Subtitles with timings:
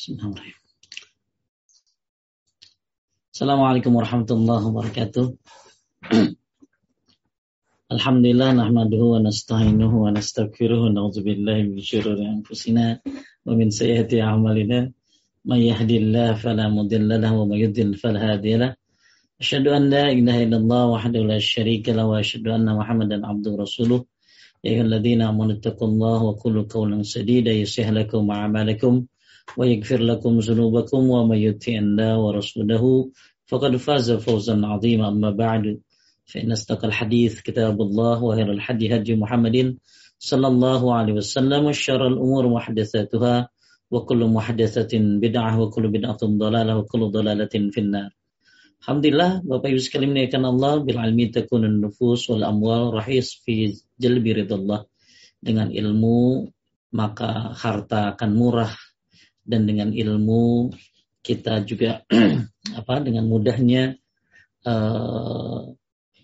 [0.00, 0.56] Bismillahirrahmanirrahim.
[3.36, 5.26] Assalamualaikum warahmatullahi wabarakatuh.
[8.00, 14.24] Alhamdulillah nahmaduhu wa nasta'inuhu wa nastaghfiruh wa na'udzu billahi min syururi anfusina wa min sayyiati
[14.24, 14.88] a'malina.
[15.44, 18.80] May yahdihillahu fala mudilla lahu wa may yudlil fala hadiya lahu.
[19.36, 24.08] Asyhadu an la ilaha illallah wahdahu la syarika lahu wa asyhadu anna Muhammadan abduhu rasuluh.
[24.64, 29.04] Ya ayyuhalladzina amanu taqullaha wa qulu qawlan sadida yuslih lakum a'malakum
[29.57, 32.83] ويغفر لكم ذنوبكم ومن يطع الله ورسوله
[33.45, 35.79] فقد فاز فوزا عظيما أما بعد
[36.25, 39.77] فإن أصدق الحديث كتاب الله وخير الحديث هدي محمد
[40.19, 43.49] صلى الله عليه وسلم وشر الأمور محدثاتها
[43.91, 48.11] وكل محدثة بدعة وكل بدعة ضلالة وكل ضلالة في النار
[48.85, 54.29] Alhamdulillah Bapak Ibu sekalian menaikkan Allah bil almi takunun nufus wal amwal rahis fi jalbi
[54.37, 54.85] ridallah
[55.41, 56.45] dengan ilmu
[56.93, 58.69] maka harta akan murah
[59.44, 60.70] dan dengan ilmu
[61.20, 62.04] kita juga
[62.80, 63.96] apa dengan mudahnya
[64.64, 65.68] uh,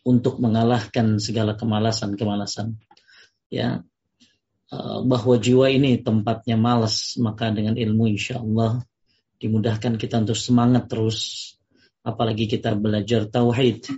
[0.06, 2.81] untuk mengalahkan segala kemalasan-kemalasan.
[3.53, 3.84] Ya
[4.73, 8.83] uh, bahwa jiwa ini tempatnya malas maka dengan ilmu insya Allah
[9.36, 11.53] dimudahkan kita untuk semangat terus.
[12.06, 13.91] Apalagi kita belajar tauhid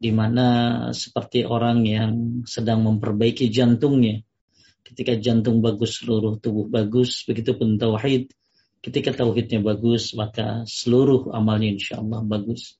[0.00, 0.46] di mana
[0.96, 2.12] seperti orang yang
[2.48, 4.24] sedang memperbaiki jantungnya.
[4.84, 8.32] Ketika jantung bagus seluruh tubuh bagus begitu pun tauhid
[8.84, 12.76] Ketika tauhidnya bagus, maka seluruh amalnya insya Allah bagus.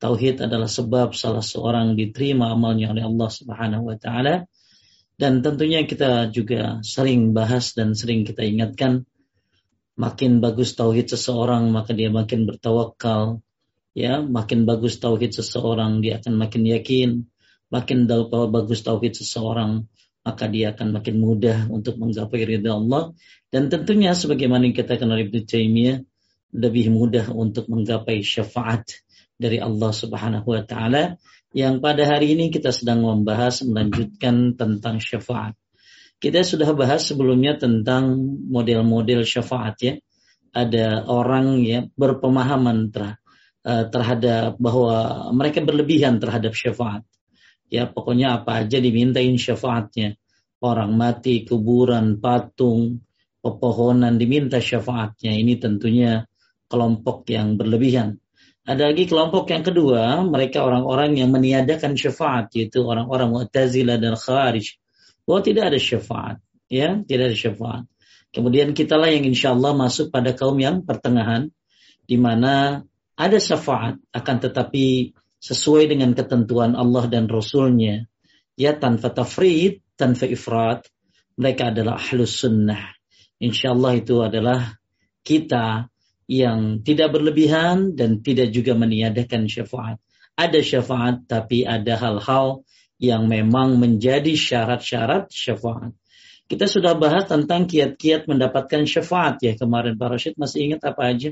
[0.00, 4.48] Tauhid adalah sebab salah seorang diterima amalnya oleh Allah Subhanahu wa taala.
[5.20, 9.04] Dan tentunya kita juga sering bahas dan sering kita ingatkan
[9.92, 13.44] makin bagus tauhid seseorang maka dia makin bertawakal
[13.92, 17.10] ya makin bagus tauhid seseorang dia akan makin yakin
[17.68, 19.84] makin bagus tauhid seseorang
[20.22, 23.10] maka dia akan makin mudah untuk menggapai ridha Allah
[23.50, 25.98] dan tentunya sebagaimana yang kita kenal Ibnu Taimiyah
[26.54, 29.02] lebih mudah untuk menggapai syafaat
[29.34, 31.18] dari Allah Subhanahu wa taala
[31.52, 35.52] yang pada hari ini kita sedang membahas melanjutkan tentang syafaat.
[36.16, 38.16] Kita sudah bahas sebelumnya tentang
[38.48, 39.94] model-model syafaat ya.
[40.54, 43.18] Ada orang yang berpemahaman ter,
[43.66, 47.04] eh, terhadap bahwa mereka berlebihan terhadap syafaat
[47.72, 50.20] ya pokoknya apa aja dimintain syafaatnya
[50.62, 53.02] orang mati kuburan patung
[53.42, 55.34] pepohonan diminta syafaatnya.
[55.34, 56.22] Ini tentunya
[56.70, 58.22] kelompok yang berlebihan.
[58.62, 64.78] Ada lagi kelompok yang kedua mereka orang-orang yang meniadakan syafaat yaitu orang-orang Mu'tazilah dan Khawarij.
[65.26, 66.38] Bahwa tidak ada syafaat
[66.72, 67.84] ya tidak ada syafaat.
[68.32, 71.52] Kemudian kitalah yang insya Allah masuk pada kaum yang pertengahan
[72.08, 72.80] di mana
[73.12, 78.08] ada syafaat akan tetapi sesuai dengan ketentuan Allah dan Rasulnya.
[78.56, 80.90] Ya tanpa tafrid, tanpa ifrat.
[81.38, 82.90] Mereka adalah ahlus sunnah.
[83.38, 84.74] Insya Allah itu adalah
[85.22, 85.86] kita
[86.26, 90.02] yang tidak berlebihan dan tidak juga meniadakan syafaat.
[90.34, 92.66] Ada syafaat tapi ada hal-hal
[92.98, 95.94] yang memang menjadi syarat-syarat syafaat.
[96.46, 101.30] Kita sudah bahas tentang kiat-kiat mendapatkan syafaat ya kemarin Pak Rashid masih ingat apa aja?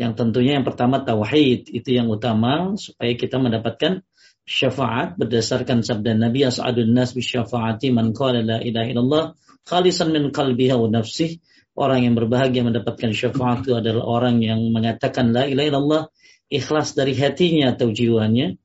[0.00, 4.00] Yang tentunya yang pertama tauhid itu yang utama supaya kita mendapatkan
[4.50, 9.24] syafaat berdasarkan sabda Nabi as'adun nas bi syafaati man qala la ilaha illallah
[9.62, 11.38] khalisan min qalbihi wa nafsih.
[11.78, 16.02] Orang yang berbahagia mendapatkan syafaat itu adalah orang yang mengatakan la ilaha illallah
[16.50, 18.58] ikhlas dari hatinya atau jiwanya.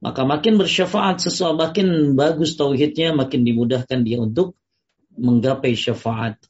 [0.00, 4.56] Maka makin bersyafaat sesuatu makin bagus tauhidnya, makin dimudahkan dia untuk
[5.20, 6.40] menggapai syafaat.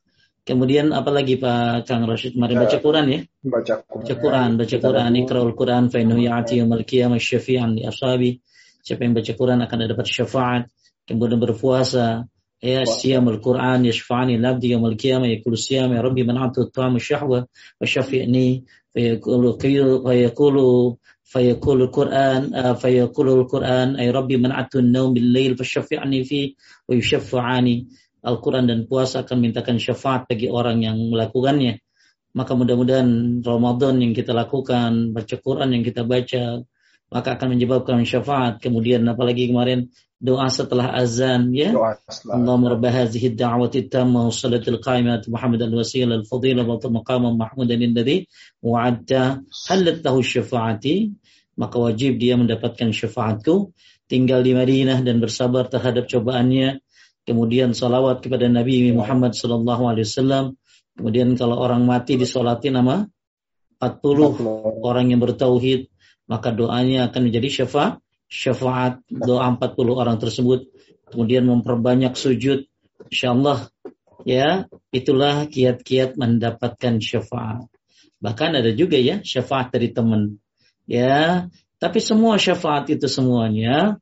[0.47, 2.39] Kemudian apalagi Pak Kang Rashid?
[2.39, 3.21] Mari baca Quran ya.
[3.43, 3.99] Baca Quran.
[3.99, 5.11] Baca Quran, baca Quran.
[5.27, 8.39] Iqra'ul Quran fa innahu ya'ti yaumil qiyamah syafi'an li ashabi.
[8.87, 10.63] Siapa yang baca Quran akan dapat syafaat.
[11.03, 12.31] Kemudian berpuasa.
[12.63, 17.45] Ya siyamul Quran yashfa'ani labdi yaumil qiyamah yaqulu siyam ya rabbi man atu ta'amu syahwa
[17.45, 18.65] wa syafi'ni
[18.95, 25.13] fa yaqulu fa yaqulu fa yaqulu Quran fa yaqulu Quran ay rabbi man atu an-nawm
[25.13, 26.57] bil lail fa syafi'ni fi
[26.89, 26.97] wa
[28.27, 31.79] Al-Quran dan puasa akan mintakan syafaat bagi orang yang melakukannya.
[32.35, 36.67] Maka mudah-mudahan Ramadan yang kita lakukan, baca Quran yang kita baca,
[37.13, 38.59] maka akan menyebabkan syafaat.
[38.59, 41.77] Kemudian apalagi kemarin doa setelah azan ya.
[42.27, 48.27] Allahumma rabb hadhihi ad-da'wati tamma wa salatil qaimat Muhammad al-wasila al-fadila wa maqama mahmudan alladhi
[48.65, 51.13] wa'adta halat lahu syafaati
[51.57, 53.73] maka wajib dia mendapatkan syafaatku
[54.09, 56.81] tinggal di Madinah dan bersabar terhadap cobaannya
[57.27, 60.55] kemudian salawat kepada Nabi Muhammad Sallallahu Alaihi Wasallam.
[60.97, 63.05] Kemudian kalau orang mati disolatin nama
[63.77, 65.93] 40 orang yang bertauhid,
[66.27, 70.71] maka doanya akan menjadi syafaat, syafaat doa 40 orang tersebut.
[71.07, 72.67] Kemudian memperbanyak sujud,
[73.11, 73.71] insya Allah
[74.27, 77.71] ya itulah kiat-kiat mendapatkan syafaat.
[78.19, 80.43] Bahkan ada juga ya syafaat dari teman.
[80.87, 81.47] Ya,
[81.79, 83.99] tapi semua syafaat itu semuanya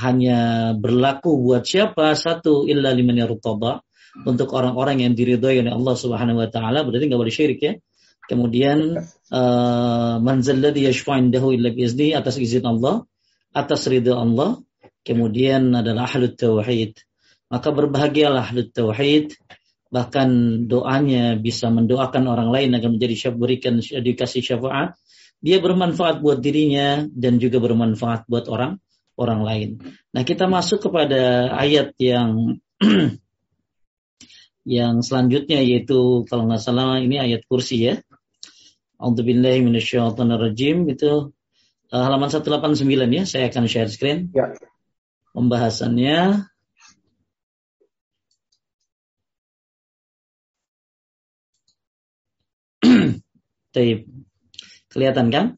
[0.00, 2.16] hanya berlaku buat siapa?
[2.16, 3.84] Satu illa liman yartada.
[4.10, 7.72] Untuk orang-orang yang diridhoi oleh Allah Subhanahu wa taala berarti nggak boleh syirik ya.
[8.30, 8.94] Kemudian
[9.34, 13.02] uh, manzalladhi yashfa'indahu illa biizni atas izin Allah,
[13.50, 14.62] atas ridha Allah.
[15.02, 17.02] Kemudian adalah ahlut tauhid.
[17.50, 19.34] Maka berbahagialah ahlut tauhid
[19.90, 20.30] bahkan
[20.70, 24.94] doanya bisa mendoakan orang lain agar menjadi syaf berikan dikasih syafaat
[25.40, 28.76] dia bermanfaat buat dirinya dan juga bermanfaat buat orang
[29.16, 29.68] orang lain.
[30.12, 32.60] Nah, kita masuk kepada ayat yang
[34.78, 37.94] yang selanjutnya yaitu kalau nggak salah ini ayat kursi ya.
[39.00, 41.32] A'udzubillahi minasyaitonirrajim itu
[41.88, 42.84] uh, halaman 189
[43.16, 43.24] ya.
[43.24, 44.28] Saya akan share screen.
[44.36, 44.52] Ya.
[45.32, 46.44] Pembahasannya
[53.72, 54.04] Taib.
[54.92, 55.56] Kelihatan kan?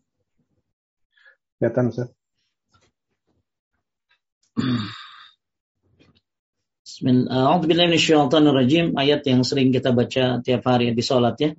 [1.59, 2.15] Kelihatan, Ustaz.
[6.87, 8.95] Bismillahirrahmanirrahim.
[8.95, 11.59] Ayat yang sering kita baca tiap hari di sholat ya.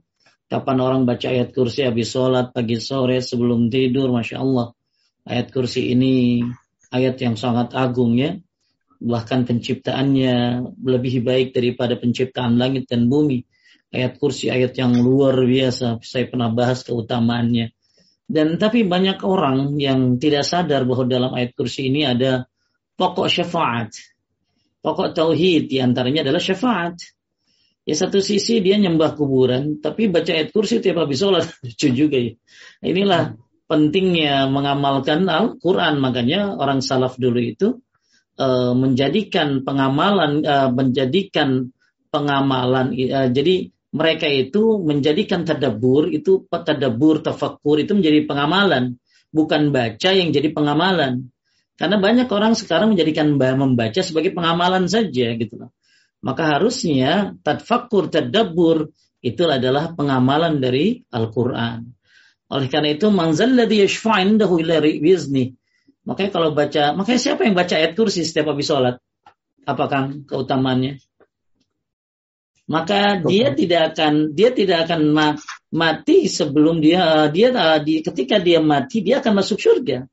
[0.52, 4.76] Kapan orang baca ayat kursi habis sholat, pagi sore, sebelum tidur, Masya Allah.
[5.24, 6.44] Ayat kursi ini
[6.92, 8.38] ayat yang sangat agung ya.
[9.04, 13.44] Bahkan penciptaannya lebih baik daripada penciptaan langit dan bumi
[13.94, 16.02] ayat kursi ayat yang luar biasa.
[16.02, 17.72] Saya pernah bahas keutamaannya.
[18.26, 22.50] Dan tapi banyak orang yang tidak sadar bahwa dalam ayat kursi ini ada
[22.98, 23.94] pokok syafaat.
[24.82, 26.98] Pokok tauhid di antaranya adalah syafaat.
[27.84, 31.52] Ya satu sisi dia nyembah kuburan, tapi baca ayat kursi tiap habis sholat.
[31.68, 32.34] Lucu juga ya.
[32.80, 33.36] Inilah
[33.68, 36.00] pentingnya mengamalkan Al-Quran.
[36.00, 37.84] Makanya orang salaf dulu itu
[38.40, 41.76] uh, menjadikan pengamalan, uh, menjadikan
[42.08, 42.96] pengamalan.
[42.96, 48.98] Uh, jadi mereka itu menjadikan tadabur itu tadabur tafakkur itu menjadi pengamalan
[49.30, 51.30] bukan baca yang jadi pengamalan
[51.78, 55.70] karena banyak orang sekarang menjadikan membaca sebagai pengamalan saja gitu loh
[56.24, 58.90] maka harusnya tadfakur tadabur
[59.20, 61.92] itu adalah pengamalan dari Al-Quran.
[62.48, 65.56] Oleh karena itu manzalladhi yashfa'indahu ila bizni
[66.04, 68.96] makanya kalau baca makanya siapa yang baca ayat kursi setiap habis sholat?
[69.64, 71.00] Apakah keutamaannya?
[72.68, 75.12] Maka dia tidak akan dia tidak akan
[75.72, 77.52] mati sebelum dia dia
[77.84, 80.08] di ketika dia mati dia akan masuk surga.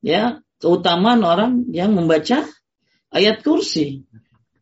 [0.00, 2.48] Ya keutamaan orang yang membaca
[3.12, 4.04] ayat kursi.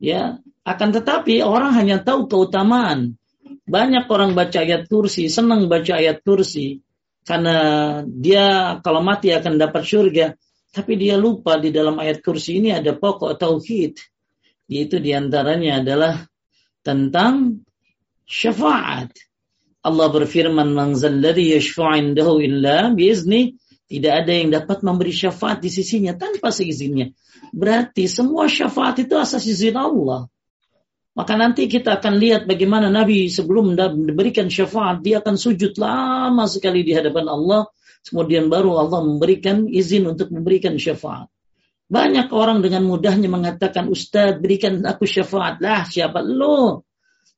[0.02, 3.16] Ya akan tetapi orang hanya tahu keutamaan
[3.64, 6.84] banyak orang baca ayat kursi senang baca ayat kursi
[7.24, 7.56] karena
[8.04, 10.26] dia kalau mati akan dapat surga
[10.70, 13.98] tapi dia lupa di dalam ayat kursi ini ada pokok tauhid
[14.70, 16.14] yaitu di antaranya adalah
[16.86, 17.66] tentang
[18.30, 19.10] syafaat.
[19.82, 23.58] Allah berfirman, "Man zalladhi yashfa'indahu illa biizni."
[23.90, 27.10] Tidak ada yang dapat memberi syafaat di sisinya tanpa seizinnya.
[27.50, 30.30] Berarti semua syafaat itu asas izin Allah.
[31.10, 36.86] Maka nanti kita akan lihat bagaimana Nabi sebelum diberikan syafaat, dia akan sujud lama sekali
[36.86, 37.66] di hadapan Allah.
[38.06, 41.28] Kemudian baru Allah memberikan izin untuk memberikan syafaat.
[41.90, 45.58] Banyak orang dengan mudahnya mengatakan, Ustadz berikan aku syafaat.
[45.58, 46.86] Lah siapa lo?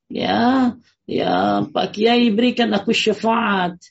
[0.05, 0.77] Ya,
[1.09, 3.81] ya Pak Kiai berikan aku syafaat.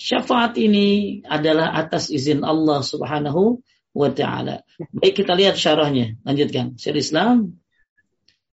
[0.00, 3.60] Syafaat ini adalah atas izin Allah subhanahu
[3.92, 4.64] wa ta'ala.
[4.96, 6.16] Baik kita lihat syarahnya.
[6.24, 6.80] Lanjutkan.
[6.80, 7.60] Syar Islam.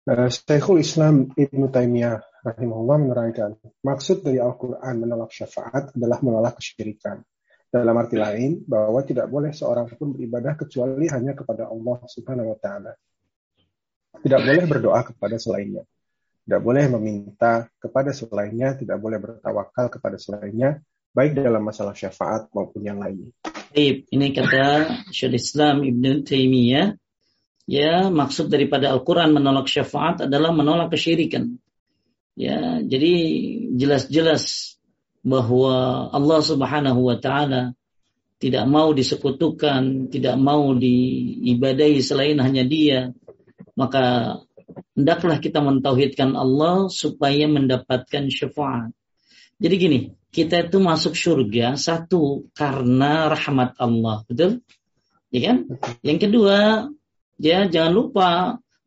[0.07, 7.19] Uh, Syekhul Islam Ibn Taimiyah rahimahullah menerangkan, maksud dari Al-Quran menolak syafaat adalah menolak kesyirikan.
[7.67, 12.57] Dalam arti lain, bahwa tidak boleh seorang pun beribadah kecuali hanya kepada Allah Subhanahu wa
[12.63, 12.95] taala.
[14.23, 15.83] Tidak boleh berdoa kepada selainnya.
[16.47, 20.79] Tidak boleh meminta kepada selainnya, tidak boleh bertawakal kepada selainnya,
[21.11, 23.35] baik dalam masalah syafaat maupun yang lainnya.
[23.75, 26.95] Ini kata Syekh Islam Ibn Taimiyah,
[27.67, 31.59] ya maksud daripada Al-Quran menolak syafaat adalah menolak kesyirikan.
[32.37, 33.13] Ya, jadi
[33.75, 34.77] jelas-jelas
[35.25, 37.75] bahwa Allah Subhanahu wa taala
[38.37, 43.09] tidak mau disekutukan, tidak mau diibadahi selain hanya Dia,
[43.73, 44.37] maka
[44.93, 48.93] hendaklah kita mentauhidkan Allah supaya mendapatkan syafaat.
[49.57, 54.61] Jadi gini, kita itu masuk surga satu karena rahmat Allah, betul?
[55.33, 55.57] Ya kan?
[56.05, 56.57] Yang kedua,
[57.37, 58.29] ya jangan lupa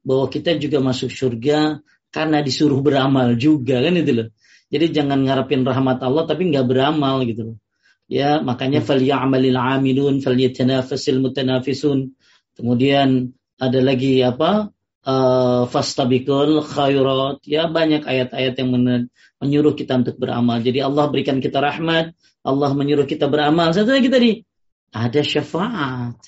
[0.02, 1.80] bahwa kita juga masuk surga
[2.10, 4.28] karena disuruh beramal juga kan itu loh.
[4.70, 7.56] Jadi jangan ngarepin rahmat Allah tapi nggak beramal gitu loh.
[8.10, 12.18] Ya, makanya falyamalil amilun falyatanafasil mutanafisun.
[12.58, 14.74] Kemudian ada lagi apa?
[15.06, 17.44] uh, fastabikul khairat.
[17.46, 18.70] Ya banyak ayat-ayat yang
[19.40, 20.60] menyuruh kita untuk beramal.
[20.60, 22.12] Jadi Allah berikan kita rahmat,
[22.44, 23.72] Allah menyuruh kita beramal.
[23.72, 24.30] Satu lagi tadi
[24.92, 26.18] ada syafaat.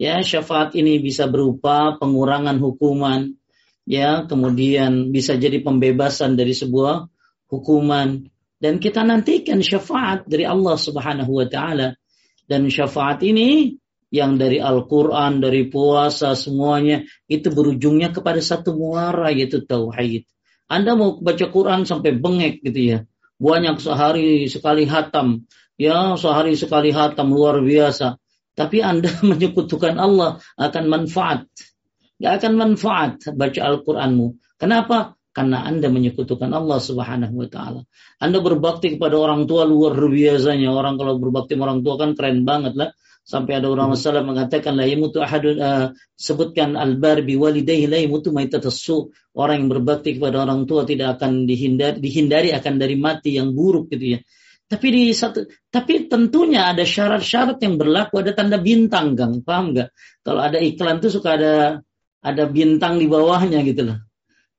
[0.00, 3.36] Ya, syafaat ini bisa berupa pengurangan hukuman,
[3.84, 7.04] ya, kemudian bisa jadi pembebasan dari sebuah
[7.52, 8.24] hukuman
[8.60, 11.96] dan kita nantikan syafaat dari Allah Subhanahu wa taala.
[12.44, 13.80] Dan syafaat ini
[14.12, 20.28] yang dari Al-Quran, dari puasa, semuanya itu berujungnya kepada satu muara yaitu tauhid.
[20.68, 22.98] Anda mau baca Quran sampai bengek gitu ya.
[23.40, 25.48] Banyak sehari sekali hatam.
[25.80, 28.20] Ya, sehari sekali hatam luar biasa.
[28.60, 31.48] Tapi Anda menyekutukan Allah akan manfaat.
[32.20, 34.60] Gak akan manfaat baca Al-Quranmu.
[34.60, 35.16] Kenapa?
[35.32, 37.80] Karena Anda menyekutukan Allah Subhanahu wa taala.
[38.20, 40.68] Anda berbakti kepada orang tua luar biasanya.
[40.68, 42.92] Orang kalau berbakti sama orang tua kan keren banget lah.
[43.24, 44.28] Sampai ada orang masalah hmm.
[44.34, 45.86] mengatakan la yamutu ahadun uh,
[46.18, 49.14] sebutkan albar bi walidayhi la yamutu maitatassu.
[49.32, 53.88] Orang yang berbakti kepada orang tua tidak akan dihindari dihindari akan dari mati yang buruk
[53.94, 54.20] gitu ya.
[54.70, 59.42] Tapi di satu tapi tentunya ada syarat-syarat yang berlaku, ada tanda bintang, Kang.
[59.42, 59.90] Paham nggak?
[60.22, 61.54] Kalau ada iklan tuh suka ada
[62.22, 63.98] ada bintang di bawahnya gitu loh.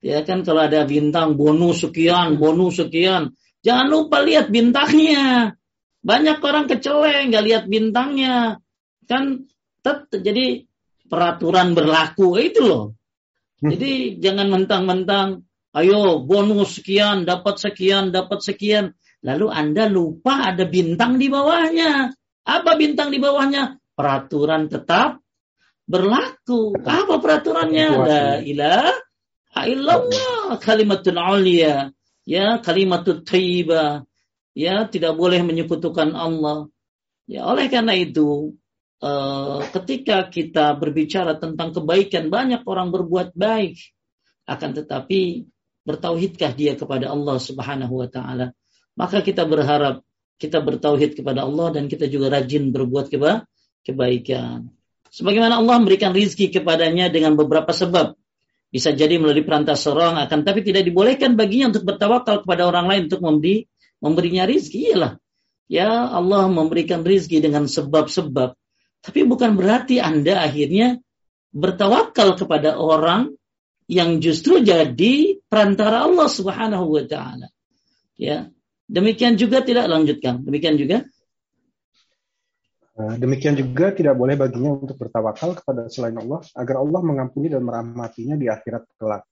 [0.04, 3.40] Ya kan kalau ada bintang bonus sekian, bonus sekian.
[3.64, 5.56] Jangan lupa lihat bintangnya.
[6.04, 8.60] Banyak orang keceleng nggak lihat bintangnya.
[9.08, 9.48] Kan
[9.80, 10.68] tet, jadi
[11.08, 12.86] peraturan berlaku itu loh.
[13.62, 13.72] Hmm.
[13.72, 15.46] Jadi jangan mentang-mentang
[15.78, 18.98] ayo bonus sekian, dapat sekian, dapat sekian.
[19.22, 22.10] Lalu Anda lupa ada bintang di bawahnya.
[22.42, 23.78] Apa bintang di bawahnya?
[23.94, 25.22] Peraturan tetap
[25.86, 26.74] berlaku.
[26.82, 27.88] Apa peraturannya?
[28.02, 31.94] La ilaha illallah kalimatun ulia.
[32.26, 34.06] Ya, kalimatut thayyibah
[34.58, 36.68] ya tidak boleh menyekutukan Allah.
[37.28, 38.58] Ya oleh karena itu
[39.00, 43.80] uh, ketika kita berbicara tentang kebaikan banyak orang berbuat baik
[44.50, 45.48] akan tetapi
[45.88, 48.52] bertauhidkah dia kepada Allah Subhanahu wa taala?
[48.96, 50.04] Maka kita berharap
[50.42, 53.46] kita bertauhid kepada Allah dan kita juga rajin berbuat keba
[53.86, 54.74] kebaikan.
[55.12, 58.18] Sebagaimana Allah memberikan rizki kepadanya dengan beberapa sebab.
[58.72, 63.02] Bisa jadi melalui perantara seorang akan tapi tidak dibolehkan baginya untuk bertawakal kepada orang lain
[63.12, 63.68] untuk memberi
[64.00, 64.88] memberinya rizki.
[64.90, 65.20] Iyalah.
[65.68, 68.56] Ya Allah memberikan rizki dengan sebab-sebab.
[69.04, 71.04] Tapi bukan berarti anda akhirnya
[71.52, 73.36] bertawakal kepada orang
[73.92, 77.52] yang justru jadi perantara Allah Subhanahu wa taala.
[78.16, 78.48] Ya
[78.92, 81.08] demikian juga tidak lanjutkan demikian juga
[83.00, 87.64] eh, Demikian juga tidak boleh baginya untuk bertawakal kepada selain Allah agar Allah mengampuni dan
[87.64, 89.24] merahmatinya di akhirat kelak.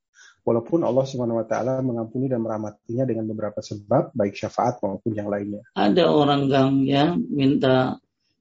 [0.47, 5.27] Walaupun Allah Subhanahu wa taala mengampuni dan merahmatinya dengan beberapa sebab baik syafaat maupun yang
[5.27, 5.61] lainnya.
[5.75, 7.99] Ada orang gang ya minta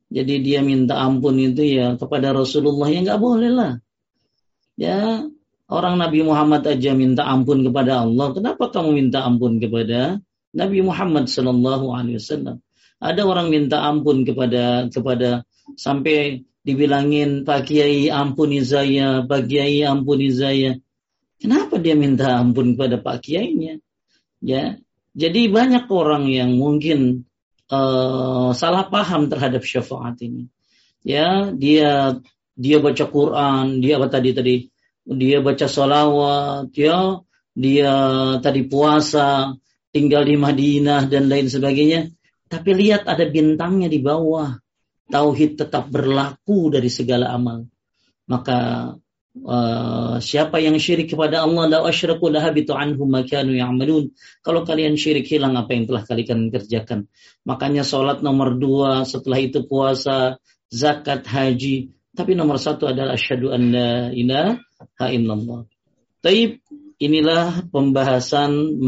[0.09, 3.73] jadi dia minta ampun itu ya kepada Rasulullah ya nggak boleh lah.
[4.79, 5.27] Ya
[5.69, 10.17] orang Nabi Muhammad aja minta ampun kepada Allah, kenapa kamu minta ampun kepada
[10.55, 12.65] Nabi Muhammad Sallallahu Alaihi Wasallam?
[12.99, 15.47] Ada orang minta ampun kepada kepada
[15.79, 20.77] sampai dibilangin Pak Kiai ampuni saya, Pak Kiai ampuni saya.
[21.39, 23.79] Kenapa dia minta ampun kepada Pak Kiainya?
[24.43, 24.79] Ya,
[25.15, 27.31] jadi banyak orang yang mungkin
[27.71, 30.51] uh, salah paham terhadap syafaat ini.
[31.07, 32.19] Ya, dia
[32.59, 34.57] dia baca Quran, dia apa tadi tadi?
[35.09, 37.23] Dia baca salawat, ya,
[37.55, 37.93] dia
[38.43, 39.57] tadi puasa,
[39.91, 42.09] tinggal di Madinah dan lain sebagainya.
[42.49, 44.57] Tapi lihat ada bintangnya di bawah.
[45.09, 47.65] Tauhid tetap berlaku dari segala amal.
[48.29, 48.93] Maka
[49.39, 54.11] Uh, siapa yang syirik kepada Allah la asyraku lahabitu anhum ma kanu ya'malun.
[54.43, 57.07] Kalau kalian syirik hilang apa yang telah kalian kerjakan.
[57.47, 60.43] Makanya salat nomor dua, setelah itu puasa,
[60.75, 61.95] zakat, haji.
[62.19, 65.71] Tapi nomor satu adalah asyhadu an la ilaha illallah.
[66.19, 66.59] Taib,
[66.99, 68.79] inilah pembahasan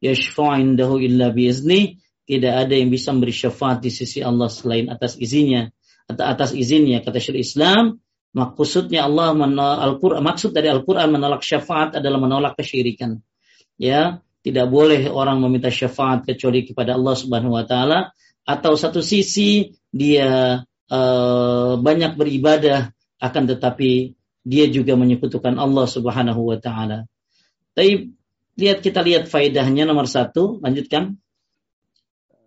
[0.00, 2.00] yashfa'u indahu illa biizni.
[2.30, 5.74] Tidak ada yang bisa memberi syafaat di sisi Allah selain atas izinnya.
[6.06, 7.98] Atau atas izinnya kata Syekh Islam
[8.30, 9.34] Maksudnya Allah
[9.90, 13.18] Al-Quran, maksud dari Al-Quran menolak syafaat adalah menolak kesyirikan.
[13.74, 18.14] Ya, tidak boleh orang meminta syafaat kecuali kepada Allah Subhanahu wa taala
[18.46, 26.58] atau satu sisi dia uh, banyak beribadah akan tetapi dia juga menyekutukan Allah Subhanahu wa
[26.58, 27.04] taala.
[27.76, 28.12] Tapi
[28.56, 31.16] lihat kita lihat faedahnya nomor satu, lanjutkan.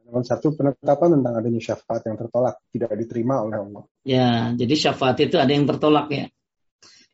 [0.06, 3.84] Nomor satu, penetapan tentang adanya syafaat yang tertolak, tidak diterima oleh Allah.
[4.06, 6.26] Ya, jadi syafaat itu ada yang tertolak ya.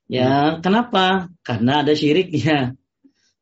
[0.09, 0.65] Ya, hmm.
[0.65, 1.29] kenapa?
[1.45, 2.75] Karena ada syiriknya.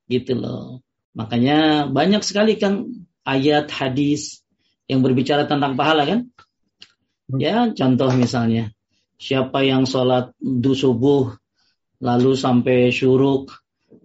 [0.07, 0.83] Gitu loh.
[1.17, 2.87] Makanya banyak sekali kan
[3.25, 4.45] ayat hadis
[4.85, 6.19] yang berbicara tentang pahala kan?
[7.33, 8.71] Ya, contoh misalnya,
[9.17, 11.33] siapa yang sholat du subuh
[11.97, 13.53] lalu sampai syuruk,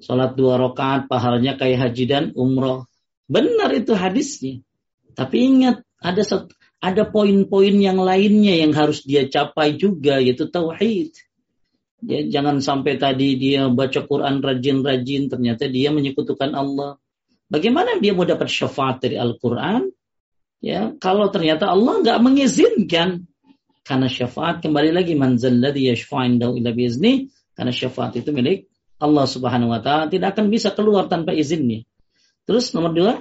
[0.00, 2.88] sholat dua rakaat, pahalanya kayak haji dan umroh.
[3.28, 4.64] Benar itu hadisnya.
[5.12, 6.24] Tapi ingat, ada
[6.82, 11.14] ada poin-poin yang lainnya yang harus dia capai juga, yaitu tauhid.
[12.02, 16.98] Ya, jangan sampai tadi dia baca Quran rajin-rajin, ternyata dia menyekutukan Allah.
[17.46, 19.92] Bagaimana dia mau dapat syafaat dari Al-Quran?
[20.58, 23.30] Ya, kalau ternyata Allah nggak mengizinkan,
[23.82, 28.70] karena syafaat kembali lagi manzalladhi yashfa'indahu illa biizni, karena syafaat itu milik
[29.02, 31.82] Allah Subhanahu wa taala tidak akan bisa keluar tanpa izinnya.
[32.46, 33.12] Terus nomor dua,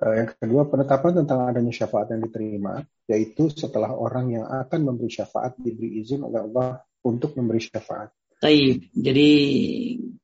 [0.00, 5.12] Eh, yang kedua, penetapan tentang adanya syafaat yang diterima, yaitu setelah orang yang akan memberi
[5.12, 8.08] syafaat diberi izin oleh Allah untuk memberi syafaat.
[8.40, 8.80] Taib.
[8.96, 9.30] Jadi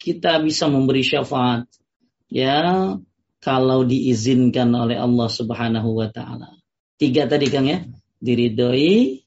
[0.01, 1.69] kita bisa memberi syafaat
[2.33, 2.97] ya
[3.37, 6.57] kalau diizinkan oleh Allah Subhanahu wa taala.
[6.97, 7.85] Tiga tadi Kang ya,
[8.23, 9.23] diridhoi,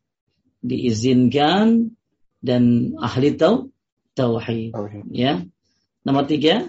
[0.63, 1.93] diizinkan
[2.39, 3.69] dan ahli tau
[4.15, 4.73] tauhid.
[5.11, 5.43] Ya.
[6.03, 6.67] Nomor tiga,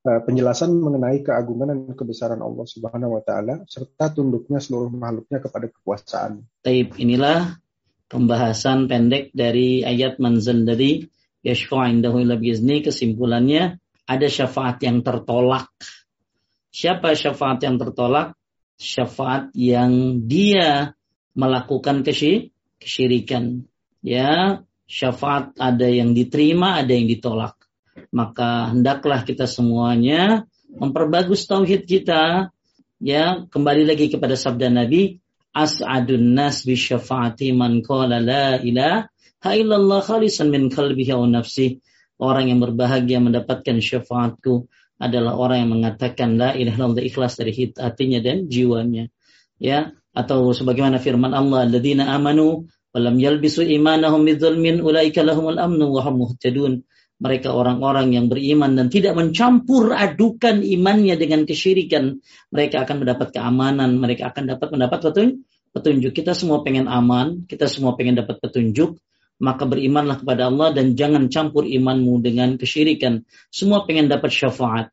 [0.00, 5.68] Eh, penjelasan mengenai keagungan dan kebesaran Allah Subhanahu wa taala serta tunduknya seluruh makhluknya kepada
[5.68, 6.40] kekuasaan.
[6.64, 7.60] Taib inilah
[8.08, 11.04] pembahasan pendek dari ayat manzal dari
[11.44, 13.76] yashfa'indahu ila biizni kesimpulannya
[14.08, 15.68] ada syafaat yang tertolak.
[16.72, 18.39] Siapa syafaat yang tertolak?
[18.80, 20.96] Syafaat yang dia
[21.36, 23.68] melakukan kesyirikan.
[24.00, 27.60] Ya, syafaat ada yang diterima, ada yang ditolak.
[28.08, 32.48] Maka hendaklah kita semuanya memperbagus tauhid kita.
[33.00, 35.20] Ya kembali lagi kepada sabda Nabi
[35.56, 41.80] as'adun nas bi syafaati man qala la ilaha illallah khalisan min qalbihi wa nafsi
[42.20, 44.68] orang yang berbahagia mendapatkan syafaatku
[45.00, 49.08] adalah orang yang mengatakan la ilaha illallah ikhlas dari hatinya dan jiwanya.
[49.56, 56.04] Ya atau sebagaimana firman Allah alladzina amanu walam yalbisu imanahum bidzulmin ulaika lahumul amnu wa
[56.04, 56.84] hum muhtadun.
[57.20, 62.16] Mereka orang-orang yang beriman dan tidak mencampur adukan imannya dengan kesyirikan,
[62.48, 64.98] mereka akan mendapat keamanan, mereka akan dapat mendapat
[65.76, 66.16] petunjuk.
[66.16, 68.96] Kita semua pengen aman, kita semua pengen dapat petunjuk,
[69.40, 73.24] maka berimanlah kepada Allah dan jangan campur imanmu dengan kesyirikan.
[73.48, 74.92] Semua pengen dapat syafaat.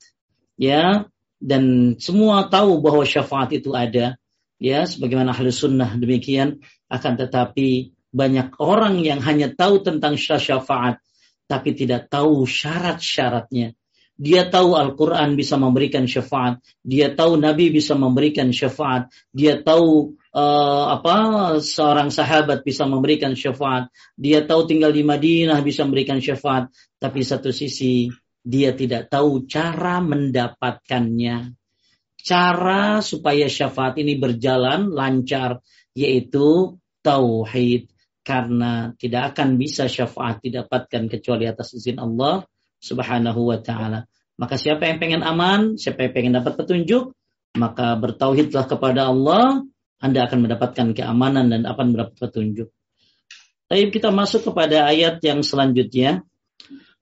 [0.58, 1.06] Ya,
[1.38, 4.16] dan semua tahu bahwa syafaat itu ada.
[4.58, 10.98] Ya, sebagaimana ahli sunnah demikian akan tetapi banyak orang yang hanya tahu tentang syafaat
[11.46, 13.78] tapi tidak tahu syarat-syaratnya.
[14.18, 16.58] Dia tahu Al-Quran bisa memberikan syafaat.
[16.82, 19.14] Dia tahu Nabi bisa memberikan syafaat.
[19.30, 21.16] Dia tahu uh, apa
[21.58, 23.90] seorang sahabat bisa memberikan syafaat.
[24.14, 26.70] Dia tahu tinggal di Madinah bisa memberikan syafaat.
[27.02, 28.14] Tapi satu sisi
[28.46, 31.58] dia tidak tahu cara mendapatkannya.
[32.22, 35.64] Cara supaya syafaat ini berjalan lancar
[35.98, 37.90] yaitu tauhid
[38.22, 42.44] karena tidak akan bisa syafaat didapatkan kecuali atas izin Allah
[42.84, 44.06] Subhanahu wa taala.
[44.38, 47.16] Maka siapa yang pengen aman, siapa yang pengen dapat petunjuk,
[47.58, 49.66] maka bertauhidlah kepada Allah,
[49.98, 52.70] Anda akan mendapatkan keamanan dan akan mendapat petunjuk.
[53.68, 56.24] Baik, kita masuk kepada ayat yang selanjutnya.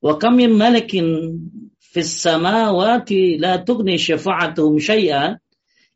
[0.02, 1.38] Wa kam min malakin
[1.80, 5.38] fis samawati la tughni syafa'atuhum syai'an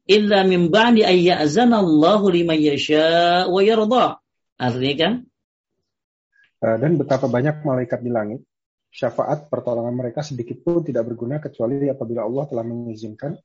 [0.10, 4.18] illa min ba'di ay ya'zana Allahu liman yasha wa yarda.
[4.60, 5.14] Artinya kan?
[6.60, 8.44] Eh, dan betapa banyak malaikat di langit,
[8.92, 13.38] syafaat pertolongan mereka sedikit pun tidak berguna kecuali apabila Allah telah mengizinkan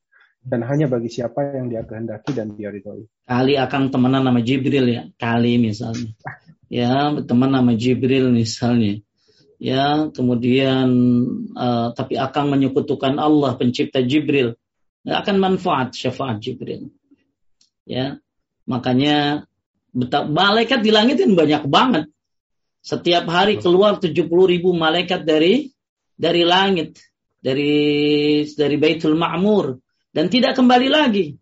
[0.45, 3.09] dan hanya bagi siapa yang dia kehendaki dan dia ridhoi.
[3.25, 6.13] Kali akan temenan nama Jibril ya, kali misalnya.
[6.69, 9.01] Ya, teman nama Jibril misalnya.
[9.57, 10.87] Ya, kemudian
[11.57, 14.53] uh, tapi akan menyekutukan Allah pencipta Jibril.
[15.01, 16.93] Nggak akan manfaat syafaat Jibril.
[17.89, 18.21] Ya,
[18.69, 19.49] makanya
[20.29, 22.05] malaikat di langit kan banyak banget.
[22.85, 25.73] Setiap hari keluar 70 ribu malaikat dari
[26.13, 27.01] dari langit,
[27.41, 29.84] dari dari Baitul Ma'mur
[30.15, 31.35] dan tidak kembali lagi.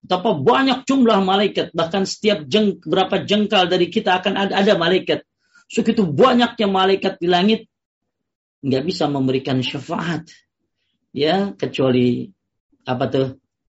[0.00, 5.22] Betapa banyak jumlah malaikat, bahkan setiap jeng, berapa jengkal dari kita akan ada, ada malaikat.
[5.68, 7.60] Segitu banyaknya malaikat di langit,
[8.64, 10.26] nggak bisa memberikan syafaat.
[11.12, 12.32] Ya, kecuali
[12.88, 13.28] apa tuh?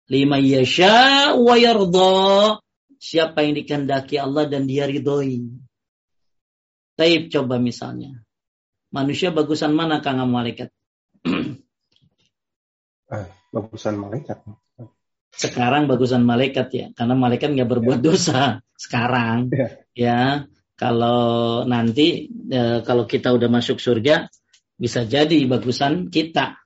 [0.07, 2.57] Lima yasha wa yardha
[3.01, 5.45] siapa yang dikehendaki Allah dan dia ridhoi.
[6.95, 8.23] Taib coba misalnya.
[8.89, 10.71] Manusia bagusan mana kang malaikat?
[13.55, 14.43] bagusan malaikat.
[15.31, 18.03] Sekarang bagusan malaikat ya, karena malaikat nggak berbuat ya.
[18.03, 18.41] dosa
[18.83, 19.47] sekarang.
[19.55, 19.67] Ya.
[19.95, 20.21] ya,
[20.75, 24.27] kalau nanti e, kalau kita udah masuk surga
[24.75, 26.59] bisa jadi bagusan kita.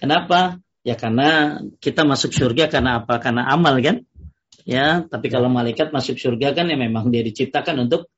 [0.00, 0.56] Kenapa?
[0.82, 3.20] Ya karena kita masuk surga karena apa?
[3.20, 4.02] Karena amal kan?
[4.62, 8.10] ya tapi kalau malaikat masuk surga kan ya memang dia diciptakan untuk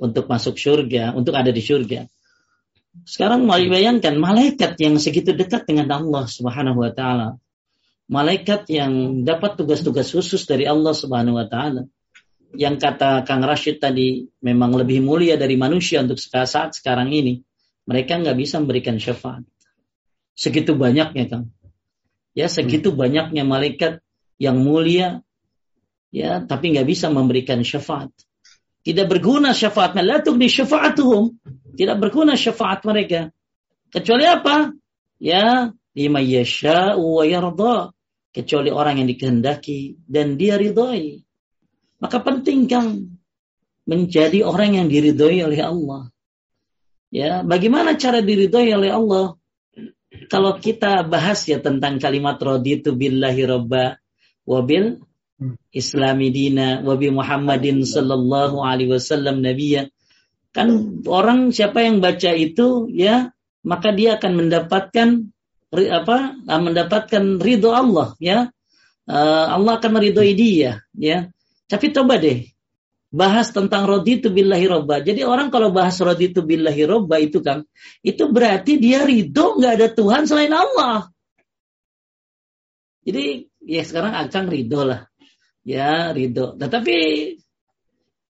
[0.00, 2.08] untuk masuk surga untuk ada di surga
[3.06, 7.38] Sekarang mau bayangkan malaikat yang segitu dekat dengan Allah Subhanahu wa taala.
[8.10, 11.86] Malaikat yang dapat tugas-tugas khusus dari Allah Subhanahu wa taala.
[12.50, 17.46] Yang kata Kang Rashid tadi memang lebih mulia dari manusia untuk saat sekarang ini.
[17.86, 19.46] Mereka nggak bisa memberikan syafaat.
[20.34, 21.54] Segitu banyaknya Kang.
[22.34, 22.98] Ya, segitu hmm.
[22.98, 24.02] banyaknya malaikat
[24.42, 25.22] yang mulia
[26.10, 28.10] ya tapi nggak bisa memberikan syafaat.
[28.82, 31.38] Tidak berguna syafaat la di syafaatuhum.
[31.78, 33.30] Tidak berguna syafaat mereka.
[33.94, 34.74] Kecuali apa?
[35.22, 37.94] Ya, lima yasha wa yarda.
[38.30, 41.18] Kecuali orang yang dikehendaki dan dia ridhoi.
[41.98, 43.10] Maka penting kan
[43.90, 46.02] menjadi orang yang diridhoi oleh Allah.
[47.10, 49.34] Ya, bagaimana cara diridhoi oleh Allah?
[50.30, 53.98] Kalau kita bahas ya tentang kalimat raditu billahi robba
[54.46, 55.02] wabil
[55.72, 59.88] Islami dina wa bi Muhammadin sallallahu alaihi wasallam nabiyya.
[60.52, 63.32] Kan orang siapa yang baca itu ya
[63.64, 65.08] maka dia akan mendapatkan
[65.70, 66.34] apa?
[66.46, 68.50] mendapatkan ridho Allah ya.
[69.10, 71.30] Uh, Allah akan meridhoi dia ya.
[71.66, 72.46] Tapi coba deh
[73.10, 75.02] bahas tentang raditu billahi robba.
[75.02, 77.66] Jadi orang kalau bahas raditu billahi robba itu kan
[78.06, 81.10] itu berarti dia ridho nggak ada Tuhan selain Allah.
[83.02, 85.10] Jadi ya sekarang Akang ridho lah
[85.66, 86.54] ya ridho.
[86.56, 86.96] Nah, tapi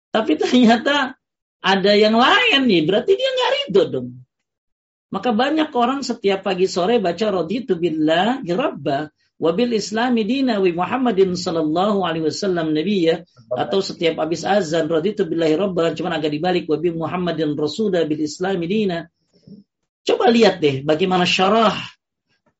[0.09, 1.19] tapi ternyata
[1.59, 4.09] ada yang lain nih, berarti dia nggak ridho dong.
[5.09, 11.39] Maka banyak orang setiap pagi sore baca raditu billah rabba wabil islami dina wa Muhammadin
[11.39, 13.23] sallallahu alaihi wasallam nabiyya
[13.55, 18.67] atau setiap habis azan raditu billahi rabba cuma agak dibalik wabil Muhammadin rasulah bil islami
[18.67, 19.07] dina.
[20.03, 21.77] Coba lihat deh bagaimana syarah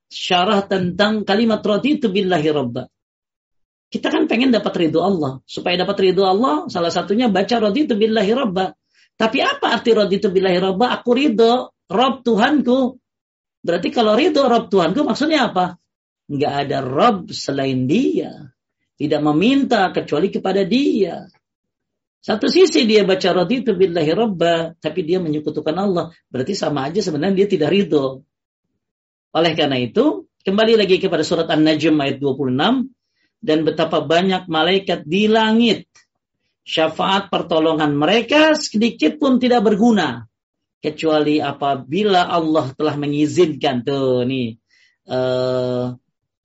[0.09, 2.89] syarah tentang kalimat raditu billahi rabba.
[3.89, 5.41] Kita kan pengen dapat ridho Allah.
[5.49, 8.77] Supaya dapat ridho Allah, salah satunya baca raditu billahi rabba.
[9.17, 10.93] Tapi apa arti raditu billahi rabba?
[11.01, 13.01] Aku ridho, Rob Tuhanku.
[13.65, 15.81] Berarti kalau ridho Rob Tuhanku maksudnya apa?
[16.29, 18.53] Enggak ada Rob selain dia.
[18.99, 21.25] Tidak meminta kecuali kepada dia.
[22.19, 26.13] Satu sisi dia baca raditu billahi rabba, tapi dia menyekutukan Allah.
[26.29, 28.27] Berarti sama aja sebenarnya dia tidak ridho.
[29.33, 32.91] Oleh karena itu, kembali lagi kepada surat An-Najm ayat 26,
[33.39, 35.87] dan betapa banyak malaikat di langit.
[36.67, 40.29] Syafaat pertolongan mereka sedikit pun tidak berguna
[40.79, 43.83] kecuali apabila Allah telah mengizinkan.
[43.83, 44.59] Tuh nih.
[45.09, 45.97] Uh,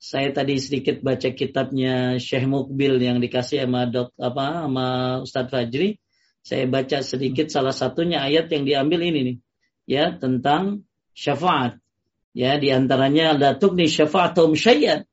[0.03, 4.87] saya tadi sedikit baca kitabnya Syekh Mukbil yang dikasih sama dok apa sama
[5.23, 5.95] Ustadz Fajri.
[6.43, 9.37] Saya baca sedikit salah satunya ayat yang diambil ini nih
[9.87, 10.83] ya tentang
[11.15, 11.79] syafaat.
[12.35, 15.07] Ya di antaranya la tukni syafaatum syai'an.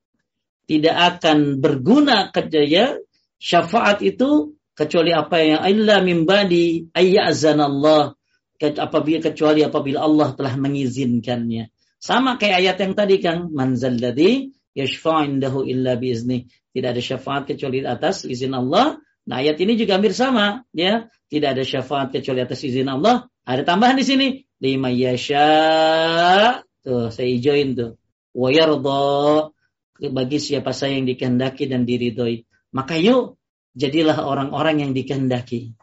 [0.66, 2.98] Tidak akan berguna kejaya
[3.38, 8.14] syafaat itu kecuali apa yang illa min badi Allah
[8.60, 11.72] apabila kecuali apabila Allah telah mengizinkannya.
[12.00, 16.48] Sama kayak ayat yang tadi Kang, manzal ladzi yashfa'indahu illa biizni.
[16.70, 19.00] Tidak ada syafaat kecuali atas izin Allah.
[19.28, 21.08] Nah, ayat ini juga hampir sama, ya.
[21.28, 23.28] Tidak ada syafaat kecuali atas izin Allah.
[23.44, 24.28] Ada tambahan di sini,
[24.62, 26.62] lima yasha.
[26.80, 28.00] Tuh, saya hijauin tuh.
[28.32, 28.48] Wa
[30.08, 32.48] bagi siapa saya yang dikehendaki dan diridhoi.
[32.72, 33.36] Maka yuk
[33.76, 35.76] jadilah orang-orang yang dikehendaki.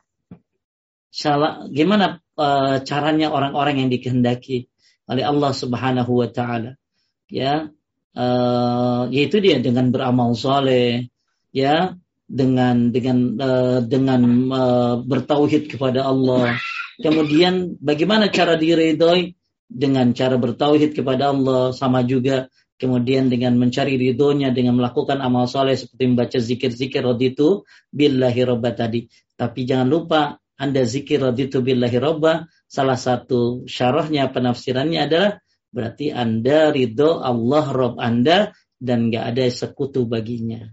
[1.17, 4.69] Salah, gimana uh, caranya orang-orang yang dikehendaki
[5.09, 6.77] oleh Allah Subhanahu wa taala?
[7.25, 7.73] Ya,
[8.13, 11.09] uh, yaitu dia dengan beramal soleh,
[11.49, 11.97] ya,
[12.29, 14.21] dengan dengan uh, dengan
[14.53, 16.53] uh, bertauhid kepada Allah.
[17.01, 19.33] Kemudian bagaimana cara diridhoi?
[19.67, 25.75] Dengan cara bertauhid kepada Allah sama juga kemudian dengan mencari ridhonya dengan melakukan amal soleh
[25.75, 29.09] seperti membaca zikir-zikir raditu billahi robba tadi.
[29.35, 35.31] Tapi jangan lupa anda zikir raditu billahi robba, salah satu syarahnya penafsirannya adalah
[35.69, 40.65] berarti Anda ridho Allah Rob Anda dan gak ada sekutu baginya.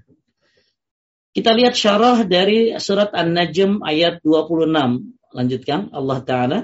[1.37, 4.73] Kita lihat syarah dari surat An-Najm ayat 26.
[5.37, 6.59] Lanjutkan Allah Ta'ala.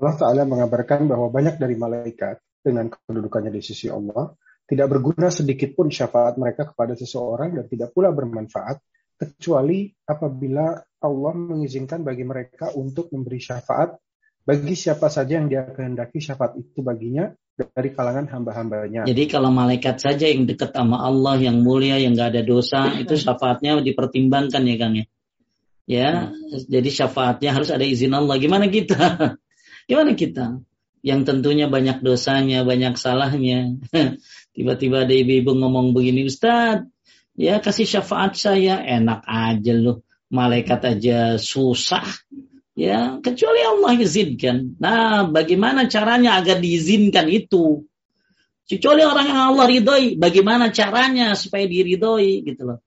[0.00, 4.32] Allah Ta'ala mengabarkan bahwa banyak dari malaikat dengan kedudukannya di sisi Allah,
[4.64, 8.80] tidak berguna sedikit pun syafaat mereka kepada seseorang dan tidak pula bermanfaat
[9.18, 13.98] kecuali apabila Allah mengizinkan bagi mereka untuk memberi syafaat
[14.42, 19.06] bagi siapa saja yang dia kehendaki syafaat itu baginya dari kalangan hamba-hambanya.
[19.06, 23.14] Jadi kalau malaikat saja yang dekat sama Allah, yang mulia, yang gak ada dosa, itu
[23.14, 25.06] syafaatnya dipertimbangkan ya Kang ya.
[25.82, 26.70] Ya, hmm.
[26.70, 28.34] jadi syafaatnya harus ada izin Allah.
[28.38, 29.38] Gimana kita?
[29.90, 30.58] Gimana kita?
[31.02, 33.74] yang tentunya banyak dosanya, banyak salahnya.
[34.54, 36.86] Tiba-tiba ada ibu-ibu ngomong begini, Ustaz,
[37.36, 40.04] ya kasih syafaat saya, enak aja loh.
[40.32, 42.04] Malaikat aja susah.
[42.72, 44.80] Ya, kecuali Allah izinkan.
[44.80, 47.84] Nah, bagaimana caranya agar diizinkan itu?
[48.64, 52.80] Kecuali orang yang Allah ridhoi, bagaimana caranya supaya diridhoi gitu loh.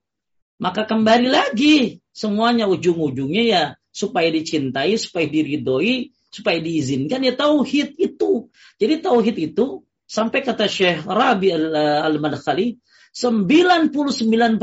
[0.57, 8.49] Maka kembali lagi semuanya ujung-ujungnya ya supaya dicintai, supaya diridhoi, supaya diizinkan ya tauhid itu.
[8.81, 12.81] Jadi tauhid itu sampai kata Syekh Rabi Al-Madkhali
[13.15, 14.59] 99%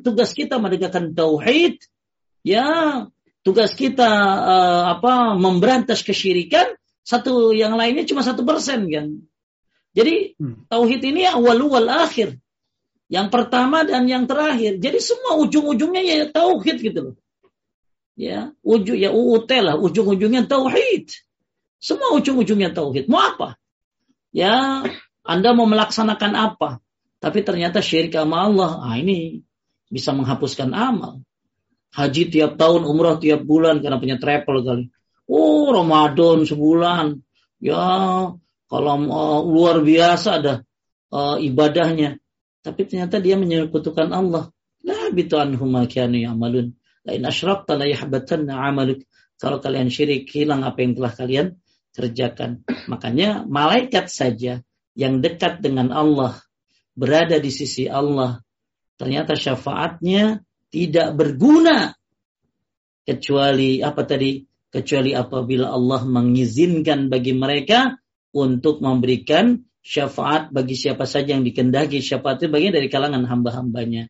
[0.00, 1.84] tugas kita menegakkan tauhid
[2.40, 3.04] ya.
[3.40, 4.04] Tugas kita
[4.36, 9.16] uh, apa memberantas kesyirikan satu yang lainnya cuma satu persen kan.
[9.96, 10.68] Jadi hmm.
[10.68, 12.36] tauhid ini awal wal akhir.
[13.08, 14.76] Yang pertama dan yang terakhir.
[14.76, 17.16] Jadi semua ujung-ujungnya ya tauhid gitu loh.
[18.12, 21.08] Ya ujung ya UUT lah ujung-ujungnya tauhid.
[21.80, 23.08] Semua ujung-ujungnya tauhid.
[23.08, 23.56] Mau apa?
[24.36, 24.84] Ya
[25.24, 26.84] anda mau melaksanakan apa
[27.20, 29.44] tapi ternyata syirik sama Allah ah ini
[29.92, 31.20] bisa menghapuskan amal.
[31.92, 34.84] Haji tiap tahun umrah tiap bulan karena punya travel kali.
[35.28, 37.20] Oh Ramadan sebulan.
[37.60, 37.84] Ya
[38.70, 40.54] kalau uh, luar biasa ada
[41.12, 42.16] uh, ibadahnya.
[42.64, 44.48] Tapi ternyata dia menyekutukan Allah.
[44.80, 46.72] La bitu anhum kanu ya'malun.
[47.04, 49.04] Lain asyrakta la yahbatanna amaluk.
[49.40, 51.46] Kalau kalian syirik, hilang apa yang telah kalian
[51.96, 52.60] kerjakan.
[52.92, 54.60] Makanya malaikat saja
[54.92, 56.36] yang dekat dengan Allah,
[57.00, 58.44] berada di sisi Allah,
[59.00, 61.96] ternyata syafaatnya tidak berguna
[63.08, 64.44] kecuali apa tadi?
[64.70, 67.98] Kecuali apabila Allah mengizinkan bagi mereka
[68.30, 71.98] untuk memberikan syafaat bagi siapa saja yang dikendaki.
[71.98, 74.06] Syafaat itu bagian dari kalangan hamba-hambanya.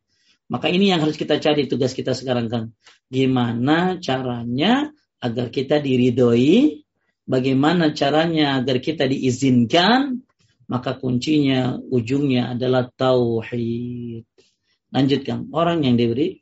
[0.51, 2.65] Maka ini yang harus kita cari tugas kita sekarang kan.
[3.09, 4.91] Gimana caranya
[5.23, 6.83] agar kita diridhoi,
[7.25, 10.27] bagaimana caranya agar kita diizinkan,
[10.71, 14.23] maka kuncinya ujungnya adalah tauhid.
[14.95, 16.39] Lanjutkan, orang yang diberi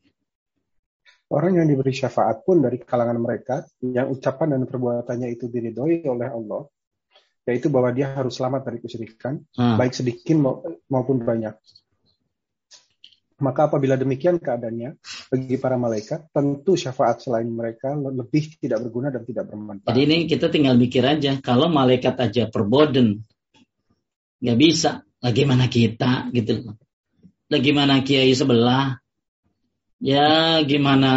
[1.28, 6.24] Orang yang diberi syafaat pun dari kalangan mereka yang ucapan dan perbuatannya itu diridhoi oleh
[6.24, 6.64] Allah,
[7.44, 9.76] yaitu bahwa dia harus selamat dari kesyirikan, hmm.
[9.76, 10.40] baik sedikit
[10.88, 11.52] maupun banyak.
[13.44, 14.96] Maka apabila demikian keadaannya
[15.28, 19.84] bagi para malaikat, tentu syafaat selain mereka lebih tidak berguna dan tidak bermanfaat.
[19.92, 23.20] Jadi ini kita tinggal mikir aja, kalau malaikat aja perboden,
[24.38, 26.74] nggak bisa, bagaimana kita gitu
[27.48, 29.00] Lagi mana kiai sebelah,
[30.04, 31.12] ya gimana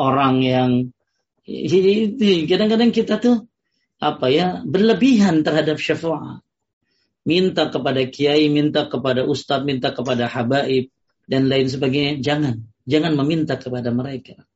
[0.00, 0.70] orang yang
[2.48, 3.44] kadang-kadang kita tuh
[4.00, 6.40] apa ya berlebihan terhadap syafaat
[7.28, 10.88] minta kepada kiai minta kepada ustadz minta kepada habaib
[11.26, 12.22] dan lain sebagainya.
[12.22, 14.46] Jangan, jangan meminta kepada mereka.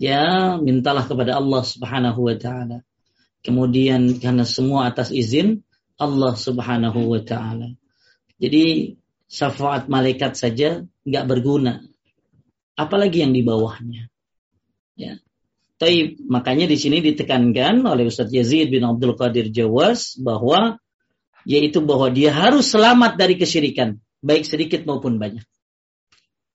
[0.00, 2.80] Ya, mintalah kepada Allah Subhanahu wa taala.
[3.44, 5.60] Kemudian karena semua atas izin
[6.00, 7.76] Allah Subhanahu wa taala.
[8.40, 8.96] Jadi
[9.28, 11.84] syafaat malaikat saja nggak berguna.
[12.74, 14.08] Apalagi yang di bawahnya.
[14.96, 15.20] Ya.
[15.76, 20.80] Tapi makanya di sini ditekankan oleh Ustaz Yazid bin Abdul Qadir Jawas bahwa
[21.48, 25.44] yaitu bahwa dia harus selamat dari kesyirikan, baik sedikit maupun banyak.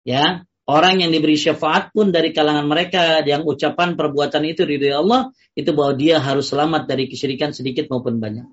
[0.05, 5.33] Ya, orang yang diberi syafaat pun dari kalangan mereka yang ucapan perbuatan itu ridho Allah
[5.57, 8.45] itu bahwa dia harus selamat dari kesyirikan sedikit maupun banyak.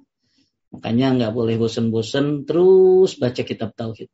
[0.73, 4.09] Makanya nggak boleh bosan-bosan terus baca kitab tauhid.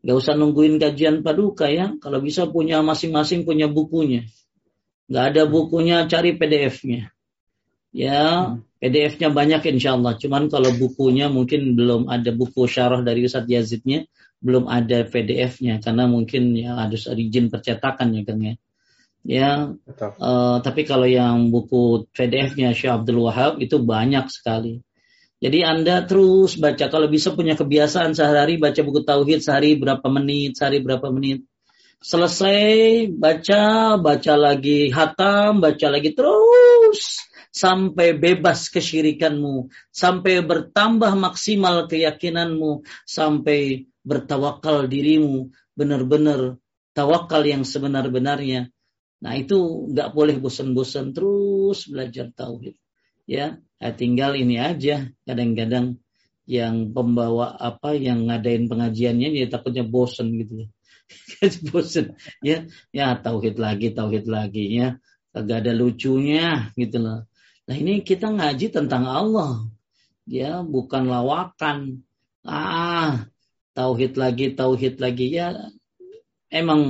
[0.00, 1.92] Nggak usah nungguin kajian paduka ya.
[2.00, 4.24] Kalau bisa punya masing-masing punya bukunya.
[5.12, 7.12] Nggak ada bukunya cari PDF-nya.
[7.92, 10.16] Ya, PDF-nya banyak insya Allah.
[10.16, 16.06] Cuman kalau bukunya mungkin belum ada buku syarah dari Ustadz Yazidnya belum ada PDF-nya karena
[16.06, 18.54] mungkin ya harus ada izin percetakan ya Kang ya.
[19.28, 24.80] Ya, uh, tapi kalau yang buku PDF-nya Syekh Abdul Wahab itu banyak sekali.
[25.38, 26.90] Jadi Anda terus baca.
[26.90, 31.46] Kalau bisa punya kebiasaan sehari baca buku tauhid sehari berapa menit, sehari berapa menit.
[32.02, 37.22] Selesai baca, baca lagi hatam, baca lagi terus.
[37.54, 45.54] Sampai bebas kesyirikanmu, sampai bertambah maksimal keyakinanmu, sampai bertawakal dirimu.
[45.78, 46.58] Benar-benar
[46.94, 48.74] tawakal yang sebenar-benarnya.
[49.22, 51.14] Nah itu nggak boleh bosan-bosan.
[51.14, 52.74] Terus belajar tauhid.
[53.26, 55.10] Ya, ya tinggal ini aja.
[55.24, 56.02] Kadang-kadang
[56.48, 60.68] yang pembawa apa yang ngadain pengajiannya ya takutnya bosan gitu.
[61.40, 61.48] Ya.
[61.72, 65.00] bosan ya ya tauhid lagi tauhid lagi ya.
[65.32, 67.24] Kagak ada lucunya gitu loh.
[67.64, 69.64] Nah ini kita ngaji tentang Allah.
[70.28, 72.04] Ya bukan lawakan.
[72.44, 73.28] Ah
[73.72, 75.32] tauhid lagi, tauhid lagi.
[75.32, 75.72] Ya
[76.52, 76.80] emang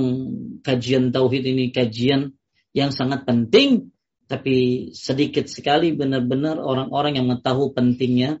[0.63, 2.35] kajian tauhid ini kajian
[2.75, 3.91] yang sangat penting
[4.29, 8.37] tapi sedikit sekali benar-benar orang-orang yang mengetahui pentingnya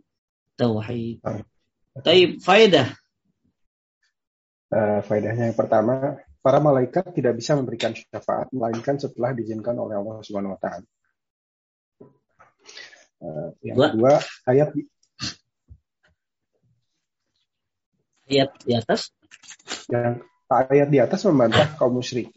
[0.53, 1.17] tauhid.
[1.97, 2.93] Tapi faedah.
[4.69, 10.21] Uh, faedahnya yang pertama, para malaikat tidak bisa memberikan syafaat melainkan setelah diizinkan oleh Allah
[10.21, 10.85] Subhanahu wa taala.
[13.19, 13.87] Uh, yang Dua.
[13.89, 14.13] kedua
[14.47, 14.69] ayat
[18.29, 19.11] ayat di atas
[19.91, 22.31] yang ayat di atas membantah kaum musyrik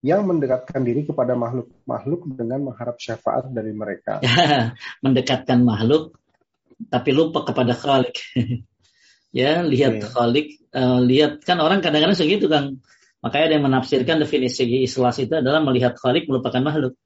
[0.00, 4.24] yang mendekatkan diri kepada makhluk-makhluk dengan mengharap syafaat dari mereka.
[5.04, 6.16] mendekatkan makhluk
[6.88, 8.16] tapi lupa kepada Khalik.
[9.40, 10.08] ya, lihat yeah.
[10.08, 12.80] Khalik, uh, lihat kan orang kadang-kadang segitu kan.
[13.20, 16.96] Makanya ada yang menafsirkan definisi ikhlas itu adalah melihat Khalik melupakan makhluk.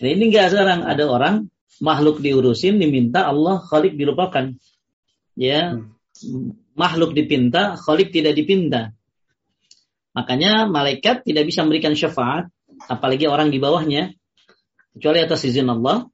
[0.00, 1.52] Nah, ini enggak sekarang ada orang
[1.84, 4.56] makhluk diurusin diminta Allah Khalik dilupakan.
[5.36, 6.72] Ya, hmm.
[6.72, 8.96] makhluk dipinta, Khalik tidak dipinta.
[10.16, 12.48] Makanya malaikat tidak bisa memberikan syafaat,
[12.88, 14.16] apalagi orang di bawahnya,
[14.96, 16.08] kecuali atas izin Allah.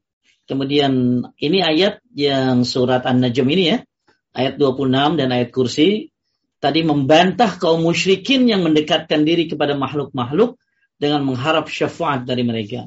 [0.44, 3.78] Kemudian ini ayat yang surat An-Najm ini ya,
[4.36, 6.12] ayat 26 dan ayat kursi,
[6.60, 10.60] tadi membantah kaum musyrikin yang mendekatkan diri kepada makhluk-makhluk
[11.00, 12.84] dengan mengharap syafaat dari mereka.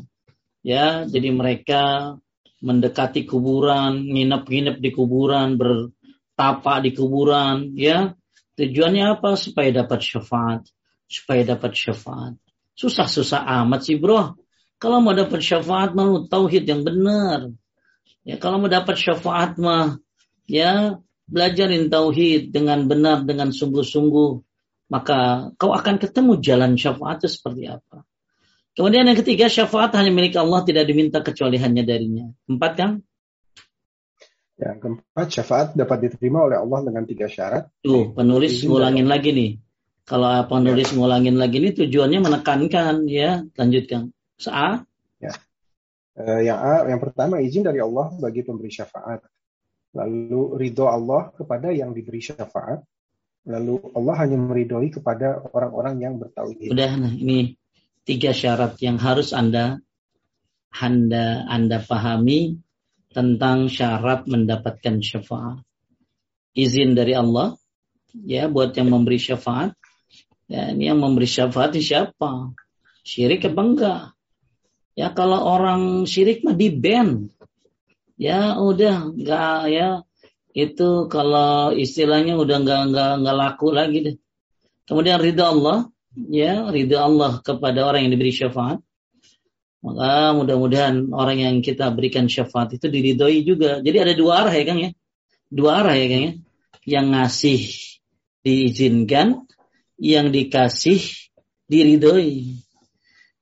[0.62, 2.14] Ya, jadi mereka
[2.62, 8.14] mendekati kuburan, nginep-nginep di kuburan, bertapa di kuburan, ya.
[8.58, 9.38] Tujuannya apa?
[9.38, 10.66] Supaya dapat syafaat
[11.08, 12.36] supaya dapat syafaat.
[12.78, 14.38] Susah-susah amat sih bro.
[14.78, 17.50] Kalau mau dapat syafaat mau tauhid yang benar.
[18.22, 19.98] Ya kalau mau dapat syafaat mah
[20.46, 24.48] ya belajarin tauhid dengan benar dengan sungguh-sungguh
[24.88, 28.08] maka kau akan ketemu jalan syafaat itu seperti apa.
[28.78, 32.30] Kemudian yang ketiga syafaat hanya milik Allah tidak diminta kecuali hanya darinya.
[32.46, 32.92] Empat kan?
[34.58, 37.74] Yang keempat syafaat dapat diterima oleh Allah dengan tiga syarat.
[37.82, 39.52] Tuh penulis ngulangin lagi nih.
[40.08, 44.16] Kalau apa nulis ngulangin lagi ini tujuannya menekankan ya, lanjutkan.
[44.48, 44.88] A.
[45.20, 45.36] Ya.
[46.16, 49.28] Uh, yang A, yang pertama izin dari Allah bagi pemberi syafaat.
[49.92, 52.88] Lalu ridho Allah kepada yang diberi syafaat.
[53.48, 56.72] Lalu Allah hanya meridhoi kepada orang-orang yang bertauhid.
[56.72, 57.60] Udah, nah ini
[58.08, 59.84] tiga syarat yang harus anda
[60.72, 62.64] anda anda pahami
[63.12, 65.64] tentang syarat mendapatkan syafaat.
[66.56, 67.60] Izin dari Allah,
[68.24, 69.76] ya buat yang memberi syafaat.
[70.48, 72.56] Ya, ini yang memberi syafaat siapa?
[73.04, 74.02] Syirik apa enggak?
[74.96, 77.32] Ya kalau orang syirik mah di band.
[78.18, 79.90] Ya udah enggak ya
[80.58, 84.16] itu kalau istilahnya udah enggak enggak enggak laku lagi deh.
[84.88, 88.80] Kemudian ridha Allah, ya ridha Allah kepada orang yang diberi syafaat.
[89.84, 93.84] Maka mudah-mudahan orang yang kita berikan syafaat itu diridhoi juga.
[93.84, 94.92] Jadi ada dua arah ya Kang ya.
[95.52, 96.34] Dua arah ya Kang ya.
[96.88, 97.62] Yang ngasih
[98.42, 99.46] diizinkan,
[99.98, 101.02] yang dikasih
[101.66, 102.62] diridhoi.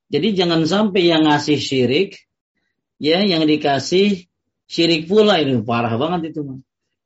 [0.10, 2.15] Jadi jangan sampai yang ngasih syirik,
[2.98, 4.26] ya yang dikasih
[4.65, 6.63] syirik pula ini parah banget itu.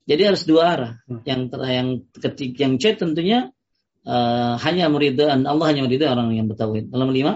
[0.09, 0.91] Jadi harus dua arah.
[1.05, 1.21] Hmm.
[1.25, 3.53] Yang yang ketik yang C tentunya
[4.05, 6.89] uh, hanya muridhan Allah hanya muridhan orang yang bertauhid.
[6.89, 7.33] Nomor lima.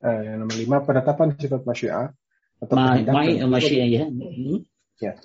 [0.00, 2.12] Yang nomor lima penetapan sifat masyiah
[2.60, 2.96] atau Ma,
[3.56, 4.04] masyiah ya.
[4.08, 4.64] Hmm.
[5.00, 5.16] ya.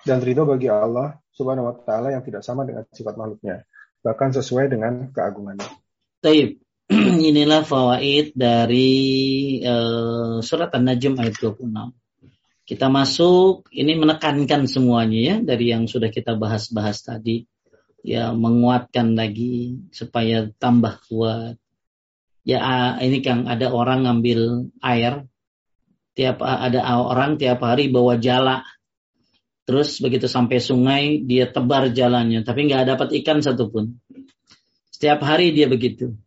[0.00, 3.68] Dan ridho bagi Allah subhanahu wa taala yang tidak sama dengan sifat makhluknya
[4.00, 5.68] bahkan sesuai dengan keagungannya.
[6.20, 6.60] Taib.
[7.30, 8.90] Inilah fawaid dari
[9.62, 11.70] uh, surat An-Najm ayat 26.
[12.66, 17.46] Kita masuk, ini menekankan semuanya ya dari yang sudah kita bahas-bahas tadi.
[18.00, 21.60] Ya menguatkan lagi supaya tambah kuat.
[22.42, 25.28] Ya ini Kang ada orang ngambil air
[26.16, 28.64] tiap ada orang tiap hari bawa jala
[29.70, 34.02] Terus begitu sampai sungai dia tebar jalannya, tapi nggak dapat ikan satupun.
[34.90, 36.18] Setiap hari dia begitu.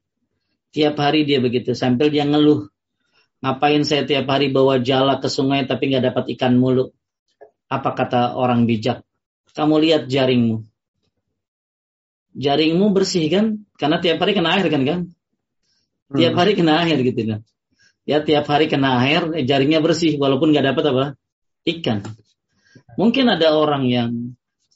[0.71, 2.71] Tiap hari dia begitu sambil dia ngeluh.
[3.43, 6.95] Ngapain saya tiap hari bawa jala ke sungai tapi nggak dapat ikan mulu?
[7.67, 9.03] Apa kata orang bijak?
[9.51, 10.63] Kamu lihat jaringmu.
[12.39, 13.67] Jaringmu bersih kan?
[13.75, 14.99] Karena tiap hari kena air kan kan?
[16.15, 16.39] Tiap hmm.
[16.39, 17.39] hari kena air gitu kan.
[18.07, 21.05] Ya tiap hari kena air, eh, jaringnya bersih walaupun nggak dapat apa?
[21.67, 22.22] Ikan.
[22.99, 24.11] Mungkin ada orang yang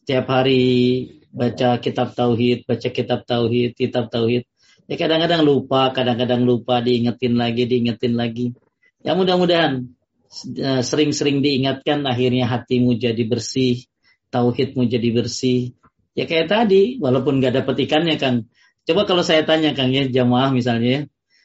[0.02, 0.64] setiap hari
[1.30, 4.50] baca kitab tauhid, baca kitab tauhid, kitab tauhid.
[4.88, 8.56] Ya kadang-kadang lupa, kadang-kadang lupa diingetin lagi, diingetin lagi.
[9.04, 9.94] Ya mudah-mudahan
[10.58, 13.86] eh, sering-sering diingatkan akhirnya hatimu jadi bersih,
[14.32, 15.76] tauhidmu jadi bersih.
[16.18, 18.50] Ya kayak tadi, walaupun nggak dapat ikannya Kang.
[18.88, 21.02] Coba kalau saya tanya Kang ya, jamaah misalnya ya.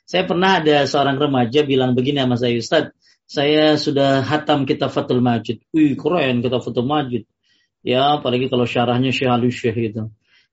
[0.06, 2.84] Saya pernah ada seorang remaja bilang begini sama saya, Ustaz,
[3.32, 5.64] saya sudah hatam kitab Fathul Majid.
[5.72, 7.24] Wih, keren kitab Fathul Majid.
[7.80, 9.96] Ya, apalagi kalau syarahnya Syekh Ali Syekh.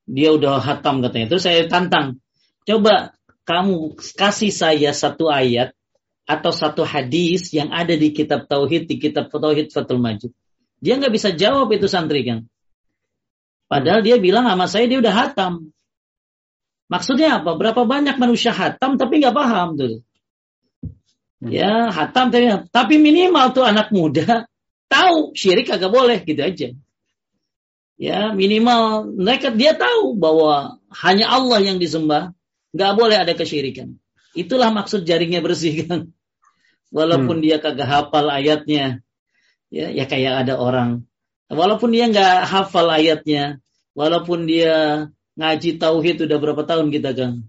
[0.07, 1.35] Dia udah hatam katanya.
[1.35, 2.23] Terus saya tantang.
[2.63, 3.11] Coba
[3.43, 5.75] kamu kasih saya satu ayat
[6.23, 10.31] atau satu hadis yang ada di kitab Tauhid, di kitab Tauhid Fathul Majid.
[10.79, 12.47] Dia nggak bisa jawab itu santri kan.
[13.67, 15.75] Padahal dia bilang sama saya dia udah hatam.
[16.87, 17.59] Maksudnya apa?
[17.59, 19.99] Berapa banyak manusia hatam tapi nggak paham tuh.
[21.39, 21.51] Hmm.
[21.55, 24.49] Ya, hatam tapi, tapi minimal tuh anak muda
[24.89, 26.69] tahu syirik agak boleh gitu aja.
[27.95, 32.33] Ya minimal mereka dia tahu bahwa hanya Allah yang disembah,
[32.73, 34.01] nggak boleh ada kesyirikan.
[34.33, 36.11] Itulah maksud jaringnya bersih kan.
[36.89, 37.45] Walaupun hmm.
[37.45, 39.05] dia kagak hafal ayatnya,
[39.69, 41.05] ya ya kayak ada orang.
[41.47, 43.61] Walaupun dia nggak hafal ayatnya,
[43.93, 47.45] walaupun dia ngaji tauhid udah berapa tahun kita kan?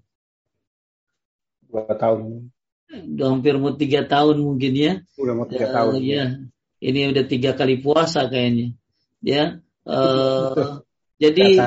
[1.72, 2.52] Berapa tahun?
[2.90, 4.92] Udah hampir mau tiga tahun mungkin ya.
[5.14, 5.92] Udah mau tiga uh, tahun.
[6.02, 6.24] Ya.
[6.82, 8.74] Ini udah tiga kali puasa kayaknya.
[9.22, 9.62] Ya.
[9.86, 10.82] Uh,
[11.20, 11.60] jadi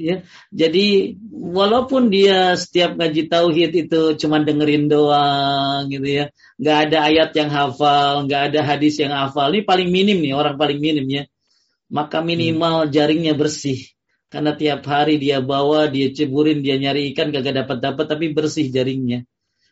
[0.00, 6.24] ya jadi walaupun dia setiap ngaji tauhid itu cuma dengerin doang gitu ya
[6.56, 10.56] nggak ada ayat yang hafal nggak ada hadis yang hafal ini paling minim nih orang
[10.56, 11.22] paling minim ya
[11.92, 12.90] maka minimal hmm.
[12.94, 13.92] jaringnya bersih
[14.30, 18.70] karena tiap hari dia bawa dia ceburin dia nyari ikan gak dapat dapat tapi bersih
[18.70, 19.26] jaringnya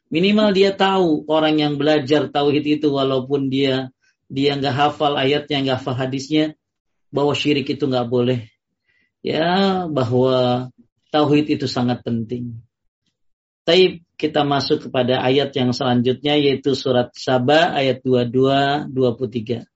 [0.09, 3.93] minimal dia tahu orang yang belajar tauhid itu walaupun dia
[4.29, 6.57] dia nggak hafal ayatnya nggak hafal hadisnya
[7.09, 8.49] bahwa syirik itu nggak boleh
[9.25, 10.69] ya bahwa
[11.13, 12.61] tauhid itu sangat penting.
[13.65, 19.69] Tapi kita masuk kepada ayat yang selanjutnya yaitu surat Saba ayat 22 23.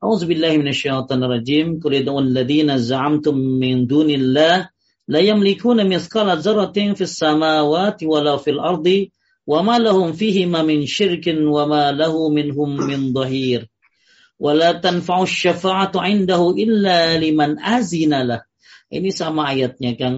[0.00, 1.66] A'udzu minasyaitonir rajim.
[1.76, 4.72] Qul ud'ul ladzina za'amtum min dunillah
[5.10, 9.10] la yamlikuna mithqala dzarratin fis samawati wala fil ardi.
[18.90, 20.16] Ini sama ayatnya Kang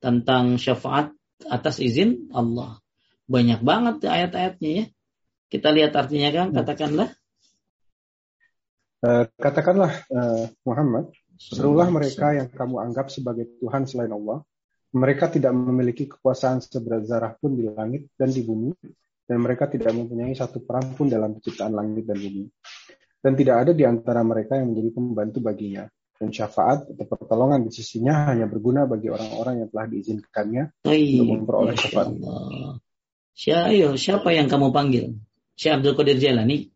[0.00, 1.10] tentang syafaat
[1.50, 2.78] atas izin Allah.
[3.26, 4.84] Banyak banget ayat-ayatnya ya.
[5.50, 7.10] Kita lihat artinya Kang, katakanlah.
[9.00, 11.10] Uh, katakanlah uh, Muhammad,
[11.40, 14.44] serulah mereka yang kamu anggap sebagai Tuhan selain Allah.
[14.92, 18.74] Mereka tidak memiliki kekuasaan seberat zarah pun di langit dan di bumi,
[19.24, 22.44] dan mereka tidak mempunyai satu peran pun dalam penciptaan langit dan bumi
[23.20, 25.84] dan tidak ada di antara mereka yang menjadi pembantu baginya.
[26.20, 31.26] Dan syafaat atau pertolongan di sisinya hanya berguna bagi orang-orang yang telah diizinkannya Ayy, untuk
[31.32, 32.12] memperoleh syafaat.
[33.32, 35.16] Siapa, siapa yang kamu panggil?
[35.56, 36.68] Syekh Abdul Qadir Jailani?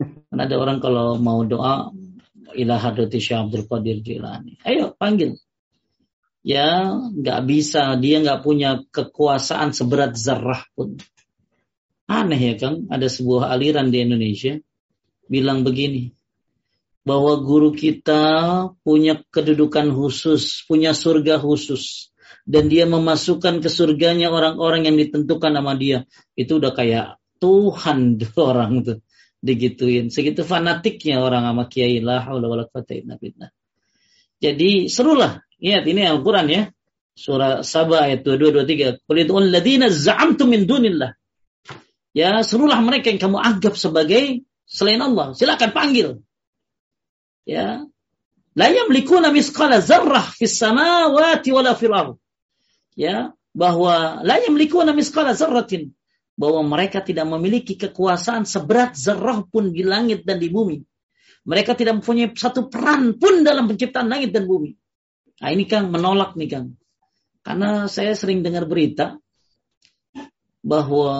[0.00, 1.92] Karena ada orang kalau mau doa
[2.54, 4.58] ilah hadrati Syekh Abdul Qadir Jailani.
[4.66, 5.38] Ayo panggil.
[6.40, 10.96] Ya nggak bisa, dia nggak punya kekuasaan seberat zarah pun.
[12.08, 14.56] Aneh ya kan, ada sebuah aliran di Indonesia
[15.30, 16.10] bilang begini,
[17.04, 18.22] bahwa guru kita
[18.82, 22.10] punya kedudukan khusus, punya surga khusus,
[22.48, 26.08] dan dia memasukkan ke surganya orang-orang yang ditentukan sama dia.
[26.34, 28.98] Itu udah kayak Tuhan orang tuh
[29.40, 30.12] digituin.
[30.12, 32.28] Segitu fanatiknya orang sama kiai lah
[34.40, 35.44] Jadi serulah.
[35.60, 36.62] Ingat ini Al-Quran ya.
[37.12, 38.64] Surah Sabah ayat 22
[39.04, 39.04] 23.
[39.04, 41.12] Qul ladina za'amtum min dunillah.
[42.16, 45.36] Ya, serulah mereka yang kamu anggap sebagai selain Allah.
[45.36, 46.08] Silakan panggil.
[47.44, 47.84] Ya.
[48.56, 51.92] La yamlikuna misqala zarrah fis samawati wala fil.
[52.96, 55.94] Ya, bahwa la yamlikuna misqala zarratin
[56.40, 60.80] bahwa mereka tidak memiliki kekuasaan seberat zarrah pun di langit dan di bumi.
[61.44, 64.72] Mereka tidak mempunyai satu peran pun dalam penciptaan langit dan bumi.
[65.44, 66.80] Nah ini Kang menolak nih Kang.
[67.44, 69.20] Karena saya sering dengar berita
[70.64, 71.12] bahwa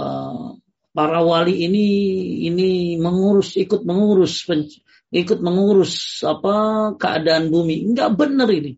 [0.96, 1.86] para wali ini
[2.48, 4.44] ini mengurus ikut mengurus
[5.12, 6.54] ikut mengurus apa
[7.00, 8.76] keadaan bumi enggak benar ini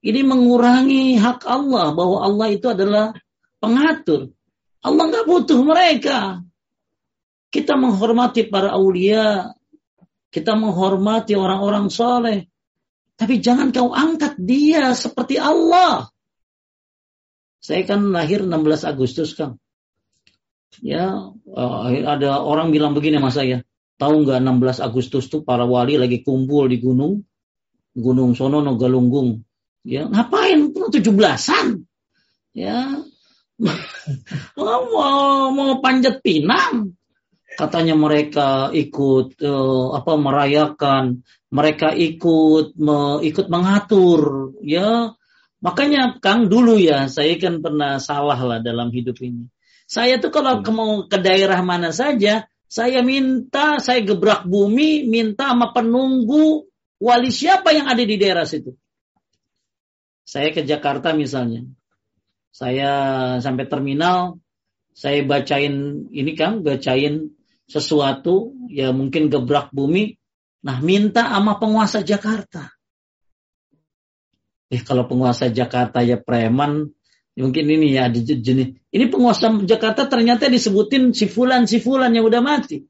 [0.00, 3.12] ini mengurangi hak Allah bahwa Allah itu adalah
[3.60, 4.32] pengatur
[4.84, 6.42] Allah enggak butuh mereka.
[7.48, 9.50] Kita menghormati para aulia.
[10.28, 12.46] Kita menghormati orang-orang soleh.
[13.18, 16.06] Tapi jangan kau angkat dia seperti Allah.
[17.58, 19.58] Saya kan lahir 16 Agustus Kang.
[20.78, 23.66] Ya uh, ada orang bilang begini sama saya.
[23.98, 27.18] Tahu nggak 16 Agustus tuh para wali lagi kumpul di gunung?
[27.98, 29.42] Gunung Sonono Galunggung.
[29.82, 30.70] Ya ngapain?
[30.70, 31.82] Tujuh belasan.
[32.54, 33.02] Ya
[34.58, 36.94] mau mau panjat pinang.
[37.58, 41.26] Katanya mereka ikut uh, apa merayakan.
[41.48, 45.10] Mereka ikut me, ikut mengatur ya.
[45.58, 49.50] Makanya Kang dulu ya saya kan pernah salah lah dalam hidup ini.
[49.88, 50.70] Saya tuh kalau hmm.
[50.76, 56.68] mau ke daerah mana saja, saya minta, saya gebrak bumi, minta sama penunggu
[57.00, 58.76] wali siapa yang ada di daerah situ.
[60.28, 61.64] Saya ke Jakarta misalnya,
[62.58, 62.90] saya
[63.38, 64.42] sampai terminal,
[64.90, 67.30] saya bacain ini kan, bacain
[67.70, 70.18] sesuatu, ya mungkin gebrak bumi,
[70.66, 72.74] nah minta sama penguasa Jakarta.
[74.74, 76.90] Eh kalau penguasa Jakarta ya preman,
[77.38, 78.82] Mungkin ini ya ada jenis.
[78.90, 82.82] Ini penguasa Jakarta ternyata disebutin si fulan si fulan yang udah mati.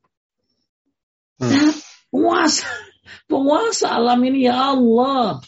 [1.38, 1.70] Hmm.
[2.08, 2.66] penguasa,
[3.28, 5.44] penguasa alam ini ya Allah.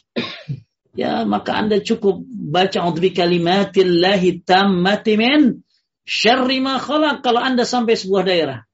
[0.91, 5.63] Ya, maka Anda cukup baca udbi kalimatillahi tammati min
[6.03, 8.67] syarri ma khalaq kalau Anda sampai sebuah daerah.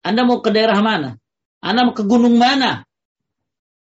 [0.00, 1.20] Anda mau ke daerah mana?
[1.60, 2.84] Anda mau ke gunung mana?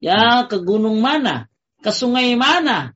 [0.03, 1.47] Ya, ke gunung mana?
[1.79, 2.95] Ke sungai mana?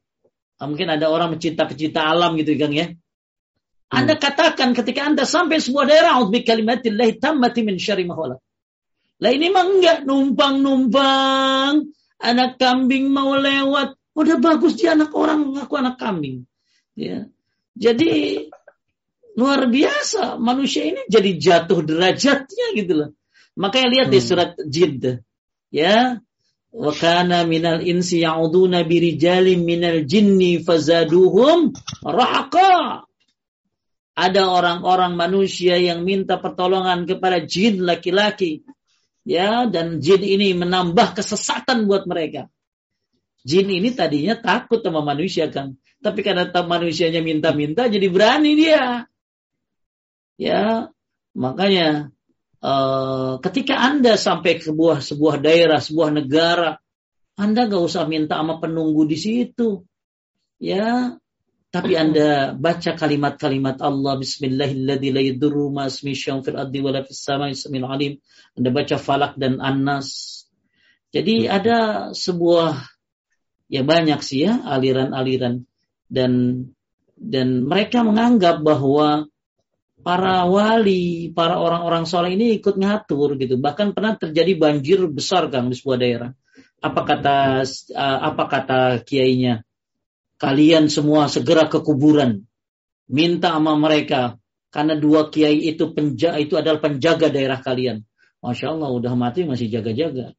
[0.59, 2.91] Ah, mungkin ada orang mencinta pecinta alam gitu kan ya.
[3.89, 4.21] Anda hmm.
[4.21, 8.39] katakan ketika Anda sampai sebuah daerah, "A'udzu kalimatillahi tammati min syarri ma khalaq."
[9.19, 11.91] Lah ini mah enggak numpang-numpang.
[12.19, 13.98] Anak kambing mau lewat.
[14.19, 16.43] Udah bagus dia anak orang mengaku anak kambing.
[16.91, 17.31] Ya.
[17.79, 18.43] Jadi
[19.39, 23.09] luar biasa manusia ini jadi jatuh derajatnya gitu loh.
[23.55, 24.15] Makanya lihat hmm.
[24.15, 25.23] di surat Jid.
[25.71, 26.19] Ya.
[26.69, 31.71] Wa kana minal insi ya'uduna birijalin minal jinni fazaduhum
[32.03, 33.07] rahaqa.
[34.19, 38.67] Ada orang-orang manusia yang minta pertolongan kepada jin laki-laki
[39.23, 42.51] ya dan jin ini menambah kesesatan buat mereka.
[43.47, 49.07] Jin ini tadinya takut sama manusia kan, tapi karena manusianya minta-minta jadi berani dia.
[50.39, 50.91] Ya,
[51.35, 52.11] makanya
[52.63, 56.79] uh, ketika Anda sampai ke sebuah sebuah daerah, sebuah negara,
[57.39, 59.83] Anda gak usah minta sama penunggu di situ.
[60.59, 61.15] Ya,
[61.71, 67.55] tapi Anda baca kalimat-kalimat Allah Bismillahilladzi la yadurru ma ismi fil ardi wala fis samai
[67.55, 68.19] alim.
[68.57, 70.43] Anda baca Falak dan An-Nas.
[71.15, 72.98] Jadi ada sebuah
[73.69, 75.63] ya banyak sih ya aliran-aliran
[76.09, 76.31] dan
[77.15, 79.29] dan mereka menganggap bahwa
[79.99, 83.59] para wali, para orang-orang soleh ini ikut ngatur gitu.
[83.59, 86.31] Bahkan pernah terjadi banjir besar Kang di sebuah daerah.
[86.79, 87.67] Apa kata
[87.99, 89.67] apa kata kiainya?
[90.39, 92.47] kalian semua segera ke kuburan.
[93.11, 94.39] Minta sama mereka.
[94.71, 98.05] Karena dua kiai itu penja itu adalah penjaga daerah kalian.
[98.39, 100.31] Masya Allah udah mati masih jaga-jaga.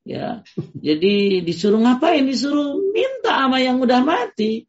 [0.00, 0.42] Ya,
[0.80, 2.24] jadi disuruh ngapain?
[2.24, 4.64] Disuruh minta sama yang udah mati.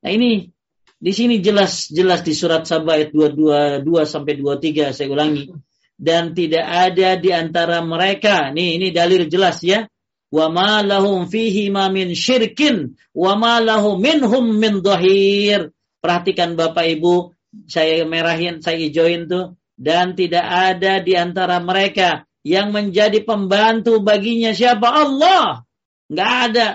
[0.00, 0.50] Nah ini
[0.96, 5.52] di sini jelas jelas di surat Sabah ayat 222 sampai 23 saya ulangi.
[5.94, 9.86] Dan tidak ada di antara mereka, nih ini dalil jelas ya,
[10.34, 15.70] wa ma lahum fihi ma min syirkin wa ma lahum minhum min dhahir.
[16.02, 17.30] Perhatikan Bapak Ibu,
[17.70, 24.52] saya merahin, saya hijauin tuh dan tidak ada di antara mereka yang menjadi pembantu baginya
[24.52, 25.64] siapa Allah.
[26.12, 26.68] Nggak ada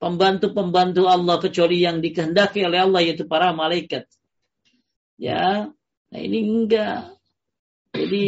[0.00, 4.08] pembantu-pembantu Allah kecuali yang dikehendaki oleh Allah yaitu para malaikat.
[5.20, 5.68] Ya,
[6.08, 7.14] nah ini enggak.
[7.92, 8.24] Jadi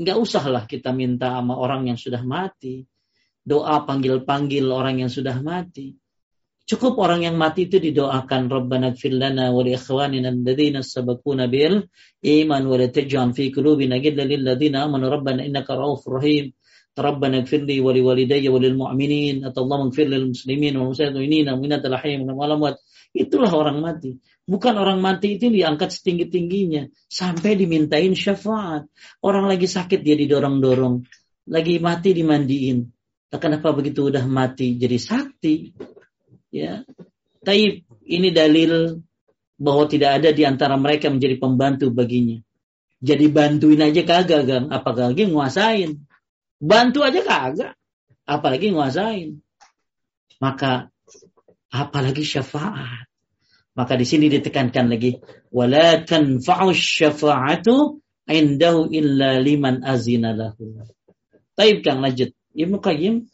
[0.00, 2.88] enggak usahlah kita minta sama orang yang sudah mati
[3.42, 5.98] doa panggil-panggil orang yang sudah mati.
[6.62, 11.90] Cukup orang yang mati itu didoakan Rabbana gfir lana wa li ikhwanina alladhina sabaquna bil
[12.22, 16.54] iman wa la taj'al fi qulubina ghillan lil ladzina amanu rabbana innaka ra'ufur rahim.
[18.78, 19.42] Mu'minin.
[19.42, 22.78] Allahumma gfir lil muslimin wal muslimin wal mu'minat al ahya wal amwat.
[23.10, 24.22] Itulah orang mati.
[24.46, 28.86] Bukan orang mati itu diangkat setinggi-tingginya sampai dimintain syafaat.
[29.18, 31.02] Orang lagi sakit dia didorong-dorong,
[31.50, 32.86] lagi mati dimandiin
[33.40, 35.72] kenapa begitu udah mati jadi sakti?
[36.52, 36.84] Ya.
[37.42, 39.02] Tapi ini dalil
[39.56, 42.38] bahwa tidak ada di antara mereka menjadi pembantu baginya.
[43.02, 44.66] Jadi bantuin aja kagak, Gang.
[44.70, 46.06] Apalagi nguasain.
[46.62, 47.72] Bantu aja kagak.
[48.28, 49.42] Apalagi nguasain.
[50.38, 50.92] Maka
[51.72, 53.10] apalagi syafaat.
[53.72, 55.16] Maka di sini ditekankan lagi
[55.48, 60.84] wala tanfa'u syafa'atu indahu illa liman azina lahu.
[61.56, 62.36] Taib Kang lanjut.
[62.52, 63.31] Ibnu Qayyim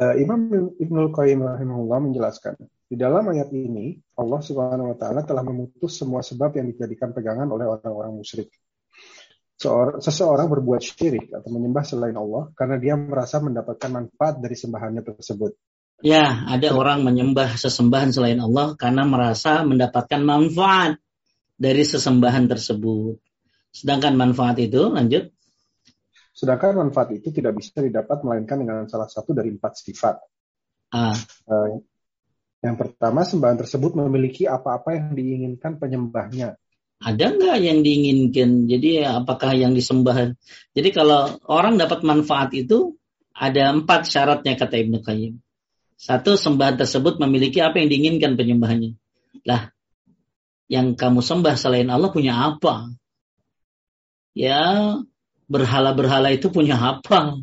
[0.00, 0.48] uh, Imam
[0.80, 2.56] Ibnu Qayyim rahimahullah menjelaskan
[2.90, 7.46] di dalam ayat ini Allah Subhanahu wa taala telah memutus semua sebab yang dijadikan pegangan
[7.46, 8.50] oleh orang-orang musyrik.
[10.00, 15.52] Seseorang berbuat syirik atau menyembah selain Allah karena dia merasa mendapatkan manfaat dari sembahannya tersebut.
[16.00, 20.96] Ya, ada orang menyembah sesembahan selain Allah karena merasa mendapatkan manfaat
[21.60, 23.20] dari sesembahan tersebut.
[23.68, 25.28] Sedangkan manfaat itu, lanjut.
[26.40, 30.24] Sedangkan manfaat itu tidak bisa didapat melainkan dengan salah satu dari empat sifat.
[30.88, 31.12] Ah.
[31.44, 31.84] Uh,
[32.64, 36.56] yang pertama, sembahan tersebut memiliki apa-apa yang diinginkan penyembahnya.
[37.00, 38.64] Ada nggak yang diinginkan?
[38.68, 40.32] Jadi apakah yang disembah?
[40.72, 42.96] Jadi kalau orang dapat manfaat itu
[43.36, 45.36] ada empat syaratnya kata Ibnu Qayyim.
[46.00, 48.96] Satu, sembahan tersebut memiliki apa yang diinginkan penyembahnya.
[49.44, 49.68] Lah,
[50.72, 52.88] yang kamu sembah selain Allah punya apa?
[54.32, 54.96] Ya,
[55.50, 57.42] berhala-berhala itu punya apa?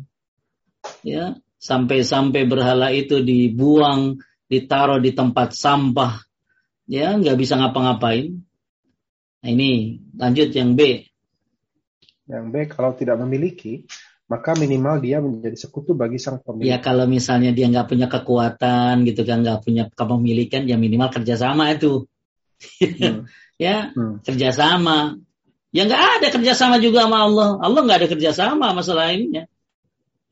[1.04, 4.16] Ya, sampai-sampai berhala itu dibuang,
[4.48, 6.24] ditaruh di tempat sampah,
[6.88, 8.40] ya nggak bisa ngapa-ngapain.
[9.44, 11.04] Nah ini lanjut yang B.
[12.24, 13.84] Yang B kalau tidak memiliki,
[14.28, 16.72] maka minimal dia menjadi sekutu bagi sang pemilik.
[16.72, 21.76] Ya kalau misalnya dia nggak punya kekuatan gitu kan, nggak punya kepemilikan, ya minimal kerjasama
[21.76, 22.08] itu.
[22.98, 23.30] Hmm.
[23.54, 24.26] ya hmm.
[24.26, 25.14] kerjasama.
[25.68, 27.48] Ya nggak ada kerjasama juga sama Allah.
[27.60, 29.44] Allah nggak ada kerjasama masalah ini.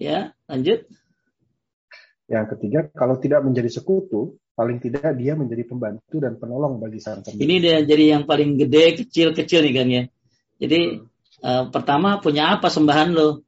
[0.00, 0.88] Ya lanjut.
[2.26, 7.22] Yang ketiga, kalau tidak menjadi sekutu, paling tidak dia menjadi pembantu dan penolong bagi sang
[7.22, 7.38] pemilik.
[7.38, 10.02] Ini dia jadi yang paling gede, kecil-kecil nih kan ya.
[10.58, 11.44] Jadi hmm.
[11.44, 13.46] uh, pertama punya apa sembahan lo?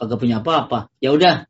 [0.00, 0.88] kagak punya apa-apa.
[0.96, 1.44] Ya udah,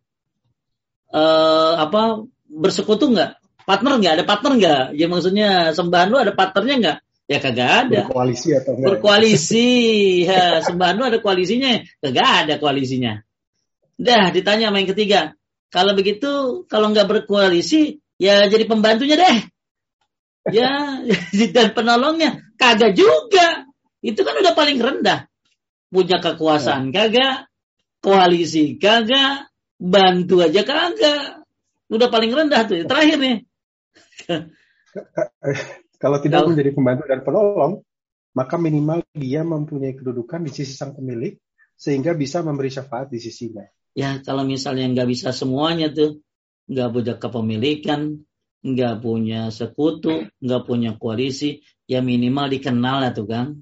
[1.15, 3.39] uh, apa bersekutu nggak?
[3.63, 4.13] Partner nggak?
[4.19, 4.83] Ada partner nggak?
[4.99, 6.99] Ya maksudnya sembahan lu ada partnernya nggak?
[7.31, 8.11] Ya kagak ada.
[8.11, 8.89] Berkoalisi atau enggak?
[8.91, 9.69] Berkoalisi.
[10.27, 11.79] ya, sembahan lu ada koalisinya?
[12.03, 13.23] Kagak ada koalisinya.
[13.95, 15.21] Dah ditanya sama yang ketiga.
[15.71, 19.39] Kalau begitu, kalau nggak berkoalisi, ya jadi pembantunya deh.
[20.51, 20.99] Ya,
[21.55, 23.71] dan penolongnya kagak juga.
[24.03, 25.31] Itu kan udah paling rendah.
[25.87, 27.47] Punya kekuasaan kagak,
[28.03, 29.47] koalisi kagak,
[29.79, 31.47] bantu aja kagak.
[31.87, 32.83] Udah paling rendah tuh.
[32.91, 33.37] Terakhir nih.
[36.01, 37.85] Kalau tidak Kalau, menjadi pembantu dan penolong,
[38.33, 41.37] maka minimal dia mempunyai kedudukan di sisi sang pemilik
[41.77, 43.69] sehingga bisa memberi syafaat di sisinya.
[43.93, 46.25] Ya, kalau misalnya nggak bisa semuanya tuh,
[46.73, 48.01] nggak punya kepemilikan,
[48.65, 53.61] nggak punya sekutu, nggak punya koalisi, ya minimal dikenal lah tuh kan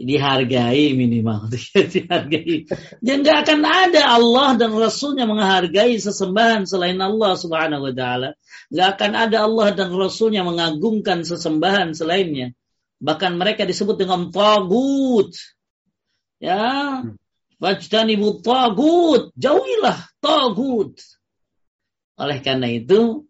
[0.00, 1.52] dihargai minimal.
[1.92, 2.64] Dihargai.
[3.04, 8.30] Dan nggak akan ada Allah dan Rasulnya menghargai sesembahan selain Allah Subhanahu Wa Taala.
[8.72, 12.56] Nggak akan ada Allah dan Rasulnya mengagungkan sesembahan selainnya.
[13.00, 15.36] Bahkan mereka disebut dengan tagut.
[16.40, 17.04] Ya.
[17.60, 19.36] Wajtanibu tagut.
[19.36, 20.96] Jauhilah tagut.
[22.16, 23.28] Oleh karena itu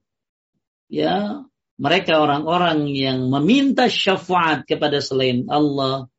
[0.90, 1.46] ya
[1.80, 6.10] mereka orang-orang yang meminta syafaat kepada selain Allah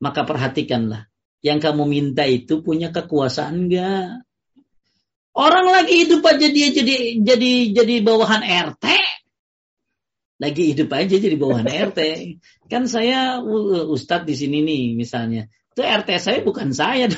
[0.00, 1.06] maka perhatikanlah.
[1.40, 4.24] Yang kamu minta itu punya kekuasaan enggak?
[5.30, 8.84] Orang lagi hidup aja dia jadi jadi jadi bawahan RT.
[10.40, 12.00] Lagi hidup aja jadi bawahan RT.
[12.66, 13.40] Kan saya
[13.88, 15.48] ustadz di sini nih misalnya.
[15.70, 17.08] Itu RT saya bukan saya.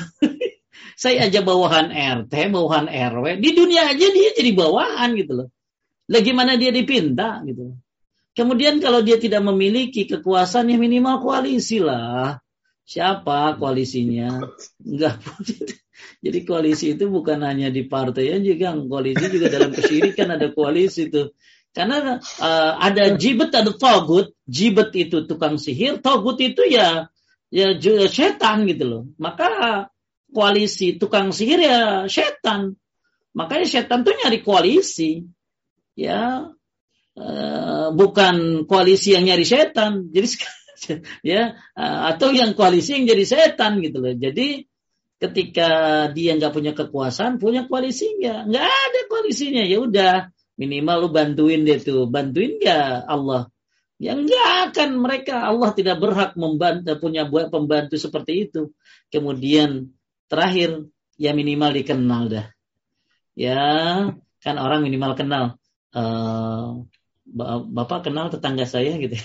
[1.03, 3.41] saya aja bawahan RT, bawahan RW.
[3.41, 5.47] Di dunia aja dia jadi bawahan gitu loh.
[6.07, 7.79] Lagi mana dia dipinta gitu.
[8.33, 12.42] Kemudian kalau dia tidak memiliki kekuasaan yang minimal koalisi lah.
[12.83, 14.43] Siapa koalisinya?
[14.83, 15.23] Enggak.
[16.23, 18.91] Jadi koalisi itu bukan hanya di partai Kang.
[18.91, 21.31] Koalisi juga dalam kesyirikan ada koalisi itu.
[21.73, 24.35] Karena uh, ada jibet, ada togut.
[24.45, 27.09] Jibet itu tukang sihir, togut itu ya
[27.49, 27.73] ya
[28.11, 29.03] setan gitu loh.
[29.17, 29.89] Maka
[30.29, 32.77] koalisi tukang sihir ya setan.
[33.33, 35.25] Makanya setan tuh nyari koalisi.
[35.93, 36.49] Ya,
[37.17, 40.13] uh, bukan koalisi yang nyari setan.
[40.13, 40.27] Jadi
[41.33, 44.13] ya eh, atau yang koalisi yang jadi setan gitu loh.
[44.13, 44.67] Jadi
[45.23, 45.69] ketika
[46.11, 48.51] dia nggak punya kekuasaan, punya koalisi nggak?
[48.51, 49.63] Ada koalisinya.
[49.63, 50.13] Ya udah,
[50.59, 53.47] minimal lu bantuin dia tuh, bantuin nggak Allah?
[54.03, 58.75] Ya nggak akan mereka Allah tidak berhak membantu punya buat pembantu seperti itu.
[59.07, 59.95] Kemudian
[60.27, 62.45] terakhir ya minimal dikenal dah.
[63.31, 63.63] Ya
[64.43, 65.45] kan orang minimal kenal.
[65.93, 66.83] Uh,
[67.71, 69.15] Bapak kenal tetangga saya gitu.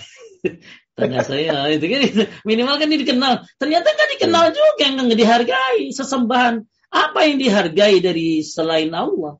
[0.99, 2.01] Tanya saya itu kan
[2.43, 3.33] minimal kan dia dikenal.
[3.55, 4.55] Ternyata nggak dikenal hmm.
[4.55, 6.55] juga, nggak dihargai sesembahan.
[6.89, 9.39] Apa yang dihargai dari selain Allah?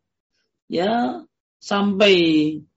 [0.70, 1.26] Ya
[1.60, 2.16] sampai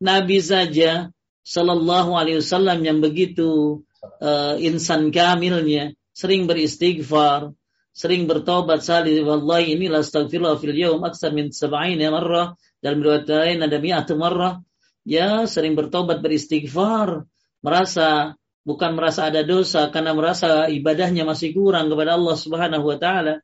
[0.03, 1.13] Nabi saja
[1.43, 3.83] Sallallahu Alaihi Wasallam yang begitu
[4.23, 7.55] uh, insan kamilnya sering beristighfar,
[7.93, 13.59] sering bertobat salih wallahi inilah astagfirullah fil yawm aksar min sab'ina marrah dalam riwayat lain
[13.61, 14.65] ada mi'atu marrah
[15.05, 17.29] ya sering bertobat beristighfar
[17.61, 23.43] merasa bukan merasa ada dosa karena merasa ibadahnya masih kurang kepada Allah Subhanahu wa taala.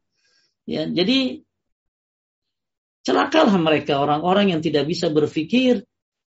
[0.69, 1.43] Ya, jadi
[3.03, 5.83] celakalah mereka orang-orang yang tidak bisa berpikir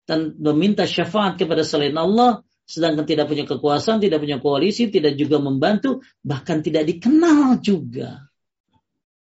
[0.06, 5.38] dan meminta syafaat kepada selain Allah sedangkan tidak punya kekuasaan, tidak punya koalisi, tidak juga
[5.38, 8.26] membantu, bahkan tidak dikenal juga.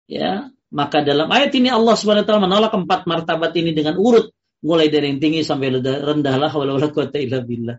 [0.08, 4.32] Ya, maka dalam ayat ini Allah Subhanahu wa taala menolak empat martabat ini dengan urut
[4.64, 7.76] mulai dari yang tinggi sampai rendah lah wala quwata illa billah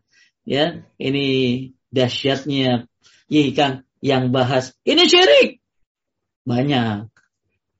[0.49, 1.25] ya ini
[1.93, 2.89] dahsyatnya.
[3.29, 5.61] Ya kan yang bahas ini syirik.
[6.49, 7.13] Banyak.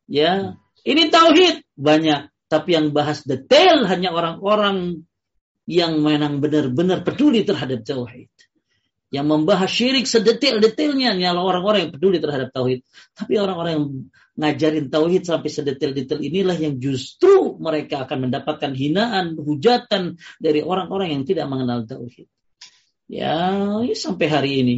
[0.06, 1.66] Ya ini tauhid.
[1.74, 2.30] Banyak.
[2.50, 5.06] Tapi yang bahas detail hanya orang-orang
[5.70, 8.30] yang memang benar-benar peduli terhadap tauhid.
[9.10, 12.86] Yang membahas syirik sedetail-detailnya adalah orang-orang yang peduli terhadap tauhid.
[13.18, 13.88] Tapi orang-orang yang
[14.38, 21.24] ngajarin tauhid sampai sedetail-detail inilah yang justru mereka akan mendapatkan hinaan, hujatan dari orang-orang yang
[21.26, 22.30] tidak mengenal tauhid.
[23.10, 24.78] Ya, ya sampai hari ini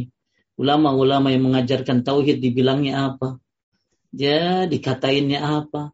[0.56, 3.36] ulama-ulama yang mengajarkan tauhid dibilangnya apa?
[4.08, 5.92] Ya, dikatainnya apa?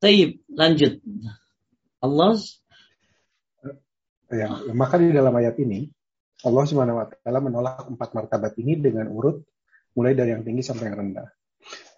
[0.00, 1.04] Taib, lanjut.
[2.00, 2.40] Allah
[4.32, 5.92] ya, maka di dalam ayat ini
[6.42, 9.44] Allah Subhanahu wa taala menolak empat martabat ini dengan urut
[9.92, 11.28] mulai dari yang tinggi sampai yang rendah.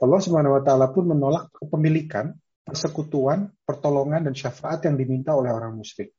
[0.03, 2.35] Allah Subhanahu wa taala pun menolak kepemilikan,
[2.67, 6.13] persekutuan, pertolongan dan syafaat yang diminta oleh orang musyrik.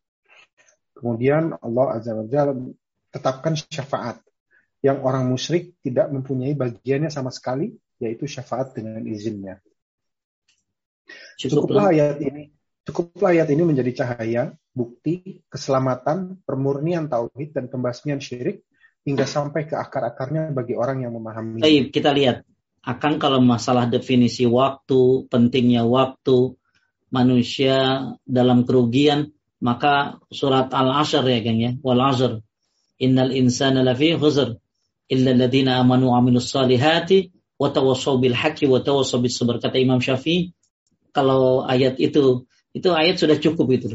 [0.95, 2.55] Kemudian Allah Azza wa Jalla
[3.15, 4.19] tetapkan syafaat
[4.83, 9.63] yang orang musyrik tidak mempunyai bagiannya sama sekali, yaitu syafaat dengan izinnya.
[11.39, 12.51] Cukuplah ayat ini,
[12.83, 18.67] cukuplah ayat ini menjadi cahaya, bukti, keselamatan, permurnian tauhid dan pembasmian syirik
[19.07, 21.63] hingga sampai ke akar-akarnya bagi orang yang memahami.
[21.63, 22.43] Baik, kita lihat
[22.85, 26.53] akan kalau masalah definisi waktu, pentingnya waktu,
[27.09, 32.43] manusia dalam kerugian, maka surat Al-Asr ya kan ya, wal asr.
[32.99, 34.55] Innal insana lafi khusr
[35.11, 39.77] illa alladziina amanu wa amilus salihati wa tawassaw bil haqqi wa tawassaw bis sabr kata
[39.79, 40.51] Imam Syafi'i.
[41.15, 43.87] Kalau ayat itu itu ayat sudah cukup itu.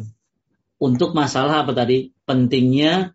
[0.80, 2.08] Untuk masalah apa tadi?
[2.24, 3.12] Pentingnya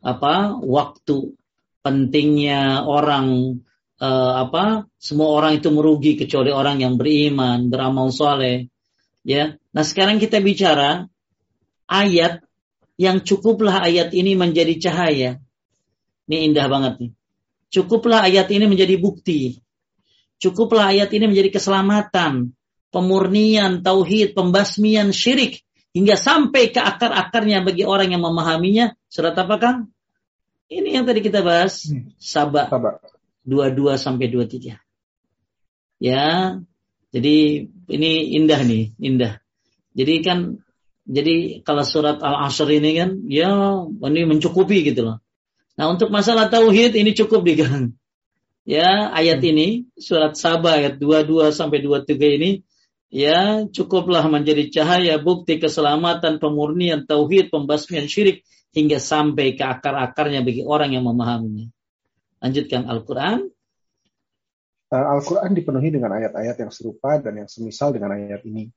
[0.00, 0.56] apa?
[0.56, 1.36] Waktu,
[1.84, 3.60] pentingnya orang
[4.00, 8.72] uh, apa semua orang itu merugi kecuali orang yang beriman, beramal soleh.
[9.22, 9.60] Ya.
[9.76, 11.06] Nah sekarang kita bicara
[11.86, 12.40] ayat
[13.00, 15.30] yang cukuplah ayat ini menjadi cahaya.
[16.28, 17.12] Ini indah banget nih.
[17.72, 19.64] Cukuplah ayat ini menjadi bukti.
[20.36, 22.52] Cukuplah ayat ini menjadi keselamatan,
[22.92, 25.64] pemurnian, tauhid, pembasmian syirik
[25.96, 28.92] hingga sampai ke akar-akarnya bagi orang yang memahaminya.
[29.08, 29.78] Surat apa Kang?
[30.72, 31.88] Ini yang tadi kita bahas.
[32.16, 32.72] Sabak.
[32.72, 32.96] Sabak.
[33.44, 34.80] 22 sampai 23.
[36.00, 36.58] Ya.
[37.12, 39.36] Jadi ini indah nih, indah.
[39.92, 40.64] Jadi kan
[41.02, 43.50] jadi kalau surat Al-Asr ini kan ya
[43.86, 45.18] ini mencukupi gitu loh.
[45.74, 47.96] Nah, untuk masalah tauhid ini cukup digang.
[48.62, 52.50] Ya, ayat ini surat Sabah ayat 22 sampai 23 ini
[53.10, 60.62] ya cukuplah menjadi cahaya bukti keselamatan, pemurnian tauhid, pembasmian syirik hingga sampai ke akar-akarnya bagi
[60.62, 61.66] orang yang memahaminya.
[62.38, 63.50] Lanjutkan Al-Quran.
[64.92, 68.70] Al-Quran dipenuhi dengan ayat-ayat yang serupa dan yang semisal dengan ayat ini.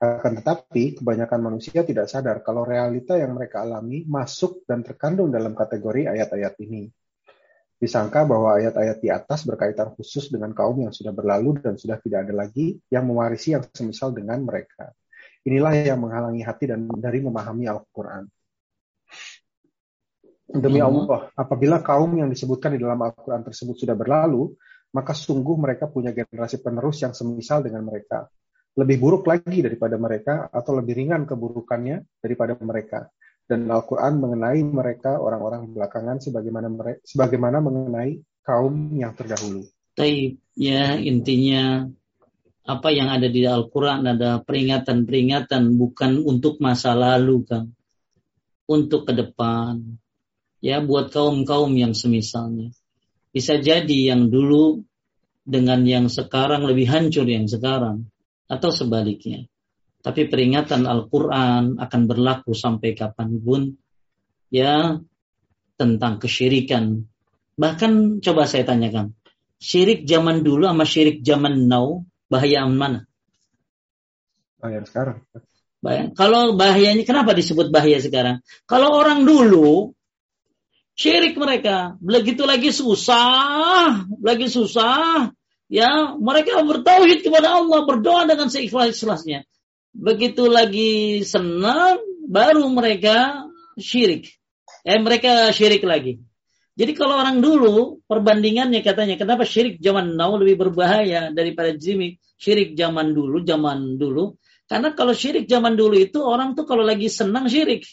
[0.00, 5.52] Akan tetapi, kebanyakan manusia tidak sadar kalau realita yang mereka alami masuk dan terkandung dalam
[5.52, 6.88] kategori ayat-ayat ini.
[7.76, 12.28] Disangka bahwa ayat-ayat di atas berkaitan khusus dengan kaum yang sudah berlalu dan sudah tidak
[12.28, 14.88] ada lagi yang mewarisi yang semisal dengan mereka.
[15.44, 18.24] Inilah yang menghalangi hati dan dari memahami Al-Quran.
[20.48, 20.88] Demi hmm.
[20.88, 24.56] Allah, apabila kaum yang disebutkan di dalam Al-Quran tersebut sudah berlalu,
[24.96, 28.28] maka sungguh mereka punya generasi penerus yang semisal dengan mereka.
[28.78, 33.10] Lebih buruk lagi daripada mereka atau lebih ringan keburukannya daripada mereka.
[33.50, 39.66] Dan Al-Quran mengenai mereka orang-orang belakangan sebagaimana mereka, sebagaimana mengenai kaum yang terdahulu.
[39.98, 41.90] Taib, ya intinya
[42.62, 47.74] apa yang ada di Al-Quran ada peringatan-peringatan bukan untuk masa lalu kan,
[48.70, 49.82] untuk ke depan
[50.62, 52.70] ya buat kaum-kaum yang semisalnya.
[53.34, 54.82] Bisa jadi yang dulu
[55.42, 58.06] dengan yang sekarang lebih hancur yang sekarang
[58.50, 59.46] atau sebaliknya.
[60.02, 63.78] Tapi peringatan Al-Quran akan berlaku sampai kapan pun
[64.50, 64.98] ya
[65.78, 67.06] tentang kesyirikan.
[67.54, 69.14] Bahkan coba saya tanyakan,
[69.62, 73.06] syirik zaman dulu sama syirik zaman now bahaya mana?
[74.58, 75.22] Bahaya sekarang.
[75.78, 76.10] Bahaya.
[76.16, 78.42] Kalau bahayanya kenapa disebut bahaya sekarang?
[78.66, 79.94] Kalau orang dulu
[81.00, 81.96] Syirik mereka.
[81.96, 85.32] Begitu lagi susah, lagi susah.
[85.70, 89.46] Ya, mereka bertauhid kepada Allah, berdoa dengan seikhlas-ikhlasnya.
[89.94, 93.46] Begitu lagi senang, baru mereka
[93.78, 94.34] syirik.
[94.82, 96.18] Eh, mereka syirik lagi.
[96.74, 102.72] Jadi kalau orang dulu, perbandingannya katanya, kenapa syirik zaman now lebih berbahaya daripada jimik syirik
[102.72, 104.40] zaman dulu, zaman dulu.
[104.64, 107.84] Karena kalau syirik zaman dulu itu orang tuh kalau lagi senang syirik.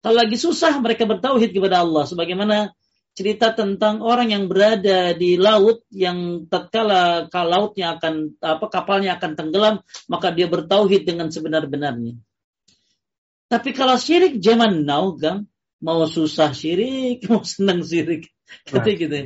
[0.00, 2.72] Kalau lagi susah mereka bertauhid kepada Allah sebagaimana
[3.14, 9.76] cerita tentang orang yang berada di laut yang tatkala lautnya akan apa kapalnya akan tenggelam
[10.06, 12.16] maka dia bertauhid dengan sebenar-benarnya.
[13.50, 15.50] Tapi kalau syirik zaman now kan
[15.82, 18.30] mau susah syirik, mau senang syirik.
[18.66, 18.94] Kata nah.
[18.94, 19.16] gitu.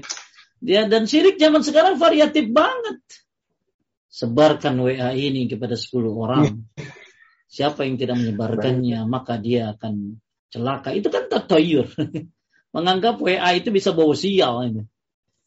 [0.64, 3.04] Ya dan syirik zaman sekarang variatif banget.
[4.08, 6.64] Sebarkan WA ini kepada 10 orang.
[7.54, 10.18] Siapa yang tidak menyebarkannya, maka dia akan
[10.50, 10.90] celaka.
[10.94, 11.86] Itu kan tatayur.
[12.74, 14.66] Menganggap WA itu bisa bawa sial.
[14.66, 14.82] Ini.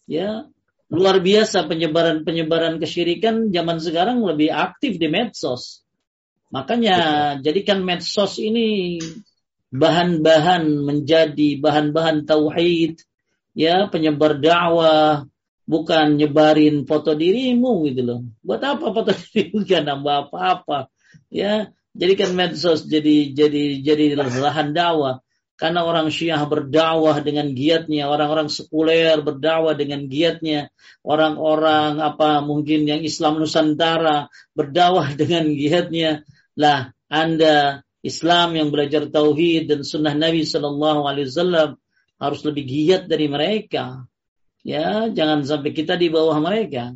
[0.07, 0.47] Ya,
[0.87, 5.83] luar biasa penyebaran-penyebaran kesyirikan zaman sekarang lebih aktif di medsos.
[6.47, 6.97] Makanya
[7.43, 8.95] jadikan medsos ini
[9.67, 13.03] bahan-bahan menjadi bahan-bahan tauhid,
[13.51, 15.27] ya penyebar dakwah,
[15.67, 18.19] bukan nyebarin foto dirimu gitu loh.
[18.39, 20.87] Buat apa foto dirimu gak nambah apa-apa.
[21.27, 25.19] Ya, jadikan medsos jadi jadi jadi lahan dakwah.
[25.57, 30.69] Karena orang Syiah berdakwah dengan giatnya, orang-orang sekuler berdakwah dengan giatnya,
[31.01, 36.21] orang-orang apa mungkin yang Islam Nusantara berdakwah dengan giatnya.
[36.53, 41.81] Lah, Anda Islam yang belajar tauhid dan sunnah Nabi Shallallahu Alaihi Wasallam
[42.21, 44.05] harus lebih giat dari mereka.
[44.61, 46.93] Ya, jangan sampai kita di bawah mereka.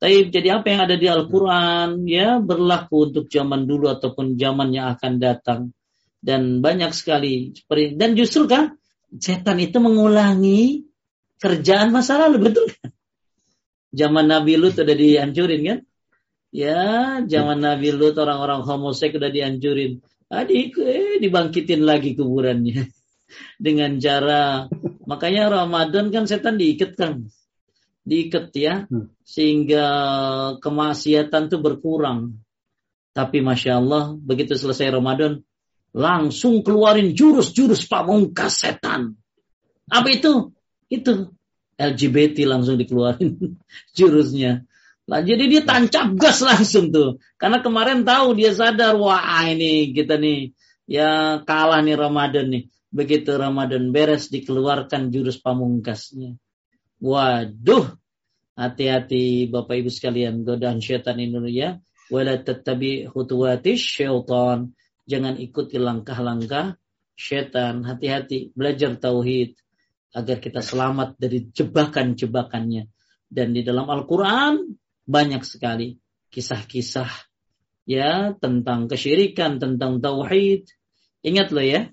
[0.00, 4.94] Tapi jadi apa yang ada di Al-Quran ya berlaku untuk zaman dulu ataupun zaman yang
[4.94, 5.60] akan datang
[6.18, 8.78] dan banyak sekali dan justru kan
[9.16, 10.88] setan itu mengulangi
[11.38, 12.90] kerjaan masa lalu betul kan?
[13.88, 15.78] Zaman Nabi Lut sudah dihancurin kan?
[16.52, 20.04] Ya, zaman Nabi Lut orang-orang homoseks sudah dihancurin.
[20.28, 22.92] Adik eh, dibangkitin lagi kuburannya
[23.64, 24.68] dengan cara
[25.08, 27.32] makanya Ramadan kan setan diikat kan
[28.04, 29.08] diikat ya hmm.
[29.24, 29.86] sehingga
[30.60, 32.40] kemaksiatan itu berkurang.
[33.16, 35.40] Tapi masya Allah begitu selesai Ramadan
[35.92, 39.16] langsung keluarin jurus-jurus pamungkas setan.
[39.88, 40.52] Apa itu?
[40.88, 41.32] Itu
[41.78, 43.38] LGBT langsung dikeluarin
[43.96, 44.66] jurusnya.
[45.08, 47.16] Nah, jadi dia tancap gas langsung tuh.
[47.40, 50.52] Karena kemarin tahu dia sadar wah ini kita nih
[50.84, 52.64] ya kalah nih Ramadan nih.
[52.88, 56.36] Begitu Ramadan beres dikeluarkan jurus pamungkasnya.
[57.00, 57.94] Waduh,
[58.56, 61.80] hati-hati Bapak Ibu sekalian godaan syaitan Indonesia.
[62.12, 64.76] Wala tetapi khutuwati syaitan.
[65.08, 66.76] Jangan ikuti langkah-langkah
[67.16, 67.80] syaitan.
[67.82, 69.56] Hati-hati belajar tauhid
[70.12, 72.84] agar kita selamat dari jebakan-jebakannya.
[73.28, 74.76] Dan di dalam Al-Quran
[75.08, 75.96] banyak sekali
[76.28, 77.08] kisah-kisah
[77.88, 80.68] ya tentang kesyirikan, tentang tauhid.
[81.24, 81.88] Ingat loh ya,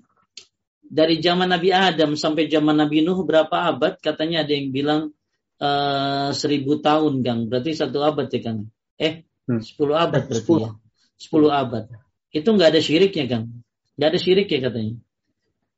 [0.86, 3.98] dari zaman Nabi Adam sampai zaman Nabi Nuh berapa abad?
[3.98, 5.10] Katanya ada yang bilang
[5.58, 7.40] uh, seribu tahun, Kang.
[7.50, 8.70] Berarti satu abad ya, Kang.
[9.00, 9.60] Eh, hmm.
[9.64, 10.70] sepuluh abad berarti ya.
[11.18, 12.05] Sepuluh abad.
[12.36, 13.64] Itu nggak ada syiriknya, Kang.
[13.96, 14.94] Nggak ada syirik ya katanya.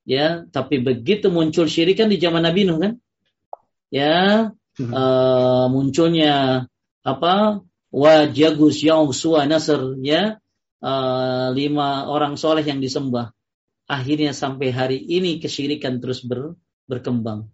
[0.09, 2.93] Ya, tapi begitu muncul syirik kan di zaman Nabi Nuh kan?
[3.95, 4.51] Ya,
[4.83, 4.91] hmm.
[4.91, 6.67] uh, munculnya
[7.07, 7.63] apa?
[7.95, 9.07] Wajagus yang
[9.47, 10.43] Nasr ya.
[10.79, 13.35] Uh, lima orang soleh yang disembah
[13.89, 16.55] akhirnya sampai hari ini kesyirikan terus ber,
[16.85, 17.49] berkembang.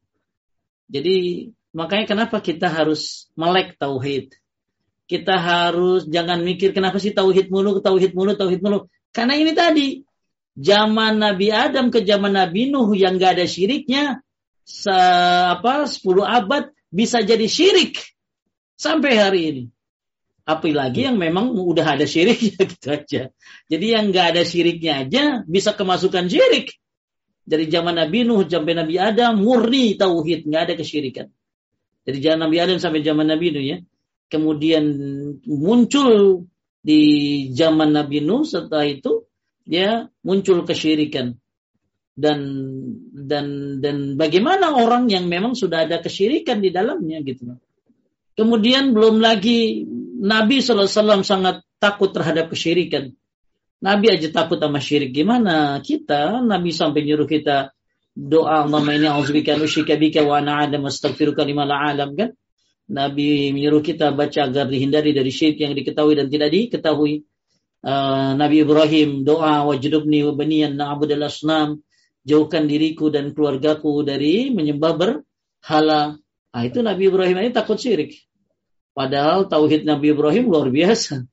[0.90, 4.34] Jadi makanya kenapa kita harus melek tauhid.
[5.06, 8.90] Kita harus jangan mikir kenapa sih tauhid mulu, tauhid mulu, tauhid mulu.
[9.14, 10.02] Karena ini tadi
[10.58, 14.26] zaman Nabi Adam ke zaman Nabi Nuh yang gak ada syiriknya
[14.66, 14.90] se,
[15.54, 18.02] apa 10 abad bisa jadi syirik
[18.74, 19.64] sampai hari ini.
[20.44, 23.22] Apalagi yang memang udah ada syiriknya gitu aja.
[23.70, 26.74] Jadi yang nggak ada syiriknya aja bisa kemasukan syirik.
[27.44, 31.28] Dari zaman Nabi Nuh sampai Nabi Adam murni tauhid, nggak ada kesyirikan.
[32.04, 33.78] Dari zaman Nabi Adam sampai zaman Nabi Nuh ya.
[34.28, 34.84] Kemudian
[35.48, 36.44] muncul
[36.84, 37.00] di
[37.56, 39.24] zaman Nabi Nuh setelah itu
[39.64, 41.32] ya muncul kesyirikan
[42.12, 42.38] dan
[43.10, 47.56] dan dan bagaimana orang yang memang sudah ada kesyirikan di dalamnya gitu
[48.34, 49.86] Kemudian belum lagi
[50.18, 53.14] Nabi SAW sangat takut terhadap kesyirikan.
[53.78, 55.14] Nabi aja takut sama syirik.
[55.14, 56.42] Gimana kita?
[56.42, 57.70] Nabi sampai nyuruh kita
[58.10, 60.86] doa Allah ini auzubika nusyika bika wa ana adam
[61.46, 62.34] lima alam kan?
[62.84, 67.24] Nabi menyuruh kita baca agar dihindari dari syirik yang diketahui dan tidak diketahui.
[67.84, 71.84] Uh, Nabi Ibrahim doa wajudubni wa baniyan na'budal asnam
[72.24, 76.16] jauhkan diriku dan keluargaku dari menyembah berhala.
[76.52, 78.24] Nah, itu Nabi Ibrahim ini takut syirik.
[78.96, 81.28] Padahal tauhid Nabi Ibrahim luar biasa.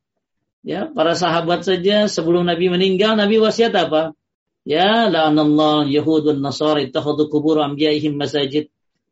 [0.61, 4.13] Ya, para sahabat saja sebelum Nabi meninggal Nabi wasiat apa?
[4.61, 8.69] Ya, la'anallah Yahud dan Nasara ittakhadhu kubur anbiya'ihim masajid.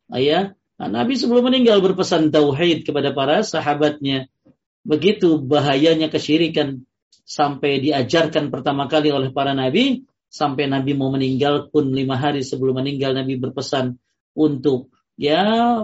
[0.09, 4.31] Ah, ya, nah, Nabi sebelum meninggal berpesan tauhid kepada para sahabatnya.
[4.87, 6.87] Begitu bahayanya kesyirikan
[7.27, 12.79] sampai diajarkan pertama kali oleh para nabi sampai Nabi mau meninggal pun lima hari sebelum
[12.79, 13.99] meninggal Nabi berpesan
[14.33, 15.83] untuk ya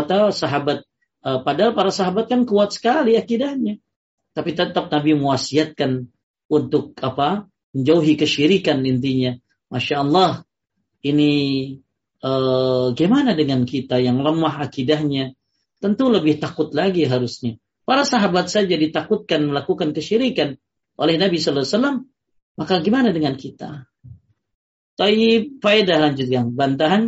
[0.00, 0.86] atau sahabat
[1.26, 3.82] Uh, padahal para sahabat kan kuat sekali akidahnya.
[4.30, 6.06] Tapi tetap Nabi mewasiatkan
[6.46, 7.50] untuk apa?
[7.74, 9.34] Menjauhi kesyirikan intinya.
[9.66, 10.46] Masya Allah.
[11.02, 11.30] Ini
[12.26, 15.38] uh, gimana dengan kita yang lemah akidahnya?
[15.78, 17.60] Tentu lebih takut lagi harusnya.
[17.86, 20.58] Para sahabat saja ditakutkan melakukan kesyirikan
[20.98, 21.98] oleh Nabi Sallallahu Alaihi Wasallam.
[22.56, 23.86] Maka gimana dengan kita?
[24.96, 26.50] Tapi faedah lanjutkan.
[26.50, 27.02] Bantahan?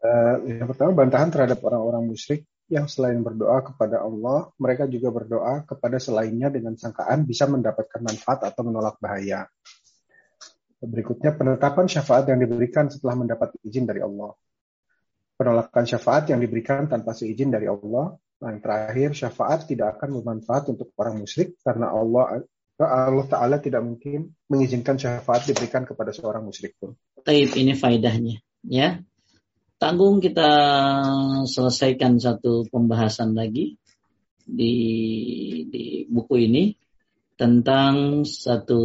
[0.00, 5.68] Uh, yang pertama bantahan terhadap orang-orang musyrik yang selain berdoa kepada Allah, mereka juga berdoa
[5.68, 9.44] kepada selainnya dengan sangkaan bisa mendapatkan manfaat atau menolak bahaya.
[10.84, 14.36] Berikutnya penetapan syafaat yang diberikan setelah mendapat izin dari Allah.
[15.34, 18.14] penolakan syafaat yang diberikan tanpa seizin dari Allah.
[18.14, 22.46] Nah, yang terakhir, syafaat tidak akan bermanfaat untuk orang musyrik karena Allah
[22.78, 26.98] Allah Ta'ala tidak mungkin mengizinkan syafaat diberikan kepada seorang musyrik pun.
[27.22, 28.42] Taib ini faedahnya.
[28.66, 28.98] Ya,
[29.78, 30.50] tanggung kita
[31.46, 33.78] selesaikan satu pembahasan lagi
[34.42, 34.74] di
[35.70, 36.74] di buku ini
[37.38, 38.82] tentang satu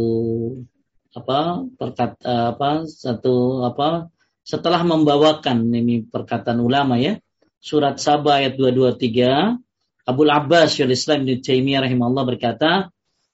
[1.10, 4.14] apa perkata apa satu apa
[4.46, 7.18] setelah membawakan ini perkataan ulama ya.
[7.60, 12.88] Surat Sabah ayat 223 Abu Abbas Syaikhul Islam Ibnu Taimiyah rahimahullah berkata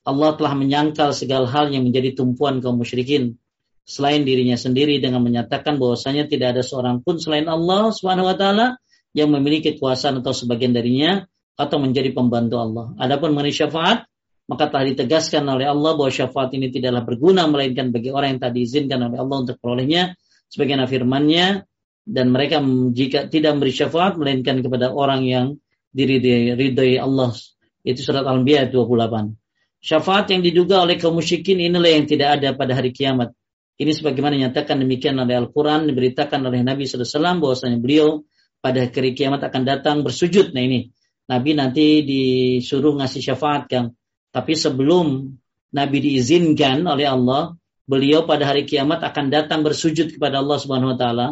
[0.07, 3.39] Allah telah menyangkal segala hal yang menjadi tumpuan kaum musyrikin.
[3.87, 8.66] Selain dirinya sendiri dengan menyatakan bahwasanya tidak ada seorang pun selain Allah Subhanahu wa taala
[9.14, 11.22] yang memiliki kekuasaan atau sebagian darinya
[11.55, 12.87] atau menjadi pembantu Allah.
[12.99, 14.11] Adapun mengenai syafaat,
[14.47, 18.53] maka telah ditegaskan oleh Allah bahwa syafaat ini tidaklah berguna melainkan bagi orang yang tak
[18.55, 20.15] diizinkan oleh Allah untuk perolehnya
[20.51, 21.67] sebagian firman-Nya
[22.07, 22.63] dan mereka
[22.95, 25.47] jika tidak memberi syafaat melainkan kepada orang yang
[25.91, 27.35] diridhai Allah.
[27.83, 29.35] Itu surat Al-Anbiya 28.
[29.83, 33.35] Syafaat yang diduga oleh kaum musyrikin inilah yang tidak ada pada hari kiamat.
[33.77, 38.25] Ini sebagaimana nyatakan demikian oleh Al-Quran, diberitakan oleh Nabi SAW bahwasanya beliau
[38.59, 40.57] pada hari kiamat akan datang bersujud.
[40.57, 40.91] Nah ini,
[41.29, 43.95] Nabi nanti disuruh ngasih syafaat Kang.
[44.37, 45.32] Tapi sebelum
[45.72, 47.57] Nabi diizinkan oleh Allah,
[47.89, 51.28] beliau pada hari kiamat akan datang bersujud kepada Allah Subhanahu wa taala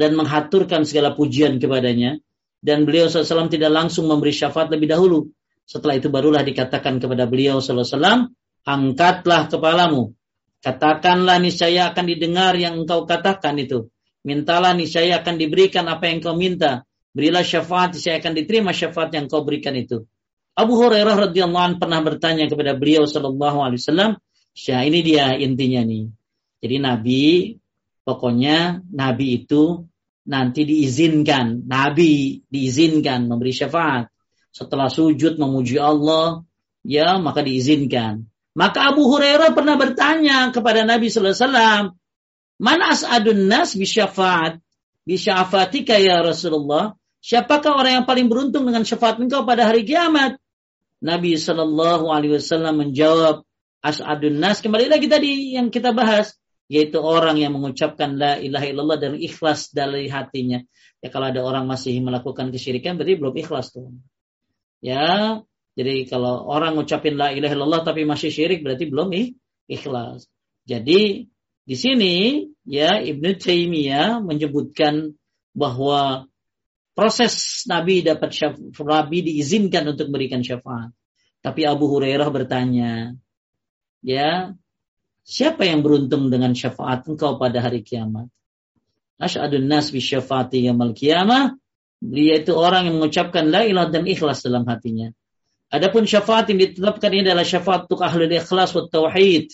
[0.00, 2.16] dan menghaturkan segala pujian kepadanya
[2.64, 5.28] dan beliau SAW tidak langsung memberi syafaat lebih dahulu
[5.66, 8.30] setelah itu barulah dikatakan kepada beliau wasallam,
[8.62, 10.14] angkatlah kepalamu.
[10.62, 13.90] Katakanlah niscaya akan didengar yang engkau katakan itu.
[14.22, 16.86] Mintalah niscaya akan diberikan apa yang kau minta.
[17.10, 20.06] Berilah syafaat niscaya akan diterima syafaat yang kau berikan itu.
[20.56, 24.16] Abu Hurairah radhiyallahu anhu pernah bertanya kepada beliau sallallahu alaihi wasallam,
[24.56, 26.08] "Syah, ini dia intinya nih."
[26.64, 27.24] Jadi Nabi
[28.08, 29.84] pokoknya Nabi itu
[30.24, 34.08] nanti diizinkan, Nabi diizinkan memberi syafaat
[34.48, 36.40] setelah sujud memuji Allah,
[36.80, 38.24] ya maka diizinkan.
[38.56, 41.82] Maka Abu Hurairah pernah bertanya kepada Nabi sallallahu alaihi wasallam,
[42.56, 44.56] "Man as'adun nas bisyafaat?
[45.04, 50.40] Bisyafaatika ya Rasulullah?" Siapakah orang yang paling beruntung dengan syafaat engkau pada hari kiamat?
[51.04, 53.44] Nabi Shallallahu Alaihi Wasallam menjawab,
[53.84, 54.58] As'adun nas.
[54.64, 56.34] Kembali lagi tadi yang kita bahas,
[56.66, 60.58] yaitu orang yang mengucapkan la ilaha illallah dan ikhlas dari hatinya.
[60.98, 63.94] Ya kalau ada orang masih melakukan kesyirikan berarti belum ikhlas tuh.
[64.82, 65.40] Ya,
[65.78, 69.12] jadi kalau orang ngucapin la ilaha illallah tapi masih syirik berarti belum
[69.70, 70.26] ikhlas.
[70.66, 71.30] Jadi
[71.66, 75.14] di sini ya Ibnu Taimiyah menyebutkan
[75.54, 76.26] bahwa
[76.96, 80.96] proses Nabi dapat syafaat, Nabi diizinkan untuk memberikan syafaat.
[81.44, 83.12] Tapi Abu Hurairah bertanya,
[84.00, 84.56] ya,
[85.22, 88.32] siapa yang beruntung dengan syafaat engkau pada hari kiamat?
[89.20, 91.54] Asy'adun nas bi syafaati yaumil qiyamah
[92.00, 95.08] dia itu orang yang mengucapkan la ilaha dan ikhlas dalam hatinya.
[95.72, 99.50] Adapun syafaat yang ditetapkan ini adalah syafaat untuk ahli ikhlas wa tauhid.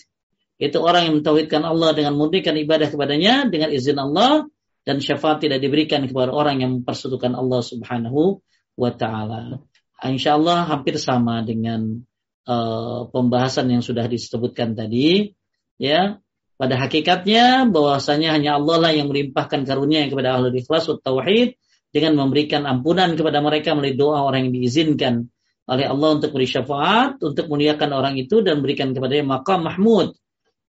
[0.61, 4.45] Itu orang yang mentauhidkan Allah dengan murnikan ibadah kepadanya dengan izin Allah
[4.83, 8.43] dan syafaat tidak diberikan kepada orang yang mempersekutukan Allah Subhanahu
[8.75, 9.63] wa taala.
[10.03, 12.03] Insyaallah hampir sama dengan
[12.47, 15.31] uh, pembahasan yang sudah disebutkan tadi
[15.79, 16.19] ya.
[16.53, 21.57] Pada hakikatnya bahwasanya hanya Allah lah yang melimpahkan karunia kepada ahli ikhlas wa tauhid
[21.89, 27.19] dengan memberikan ampunan kepada mereka melalui doa orang yang diizinkan oleh Allah untuk beri syafaat,
[27.23, 30.13] untuk muliakan orang itu dan berikan kepadanya maqam mahmud.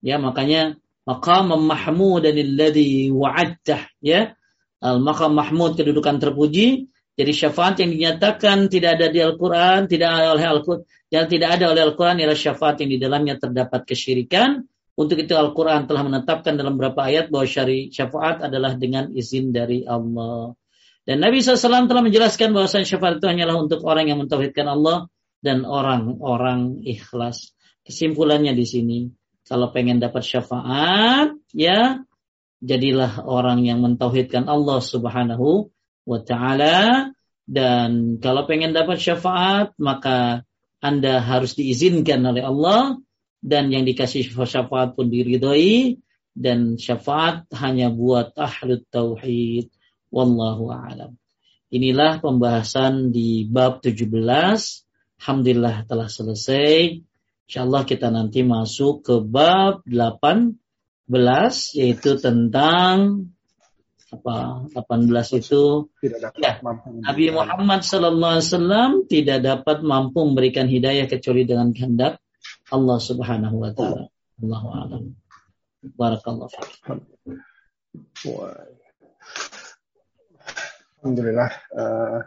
[0.04, 0.78] Ya, makanya
[1.08, 4.36] maqam mahmud dan alladhi wa'adtah ya.
[4.84, 6.92] Al maqam mahmud kedudukan terpuji.
[7.14, 10.82] Jadi syafaat yang dinyatakan tidak ada di Al-Qur'an, tidak oleh Al-Qur'an,
[11.14, 14.66] yang tidak ada oleh Al-Qur'an ialah syafaat yang di dalamnya terdapat kesyirikan.
[14.94, 19.82] Untuk itu Al-Quran telah menetapkan dalam beberapa ayat bahwa syari syafaat adalah dengan izin dari
[19.90, 20.54] Allah.
[21.02, 25.10] Dan Nabi SAW telah menjelaskan bahwa syafaat itu hanyalah untuk orang yang mentauhidkan Allah
[25.42, 27.58] dan orang-orang ikhlas.
[27.84, 29.00] Kesimpulannya di sini,
[29.48, 32.04] kalau pengen dapat syafaat, ya
[32.64, 35.68] jadilah orang yang mentauhidkan Allah Subhanahu
[36.08, 37.12] wa taala
[37.44, 40.48] dan kalau pengen dapat syafaat maka
[40.80, 43.04] Anda harus diizinkan oleh Allah
[43.44, 46.00] dan yang dikasih syafaat pun diridhoi
[46.32, 49.68] dan syafaat hanya buat ahlut tauhid
[50.14, 51.18] Wallahu a'lam.
[51.74, 54.06] Inilah pembahasan di bab 17.
[55.18, 57.02] Alhamdulillah telah selesai.
[57.48, 60.56] Insyaallah kita nanti masuk ke bab 18
[61.76, 63.28] yaitu tentang
[64.14, 70.22] apa 18 itu tidak dapat ya, mampu Nabi Muhammad sallallahu alaihi wasallam tidak dapat mampu
[70.22, 72.22] memberikan hidayah kecuali dengan kehendak
[72.70, 74.08] Allah Subhanahu wa taala.
[74.42, 75.04] Allahu a'lam.
[75.98, 77.02] Barakallahu fiik.
[81.04, 81.52] Alhamdulillah.
[81.76, 82.20] Uh,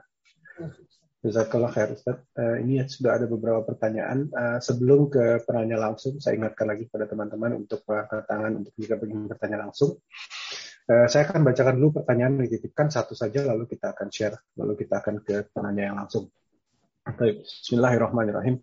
[1.27, 2.23] Jazakallah khair Ustaz.
[2.39, 4.31] Uh, ini sudah ada beberapa pertanyaan.
[4.31, 8.95] Uh, sebelum ke penanya langsung, saya ingatkan lagi pada teman-teman untuk mengangkat tangan untuk jika
[9.03, 9.99] ingin bertanya langsung.
[10.87, 14.87] Uh, saya akan bacakan dulu pertanyaan yang dititipkan satu saja, lalu kita akan share, lalu
[14.87, 16.31] kita akan ke penanya yang langsung.
[17.03, 18.63] Baik, Bismillahirrahmanirrahim.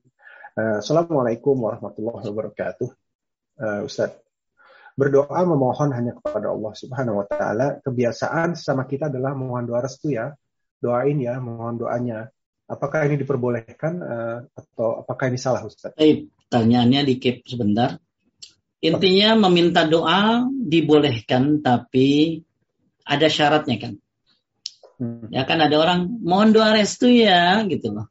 [0.56, 2.90] Uh, Assalamualaikum warahmatullahi wabarakatuh.
[3.60, 4.16] Uh, Ustaz,
[4.96, 7.84] berdoa memohon hanya kepada Allah Subhanahu wa taala.
[7.84, 10.32] Kebiasaan sama kita adalah mohon doa restu ya.
[10.80, 12.33] Doain ya, mohon doanya.
[12.64, 15.92] Apakah ini diperbolehkan uh, atau apakah ini salah Ustaz?
[16.00, 18.00] Baik, pertanyaannya dikip sebentar.
[18.84, 22.40] Intinya meminta doa dibolehkan tapi
[23.04, 23.94] ada syaratnya kan.
[25.00, 25.28] Hmm.
[25.32, 28.08] Ya kan ada orang mohon doa restu ya gitu loh.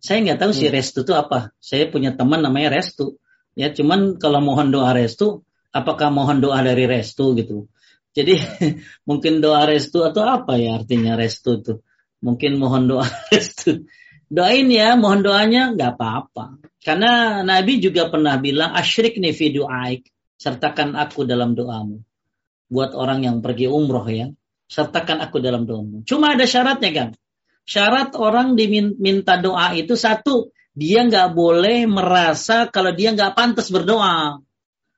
[0.00, 0.60] Saya nggak tahu hmm.
[0.60, 1.52] sih restu itu apa.
[1.60, 3.20] Saya punya teman namanya restu.
[3.52, 7.68] Ya cuman kalau mohon doa restu apakah mohon doa dari restu gitu.
[8.16, 8.40] Jadi
[9.08, 11.74] mungkin doa restu atau apa ya artinya restu itu.
[12.20, 13.88] Mungkin mohon doa restu.
[14.30, 16.60] Doain ya, mohon doanya nggak apa-apa.
[16.80, 20.06] Karena Nabi juga pernah bilang asyrik nih fi du'aik.
[20.40, 22.00] Sertakan aku dalam doamu.
[22.70, 24.30] Buat orang yang pergi umroh ya.
[24.70, 26.06] Sertakan aku dalam doamu.
[26.06, 27.08] Cuma ada syaratnya kan.
[27.66, 30.54] Syarat orang diminta doa itu satu.
[30.70, 34.38] Dia nggak boleh merasa kalau dia nggak pantas berdoa.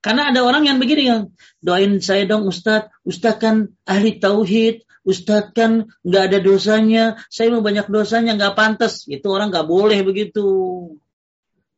[0.03, 1.23] Karena ada orang yang begini kan,
[1.63, 7.63] doain saya dong Ustadz, Ustadz kan ahli tauhid, Ustadz kan nggak ada dosanya, saya mau
[7.63, 10.47] banyak dosanya nggak pantas, itu orang nggak boleh begitu.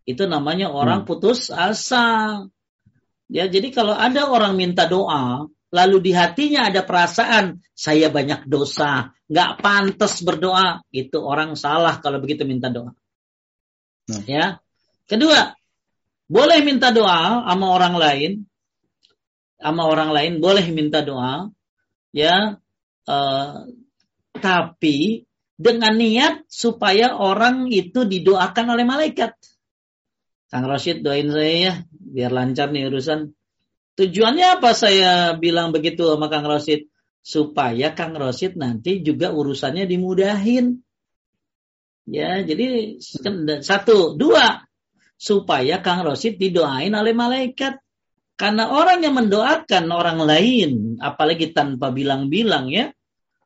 [0.05, 1.09] Itu namanya orang hmm.
[1.09, 2.45] putus asa.
[3.33, 9.17] Ya, jadi kalau ada orang minta doa, lalu di hatinya ada perasaan saya banyak dosa,
[9.33, 12.93] nggak pantas berdoa, itu orang salah kalau begitu minta doa.
[14.13, 14.23] Hmm.
[14.29, 14.61] Ya.
[15.09, 15.57] Kedua,
[16.29, 18.33] boleh minta doa sama orang lain,
[19.57, 21.49] sama orang lain boleh minta doa,
[22.13, 22.61] ya,
[23.09, 23.67] uh,
[24.35, 25.25] tapi
[25.55, 29.33] dengan niat supaya orang itu didoakan oleh malaikat.
[30.51, 33.35] Kang Rashid doain saya ya, biar lancar nih urusan.
[33.95, 36.91] Tujuannya apa saya bilang begitu sama Kang Rashid?
[37.25, 40.85] Supaya Kang Rashid nanti juga urusannya dimudahin.
[42.05, 43.01] Ya, jadi
[43.65, 44.61] satu, dua,
[45.17, 47.81] supaya Kang Rosid didoain oleh malaikat.
[48.35, 52.91] Karena orang yang mendoakan orang lain, apalagi tanpa bilang-bilang ya,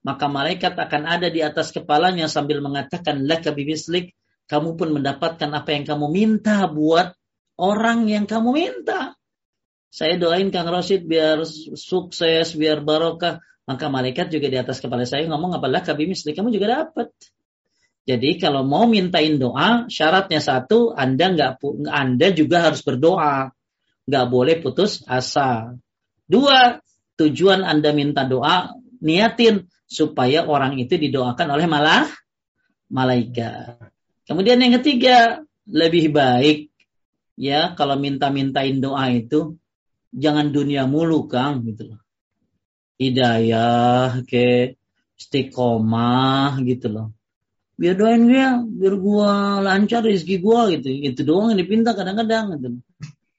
[0.00, 4.16] maka malaikat akan ada di atas kepalanya sambil mengatakan laka bibislik,
[4.48, 7.12] kamu pun mendapatkan apa yang kamu minta buat
[7.60, 9.12] orang yang kamu minta.
[9.92, 11.44] Saya doain Kang Rosid biar
[11.76, 13.44] sukses, biar barokah.
[13.68, 17.12] Maka malaikat juga di atas kepala saya ngomong apalah kabimislik kamu juga dapat.
[18.08, 21.60] Jadi kalau mau mintain doa, syaratnya satu, Anda nggak
[21.92, 23.52] Anda juga harus berdoa,
[24.08, 25.76] nggak boleh putus asa.
[26.24, 26.80] Dua,
[27.20, 28.72] tujuan Anda minta doa,
[29.04, 32.08] niatin supaya orang itu didoakan oleh malah
[32.88, 33.92] malaikat.
[34.24, 36.72] Kemudian yang ketiga, lebih baik
[37.36, 39.60] ya kalau minta-mintain doa itu
[40.16, 42.00] jangan dunia mulu Kang gitu loh.
[42.98, 44.74] Hidayah ke
[45.18, 47.08] istiqomah gitu loh
[47.78, 52.68] biar doain dia biar gua lancar rezeki gua gitu itu doang yang dipinta kadang-kadang gitu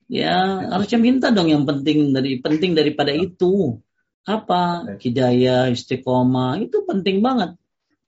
[0.10, 3.80] ya harusnya minta dong yang penting dari penting daripada itu.
[4.28, 4.86] Apa?
[5.00, 7.56] Hidayah istiqomah itu penting banget.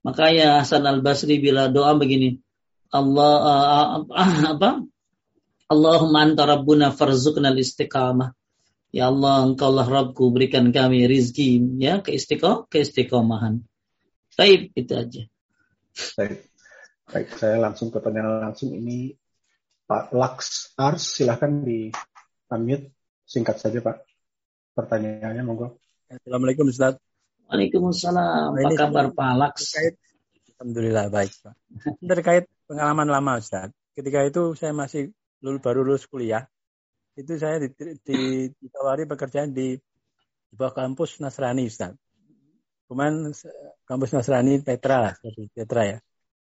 [0.02, 2.42] Makanya Hasan al Basri bila doa begini
[2.92, 3.86] Allah uh,
[4.22, 4.70] uh, apa?
[5.72, 8.36] Allahumma anta rabbuna farzuqna istiqamah
[8.92, 13.64] Ya Allah, engkau lah Rabbku, berikan kami rizki, ya, keistiqom, keistiqomahan.
[14.36, 15.22] Baik, itu aja.
[16.20, 16.52] Baik.
[17.08, 18.76] Baik, saya langsung ke pertanyaan langsung.
[18.76, 19.16] Ini
[19.92, 21.92] Pak Laks Ars, silahkan di
[22.48, 22.96] unmute
[23.28, 24.00] singkat saja Pak.
[24.72, 25.76] Pertanyaannya monggo.
[26.08, 26.96] Assalamualaikum Ustaz.
[27.52, 28.56] Waalaikumsalam.
[28.56, 29.76] Apa kabar Pak Laks?
[29.76, 29.94] Terkait,
[30.56, 31.54] Alhamdulillah baik Pak.
[32.08, 33.68] Terkait pengalaman lama Ustaz.
[33.92, 35.12] Ketika itu saya masih
[35.44, 36.48] lulus baru lulus kuliah.
[37.12, 39.76] Itu saya ditawari pekerjaan di
[40.56, 41.92] sebuah kampus Nasrani Ustaz.
[42.88, 43.28] Cuman
[43.84, 45.14] kampus Nasrani Petra lah,
[45.52, 45.98] Petra ya.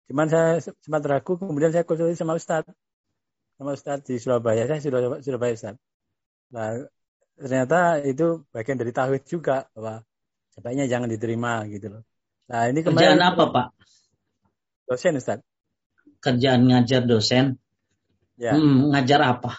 [0.07, 2.71] Cuman saya sempat ragu, kemudian saya konsultasi sama Ustadz.
[3.61, 5.77] Sama Ustadz di Surabaya, saya sudah Surabaya Ustadz.
[6.49, 6.81] Nah,
[7.37, 10.01] ternyata itu bagian dari tauhid juga, bahwa
[10.49, 12.01] sebaiknya jangan diterima gitu loh.
[12.49, 13.13] Nah, ini kemarin...
[13.13, 13.67] Kerjaan apa, Pak?
[14.89, 15.45] Dosen, Ustadz.
[16.25, 17.61] Kerjaan ngajar dosen?
[18.33, 18.57] Ya.
[18.57, 19.53] Hmm, ngajar apa?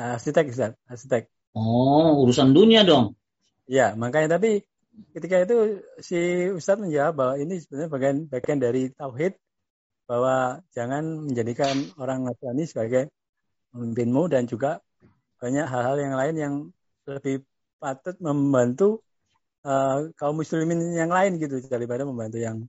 [0.00, 0.80] Arsitek, Ustadz.
[0.88, 1.28] Arsitek.
[1.52, 3.20] Oh, urusan dunia dong.
[3.68, 4.64] Ya, makanya tapi
[5.12, 9.36] ketika itu si Ustadz menjawab bahwa ini sebenarnya bagian bagian dari tauhid
[10.04, 13.08] bahwa jangan menjadikan orang Nasrani sebagai
[13.72, 14.80] pemimpinmu dan juga
[15.40, 16.54] banyak hal-hal yang lain yang
[17.08, 17.44] lebih
[17.80, 19.04] patut membantu
[19.64, 22.64] uh, kaum muslimin yang lain gitu daripada membantu yang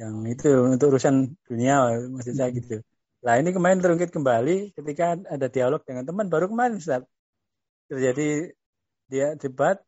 [0.00, 2.80] yang itu untuk urusan dunia maksud saya gitu.
[3.22, 7.06] Nah ini kemarin terungkit kembali ketika ada dialog dengan teman baru kemarin Ustaz.
[7.86, 8.50] Terjadi
[9.06, 9.78] dia debat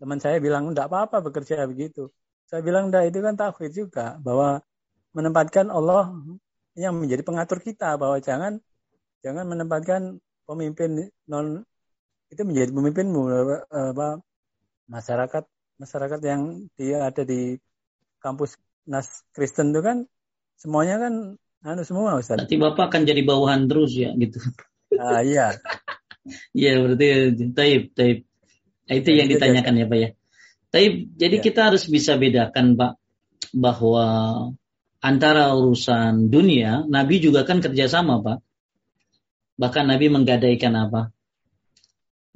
[0.00, 2.10] teman saya bilang enggak apa-apa bekerja begitu.
[2.48, 4.60] Saya bilang enggak itu kan tauhid juga bahwa
[5.18, 6.14] menempatkan Allah
[6.78, 8.62] yang menjadi pengatur kita bahwa jangan
[9.26, 11.66] jangan menempatkan pemimpin non
[12.30, 13.20] itu menjadi pemimpinmu
[13.66, 14.22] apa
[14.86, 15.44] masyarakat
[15.82, 17.58] masyarakat yang dia ada di
[18.22, 18.54] kampus
[18.86, 20.06] Nas Kristen itu kan
[20.54, 21.14] semuanya kan
[21.66, 22.38] anu semua Ustaz.
[22.38, 24.38] Nanti Bapak akan jadi bawahan terus ya gitu.
[24.96, 25.50] Ah iya.
[26.52, 27.08] Iya berarti
[27.56, 28.28] taib taib.
[28.84, 30.08] Nah, itu ya, yang ditanyakan ya Pak ya.
[30.68, 31.44] Taib jadi ya.
[31.48, 33.00] kita harus bisa bedakan Pak
[33.56, 34.06] bahwa
[34.98, 38.38] antara urusan dunia Nabi juga kan kerjasama Pak.
[39.58, 41.10] Bahkan Nabi menggadaikan apa?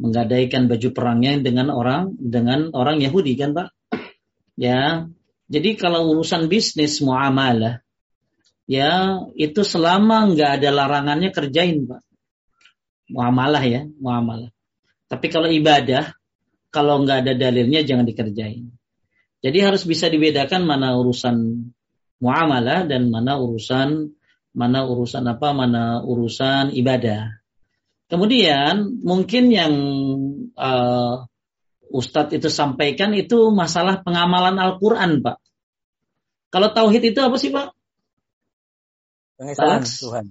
[0.03, 3.69] Menggadaikan baju perangnya dengan orang dengan orang Yahudi kan Pak?
[4.59, 5.07] Ya.
[5.53, 7.85] Jadi kalau urusan bisnis muamalah
[8.65, 12.03] ya itu selama nggak ada larangannya kerjain Pak.
[13.13, 14.49] Muamalah ya, muamalah.
[15.13, 16.17] Tapi kalau ibadah,
[16.73, 18.73] kalau nggak ada dalilnya jangan dikerjain.
[19.45, 21.69] Jadi harus bisa dibedakan mana urusan
[22.23, 24.15] muamalah dan mana urusan
[24.55, 27.43] mana urusan apa, mana urusan ibadah.
[28.07, 29.75] Kemudian mungkin yang
[30.55, 31.25] uh,
[31.93, 35.41] Ustadz itu sampaikan itu masalah pengamalan Al-Quran, Pak.
[36.53, 37.73] Kalau tauhid itu apa sih, Pak?
[39.41, 40.25] Pengesahan Tuhan.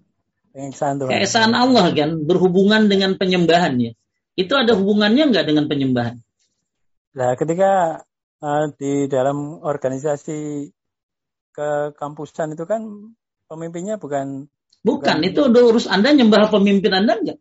[0.53, 1.09] Pengesahan Tuhan.
[1.09, 3.97] Keesaan Allah kan berhubungan dengan penyembahannya.
[4.38, 6.22] Itu ada hubungannya nggak dengan penyembahan?
[7.18, 8.05] Nah, ketika
[8.39, 10.69] uh, di dalam organisasi
[11.62, 12.82] ke kampusan itu kan
[13.46, 14.50] pemimpinnya bukan
[14.82, 17.40] bukan, bukan itu udah urus Anda nyembah pemimpin Anda enggak?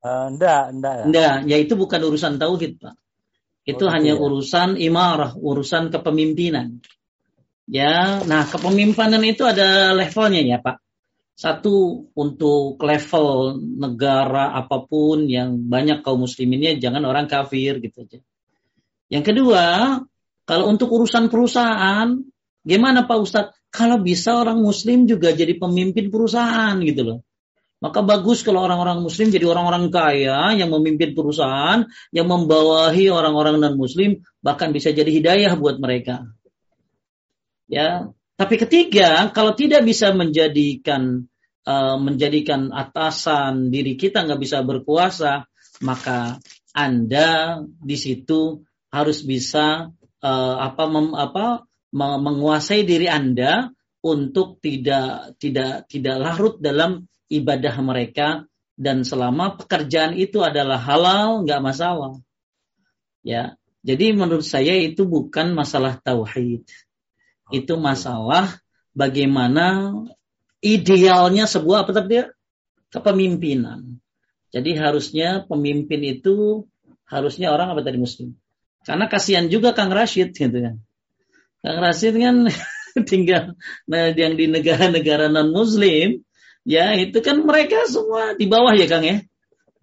[0.00, 0.94] Uh, enggak, enggak.
[1.04, 2.96] Enggak, ya itu bukan urusan tauhid, Pak.
[3.68, 4.22] Itu oh, hanya ya.
[4.22, 6.80] urusan imarah, urusan kepemimpinan.
[7.68, 10.80] Ya, nah kepemimpinan itu ada levelnya ya, Pak.
[11.36, 18.18] Satu untuk level negara apa pun yang banyak kaum musliminnya jangan orang kafir gitu aja.
[19.12, 19.64] Yang kedua,
[20.48, 22.16] kalau untuk urusan perusahaan,
[22.64, 23.58] gimana Pak Ustadz?
[23.68, 27.18] kalau bisa orang muslim juga jadi pemimpin perusahaan gitu loh.
[27.78, 34.26] Maka bagus kalau orang-orang muslim jadi orang-orang kaya yang memimpin perusahaan, yang membawahi orang-orang non-muslim,
[34.42, 36.26] bahkan bisa jadi hidayah buat mereka.
[37.70, 41.30] Ya, tapi ketiga, kalau tidak bisa menjadikan
[41.62, 45.46] uh, menjadikan atasan diri kita nggak bisa berkuasa,
[45.78, 46.42] maka
[46.74, 53.72] Anda di situ harus bisa uh, apa mem, apa menguasai diri Anda
[54.04, 58.48] untuk tidak tidak tidak larut dalam ibadah mereka
[58.78, 62.14] dan selama pekerjaan itu adalah halal nggak masalah.
[63.26, 63.58] Ya.
[63.82, 66.66] Jadi menurut saya itu bukan masalah tauhid.
[67.48, 68.60] Itu masalah
[68.92, 69.94] bagaimana
[70.60, 72.26] idealnya sebuah apa tadi
[72.90, 74.02] kepemimpinan.
[74.50, 76.66] Jadi harusnya pemimpin itu
[77.08, 78.36] harusnya orang apa tadi muslim.
[78.84, 80.80] Karena kasihan juga Kang Rashid gitu kan.
[81.68, 82.48] Kang Rasid kan
[83.12, 83.52] tinggal
[83.84, 86.24] nah, yang di negara-negara non Muslim,
[86.64, 89.20] ya itu kan mereka semua di bawah ya Kang ya,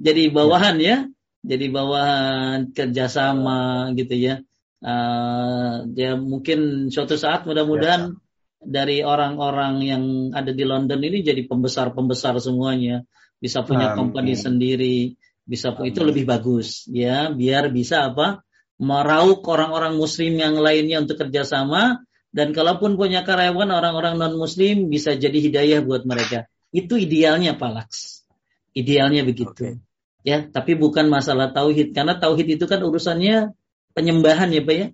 [0.02, 1.06] jadi bawahan ya,
[1.46, 4.42] jadi bawahan kerjasama gitu ya.
[4.86, 8.18] Uh, ya mungkin suatu saat mudah-mudahan ya.
[8.62, 10.04] dari orang-orang yang
[10.34, 13.06] ada di London ini jadi pembesar-pembesar semuanya,
[13.38, 15.94] bisa punya company sendiri, bisa Amin.
[15.94, 18.45] itu lebih bagus ya, biar bisa apa?
[18.82, 22.04] Merauk orang-orang muslim yang lainnya untuk kerjasama.
[22.36, 26.52] Dan kalaupun punya karyawan orang-orang non muslim bisa jadi hidayah buat mereka.
[26.76, 28.28] Itu idealnya Pak Laks.
[28.76, 29.56] Idealnya begitu.
[29.56, 29.80] Okay.
[30.26, 31.96] ya tapi bukan masalah tauhid.
[31.96, 33.56] Karena tauhid itu kan urusannya
[33.96, 34.88] penyembahan ya Pak ya.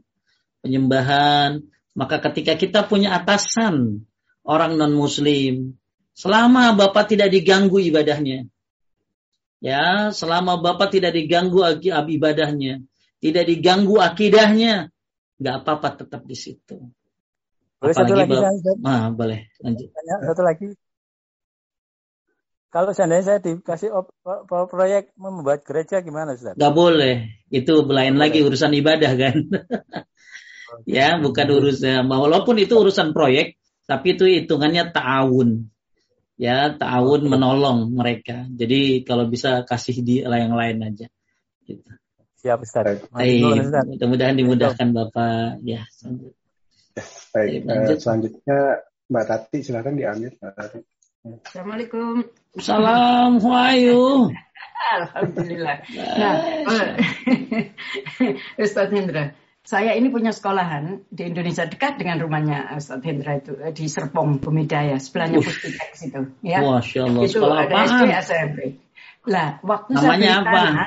[0.61, 1.65] Penyembahan.
[1.97, 4.05] Maka ketika kita punya atasan
[4.45, 5.81] orang non muslim
[6.17, 8.49] selama Bapak tidak diganggu ibadahnya
[9.61, 12.83] ya selama Bapak tidak diganggu ibadahnya
[13.21, 14.89] tidak diganggu akidahnya,
[15.37, 16.89] nggak apa-apa tetap di situ.
[17.77, 19.87] Boleh Apalagi satu lagi, ah, boleh lanjut.
[19.93, 20.67] Tanya, satu lagi.
[22.71, 24.15] Kalau seandainya saya dikasih op,
[24.47, 26.55] proyek membuat gereja gimana Ustaz?
[26.55, 27.43] Gak boleh.
[27.51, 29.35] Itu lain lagi urusan ibadah kan.
[30.87, 35.67] ya, bukan urusan walaupun itu urusan proyek, tapi itu hitungannya ta'awun.
[36.39, 38.47] Ya, ta'awun menolong mereka.
[38.47, 41.11] Jadi kalau bisa kasih di yang lain aja.
[41.67, 42.00] Gitu.
[42.41, 43.05] Siap Ustaz.
[43.13, 45.61] Baik, mudah-mudahan dimudahkan Bapak.
[45.61, 45.85] Ya.
[47.37, 48.81] Baik, Baik uh, selanjutnya
[49.13, 50.79] Mbak Tati silakan diambil Mbak Tati.
[51.45, 52.25] Assalamualaikum.
[52.57, 54.33] Salam, Wahyu.
[54.89, 55.85] Alhamdulillah.
[56.17, 56.35] Nah,
[58.65, 63.69] Ustaz Hendra, saya ini punya sekolahan di Indonesia dekat dengan rumahnya Ustaz Hendra itu eh,
[63.69, 66.65] di Serpong Bumidaya sebelahnya Pustitek situ ya.
[66.65, 67.21] Masya Allah.
[67.21, 67.85] Itu Sekolah ada apaan?
[67.85, 68.59] SD SMP.
[69.29, 70.85] Lah, waktu Namanya saya beli apa?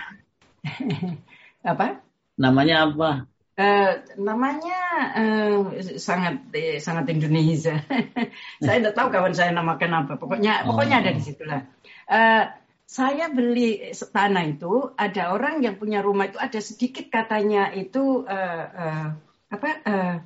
[1.65, 2.05] apa?
[2.37, 3.11] Namanya apa?
[3.55, 4.79] Eh, namanya
[5.15, 5.59] eh,
[6.03, 7.79] sangat eh, sangat Indonesia.
[8.65, 10.19] saya tidak tahu kawan saya namakan apa.
[10.19, 10.75] Pokoknya Oh.
[10.75, 11.63] pokoknya ada di situlah.
[12.11, 12.45] Eh,
[12.85, 18.65] saya beli tanah itu ada orang yang punya rumah itu ada sedikit katanya itu eh,
[18.75, 19.09] eh,
[19.55, 20.17] apa eh,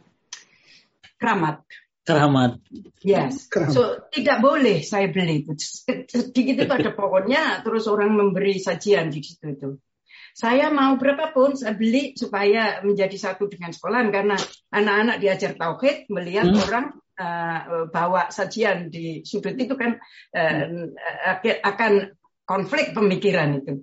[1.20, 1.68] keramat.
[2.08, 2.64] Keramat.
[3.04, 3.52] Yes.
[3.52, 3.76] Keramat.
[3.76, 5.52] So tidak boleh saya beli itu.
[6.08, 9.70] Sedikit itu ada pohonnya, terus orang memberi sajian di situ itu.
[10.38, 14.38] Saya mau berapapun saya beli supaya menjadi satu dengan sekolahan karena
[14.70, 16.62] anak-anak diajar tauhid melihat Hmm.
[16.62, 16.86] orang
[17.18, 19.98] uh, bawa sajian di sudut itu kan
[20.38, 20.62] uh,
[21.26, 22.14] ak- akan
[22.46, 23.82] konflik pemikiran itu.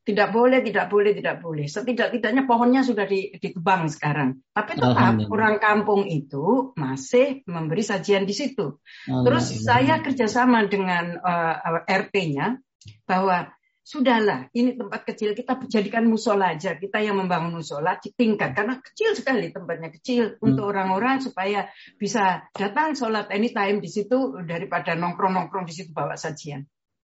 [0.00, 1.68] Tidak boleh, tidak boleh, tidak boleh.
[1.68, 4.40] Setidak-tidaknya pohonnya sudah di- ditebang sekarang.
[4.56, 8.80] Tapi tetap orang kampung itu masih memberi sajian di situ.
[9.04, 12.56] Terus saya kerjasama dengan uh, RT-nya
[13.04, 13.52] bahwa
[13.90, 16.78] sudahlah ini tempat kecil kita jadikan musola aja.
[16.78, 20.38] Kita yang membangun musola di tingkat karena kecil sekali tempatnya kecil.
[20.38, 21.66] Untuk orang-orang supaya
[21.98, 26.62] bisa datang sholat anytime di situ daripada nongkrong-nongkrong di situ bawa sajian.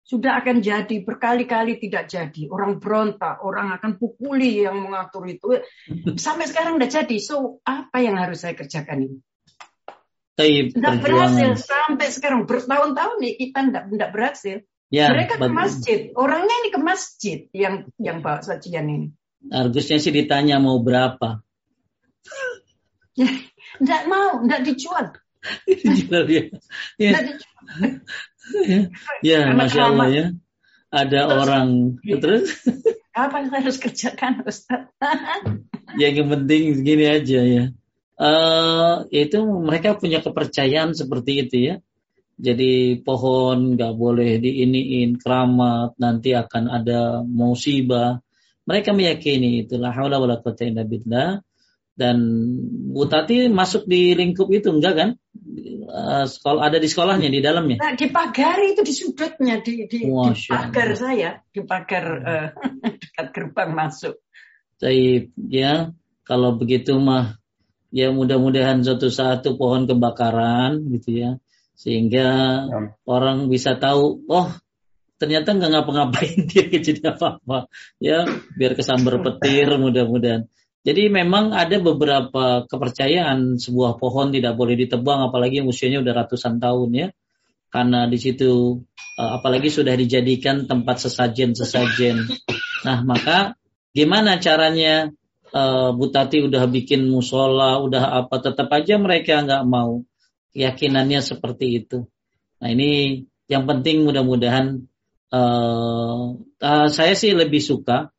[0.06, 2.46] Sudah akan jadi berkali-kali tidak jadi.
[2.46, 5.58] Orang berontak orang akan pukuli yang mengatur itu.
[6.24, 7.16] Sampai sekarang udah jadi.
[7.18, 9.18] So apa yang harus saya kerjakan ini?
[10.70, 11.58] Tidak berhasil.
[11.58, 14.56] Sampai sekarang bertahun-tahun nih kita tidak tidak berhasil.
[14.88, 19.08] Ya, Mereka ke masjid, orangnya ini ke masjid yang yang bawa sajian ini.
[19.52, 21.44] harusnya sih ditanya mau berapa.
[23.14, 25.04] Tidak mau, tidak dijual.
[26.26, 26.42] Dia.
[26.98, 27.62] Ya, dijual.
[29.22, 30.26] ya Karena masya Allah ya.
[30.88, 31.66] Ada Terus- orang
[32.00, 32.44] terus
[33.12, 34.88] Apa yang harus kerjakan, Ustaz?
[36.00, 37.64] ya yang penting gini aja ya.
[38.18, 41.74] Eh itu mereka punya kepercayaan seperti itu ya.
[42.38, 48.22] Jadi pohon nggak boleh diiniin keramat nanti akan ada musibah.
[48.62, 51.42] Mereka meyakini itulah haula wala quwata illa billah.
[51.98, 52.22] Dan
[52.94, 55.10] Bu Tati masuk di lingkup itu enggak kan?
[55.88, 57.82] Eh, sekolah ada di sekolahnya di dalamnya.
[57.82, 61.00] Nah, dipagari itu di sudutnya, di, di, di pagar Allah.
[61.00, 62.48] saya, di pagar eh,
[63.02, 64.14] dekat gerbang masuk.
[64.78, 65.90] Taib ya
[66.22, 67.34] kalau begitu mah
[67.90, 71.30] ya mudah-mudahan suatu saat tuh pohon kebakaran gitu ya
[71.78, 72.28] sehingga
[72.66, 72.78] Ya.
[73.06, 74.50] orang bisa tahu oh
[75.18, 77.70] ternyata nggak ngapa-ngapain dia jadi apa-apa.
[78.02, 78.26] Ya
[78.58, 80.50] biar kesambar petir mudah-mudahan.
[80.82, 86.58] Jadi memang ada beberapa kepercayaan sebuah pohon tidak boleh ditebang apalagi yang usianya udah ratusan
[86.58, 87.08] tahun ya.
[87.70, 88.82] Karena di situ
[89.18, 92.26] eh, apalagi sudah dijadikan tempat sesajen-sesajen.
[92.86, 93.54] Nah maka
[93.94, 95.14] gimana caranya
[95.54, 100.02] eh, Bu Tati udah bikin musola udah apa tetap aja mereka nggak mau
[100.58, 102.10] keyakinannya seperti itu.
[102.58, 104.90] Nah ini yang penting mudah-mudahan
[105.30, 106.24] eh,
[106.58, 108.10] eh, saya sih lebih suka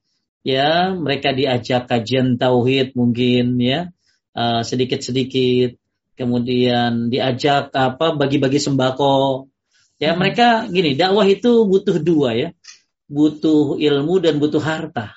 [0.48, 3.92] ya mereka diajak kajian tauhid mungkin ya
[4.32, 5.76] eh, sedikit-sedikit.
[6.16, 9.48] Kemudian diajak apa bagi-bagi sembako.
[10.00, 12.50] Ya mereka gini dakwah itu butuh dua ya.
[13.12, 15.12] Butuh ilmu dan butuh harta.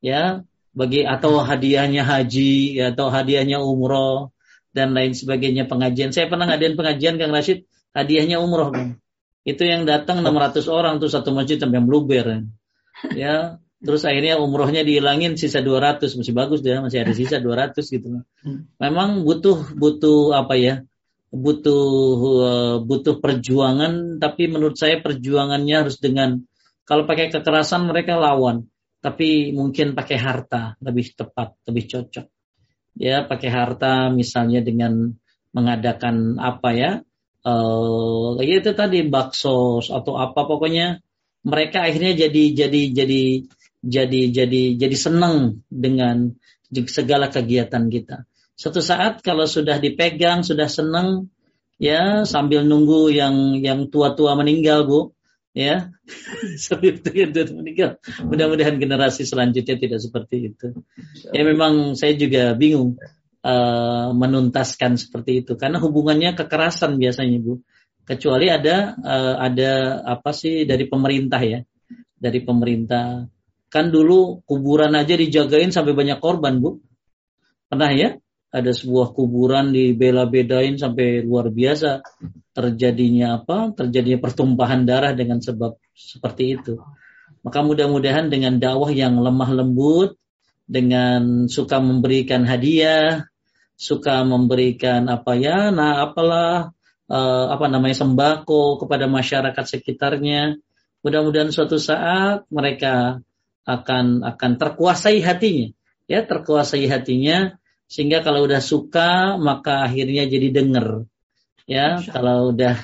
[0.00, 0.44] Ya
[0.76, 4.35] bagi atau hadiahnya haji atau hadiahnya umroh
[4.76, 5.64] dan lain sebagainya.
[5.64, 6.12] Pengajian.
[6.12, 7.64] Saya pernah ngadain pengajian Kang Rashid.
[7.96, 9.00] Hadiahnya umroh Kang.
[9.48, 12.24] Itu yang datang 600 orang tuh satu masjid sampai bluber.
[12.28, 12.40] Ya.
[13.16, 13.36] ya
[13.76, 18.20] terus akhirnya umrohnya dihilangin sisa 200 masih bagus dia masih ada sisa 200 gitu.
[18.76, 20.84] Memang butuh butuh apa ya?
[21.32, 21.84] Butuh
[22.44, 26.44] eh, butuh perjuangan tapi menurut saya perjuangannya harus dengan
[26.84, 32.26] kalau pakai kekerasan mereka lawan tapi mungkin pakai harta lebih tepat lebih cocok
[32.96, 35.14] ya pakai harta misalnya dengan
[35.52, 36.90] mengadakan apa ya
[38.42, 40.98] ya itu tadi bakso atau apa pokoknya
[41.46, 43.22] mereka akhirnya jadi jadi jadi
[43.86, 46.34] jadi jadi jadi senang dengan
[46.90, 48.26] segala kegiatan kita.
[48.56, 51.30] Suatu saat kalau sudah dipegang, sudah senang,
[51.78, 55.00] ya sambil nunggu yang yang tua-tua meninggal bu,
[55.56, 55.88] ya.
[56.64, 57.96] Sambil tua-tua meninggal.
[58.28, 60.76] Mudah-mudahan generasi selanjutnya tidak seperti itu.
[61.32, 63.00] Ya memang saya juga bingung
[63.40, 65.56] eh, menuntaskan seperti itu.
[65.56, 67.64] Karena hubungannya kekerasan biasanya bu.
[68.06, 69.72] Kecuali ada eh, ada
[70.04, 71.64] apa sih dari pemerintah ya,
[72.20, 73.24] dari pemerintah.
[73.66, 76.84] Kan dulu kuburan aja dijagain sampai banyak korban bu.
[77.66, 78.10] Pernah ya?
[78.46, 81.98] Ada sebuah kuburan dibela-bedain sampai luar biasa
[82.56, 83.76] terjadinya apa?
[83.76, 86.80] Terjadinya pertumpahan darah dengan sebab seperti itu.
[87.44, 90.16] Maka mudah-mudahan dengan dakwah yang lemah lembut,
[90.64, 93.28] dengan suka memberikan hadiah,
[93.76, 96.72] suka memberikan apa ya, nah apalah
[97.06, 100.56] uh, apa namanya sembako kepada masyarakat sekitarnya.
[101.04, 103.20] Mudah-mudahan suatu saat mereka
[103.68, 105.70] akan akan terkuasai hatinya,
[106.10, 107.54] ya terkuasai hatinya
[107.86, 111.06] sehingga kalau udah suka maka akhirnya jadi denger.
[111.66, 112.78] Ya, kalau udah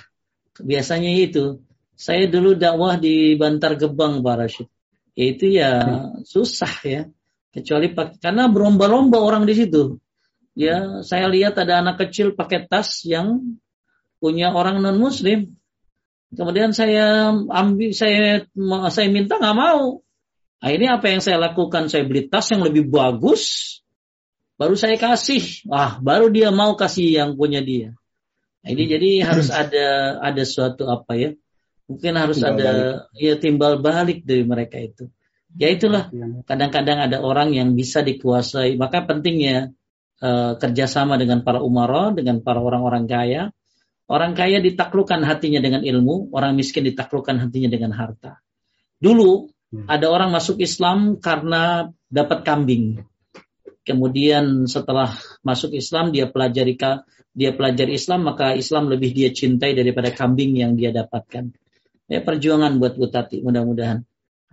[0.59, 1.63] biasanya itu
[1.95, 4.69] saya dulu dakwah di Bantar Gebang Pak Rashid.
[5.15, 6.27] Itu ya hmm.
[6.27, 7.03] susah ya.
[7.53, 10.03] Kecuali pakai karena berlomba-lomba orang di situ.
[10.59, 13.57] Ya, saya lihat ada anak kecil pakai tas yang
[14.19, 15.55] punya orang non muslim.
[16.33, 18.49] Kemudian saya ambil saya
[18.89, 20.01] saya minta nggak mau.
[20.63, 21.87] Nah, ini apa yang saya lakukan?
[21.87, 23.79] Saya beli tas yang lebih bagus,
[24.57, 25.69] baru saya kasih.
[25.69, 27.93] Wah, baru dia mau kasih yang punya dia.
[28.63, 31.31] Nah, ini jadi harus ada ada suatu apa ya?
[31.91, 33.19] Mungkin harus timbal ada balik.
[33.19, 35.11] ya timbal balik dari mereka itu.
[35.59, 36.41] Ya itulah iya.
[36.49, 38.79] kadang-kadang ada orang yang bisa dikuasai.
[38.79, 39.75] Maka pentingnya
[40.23, 43.43] uh, kerjasama dengan para umara, dengan para orang-orang kaya.
[44.07, 48.41] Orang kaya ditaklukkan hatinya dengan ilmu, orang miskin ditaklukkan hatinya dengan harta.
[49.03, 49.87] Dulu hmm.
[49.91, 53.03] ada orang masuk Islam karena dapat kambing.
[53.83, 55.11] Kemudian setelah
[55.43, 56.79] masuk Islam dia pelajari
[57.33, 61.49] dia pelajari Islam maka Islam lebih dia cintai daripada kambing yang dia dapatkan
[62.09, 64.05] ya perjuangan buat Bu Tati mudah-mudahan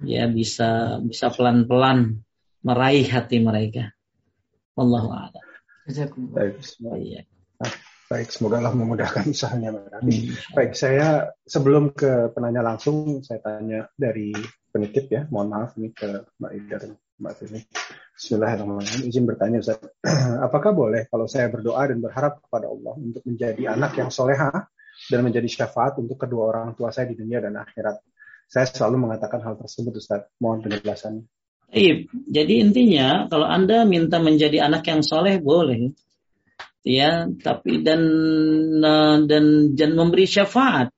[0.03, 2.23] ya bisa bisa pelan-pelan
[2.63, 3.91] meraih hati mereka.
[4.75, 5.45] Wallahu a'lam.
[6.35, 6.55] Baik,
[7.01, 7.21] iya.
[8.09, 9.69] Baik, semoga Allah memudahkan usahanya
[9.99, 10.33] Hmm.
[10.55, 14.33] Baik, saya sebelum ke penanya langsung, saya tanya dari
[14.71, 15.21] penitip ya.
[15.29, 17.61] Mohon maaf ini ke Mbak Ida dan Mbak Tini.
[18.19, 19.07] Bismillahirrahmanirrahim.
[19.07, 19.79] Izin bertanya Ustaz.
[20.51, 24.67] Apakah boleh kalau saya berdoa dan berharap kepada Allah untuk menjadi anak yang soleha
[25.07, 28.03] dan menjadi syafaat untuk kedua orang tua saya di dunia dan akhirat.
[28.51, 30.27] Saya selalu mengatakan hal tersebut, Ustaz.
[30.43, 31.23] Mohon penjelasannya.
[31.71, 35.95] Iya, jadi intinya kalau Anda minta menjadi anak yang soleh boleh,
[36.83, 38.03] ya, tapi dan
[39.31, 39.45] dan
[39.79, 40.91] dan memberi syafaat,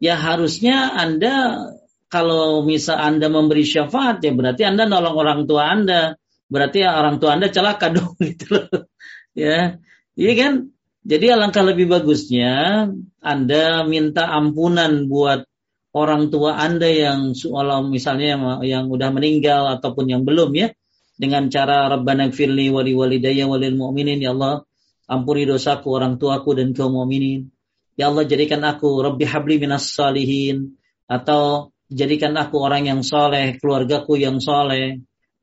[0.00, 1.68] ya harusnya Anda
[2.08, 6.14] kalau misal Anda memberi syafaat ya berarti Anda nolong orang tua Anda,
[6.46, 8.90] berarti ya orang tua Anda celaka dong gitu loh,
[9.36, 9.78] ya,
[10.14, 10.70] iya kan?
[11.06, 12.86] Jadi alangkah lebih bagusnya
[13.22, 15.46] Anda minta ampunan buat
[15.94, 20.74] orang tua Anda yang soal misalnya yang, yang udah meninggal ataupun yang belum ya.
[21.16, 24.18] Dengan cara Rabbana gfirli wali walidayya walil mu'minin.
[24.20, 24.66] Ya Allah
[25.06, 27.54] ampuni dosaku orang tuaku dan kaum mukminin
[27.96, 30.76] ya Allah jadikan aku Rabbi habli minas salihin.
[31.08, 35.00] Atau jadikan aku orang yang soleh keluargaku yang soleh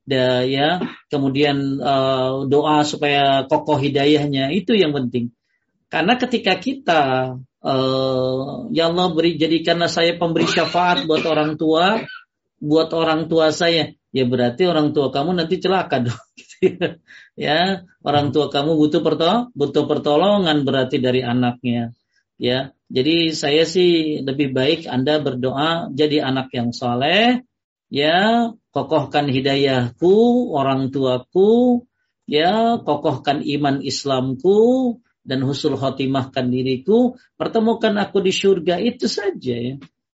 [0.08, 5.32] ya kemudian uh, doa supaya kokoh hidayahnya itu yang penting
[5.94, 7.02] karena ketika kita
[7.64, 12.02] uh, ya Allah beri jadikanlah saya pemberi syafaat buat orang tua,
[12.60, 16.18] buat orang tua saya, ya berarti orang tua kamu nanti celaka dong.
[16.64, 16.98] Gitu
[17.36, 21.94] ya, orang tua kamu butuh pertol butuh pertolongan berarti dari anaknya.
[22.34, 27.46] Ya, jadi saya sih lebih baik Anda berdoa jadi anak yang soleh,
[27.86, 31.86] ya kokohkan hidayahku, orang tuaku,
[32.26, 39.74] ya kokohkan iman Islamku, dan husul khotimahkan diriku, pertemukan aku di surga itu saja ya.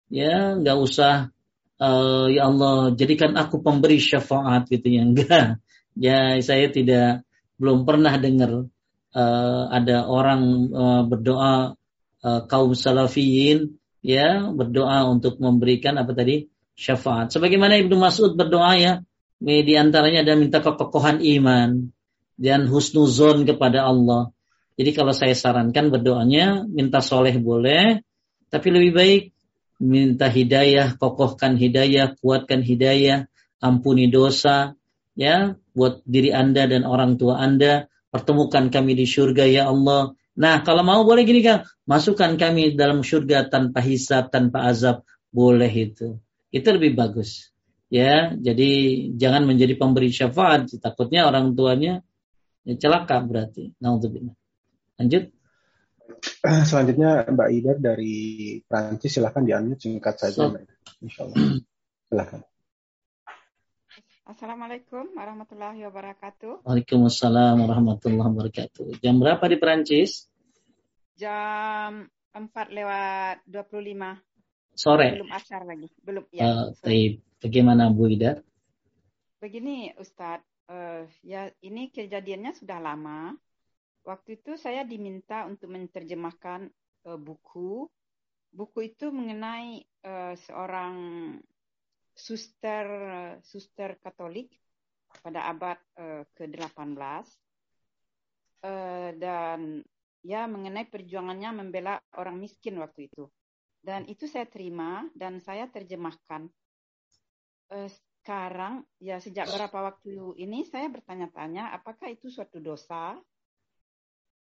[0.09, 1.33] Ya, nggak usah
[1.81, 5.63] uh, ya Allah jadikan aku pemberi syafaat gitu ya enggak.
[5.99, 7.25] Ya, saya tidak
[7.59, 8.69] belum pernah dengar
[9.15, 11.75] uh, ada orang uh, berdoa
[12.23, 16.47] uh, kaum salafiyin ya berdoa untuk memberikan apa tadi
[16.79, 17.35] syafaat.
[17.35, 18.93] Sebagaimana Ibnu Mas'ud berdoa ya,
[19.43, 21.91] di antaranya ada minta kekokohan iman
[22.39, 24.31] dan husnuzon kepada Allah.
[24.79, 27.99] Jadi kalau saya sarankan berdoanya minta soleh boleh,
[28.47, 29.23] tapi lebih baik
[29.83, 33.27] minta hidayah, kokohkan hidayah, kuatkan hidayah,
[33.59, 34.79] ampuni dosa,
[35.19, 40.15] ya, buat diri Anda dan orang tua Anda, pertemukan kami di surga ya Allah.
[40.39, 45.03] Nah, kalau mau boleh gini kan, masukkan kami dalam surga tanpa hisab, tanpa azab,
[45.35, 46.23] boleh itu.
[46.49, 47.53] Itu lebih bagus.
[47.89, 48.71] Ya, jadi
[49.17, 52.05] jangan menjadi pemberi syafaat, takutnya orang tuanya
[52.69, 53.73] ya, celaka berarti.
[53.81, 54.37] Nauzubillah.
[55.01, 55.33] Lanjut.
[56.69, 58.17] Selanjutnya Mbak Ida dari
[58.69, 60.63] Prancis silahkan diambil singkat saja Mbak.
[61.01, 61.37] Insya Allah.
[62.09, 62.41] Silahkan.
[64.29, 66.61] Assalamualaikum warahmatullahi wabarakatuh.
[66.69, 69.01] Waalaikumsalam warahmatullahi wabarakatuh.
[69.01, 70.29] Jam berapa di Prancis?
[71.17, 72.05] Jam
[72.37, 74.28] 4 lewat 25.
[74.79, 75.19] Sore.
[75.19, 75.91] Belum asar lagi.
[75.99, 76.71] Belum ya.
[76.71, 78.39] Uh, Bagaimana Bu Ida?
[79.43, 83.35] Begini Ustadz, uh, ya ini kejadiannya sudah lama
[84.07, 86.71] waktu itu saya diminta untuk menerjemahkan
[87.11, 87.91] uh, buku.
[88.55, 90.95] Buku itu mengenai uh, seorang
[92.15, 92.87] suster
[93.47, 94.51] suster Katolik
[95.23, 96.99] pada abad uh, ke-18
[98.67, 99.83] uh, dan
[100.27, 103.31] ya mengenai perjuangannya membela orang miskin waktu itu.
[103.89, 106.45] Dan itu saya terima dan saya terjemahkan.
[107.73, 107.89] Uh,
[108.21, 113.17] sekarang ya sejak berapa waktu ini saya bertanya-tanya apakah itu suatu dosa?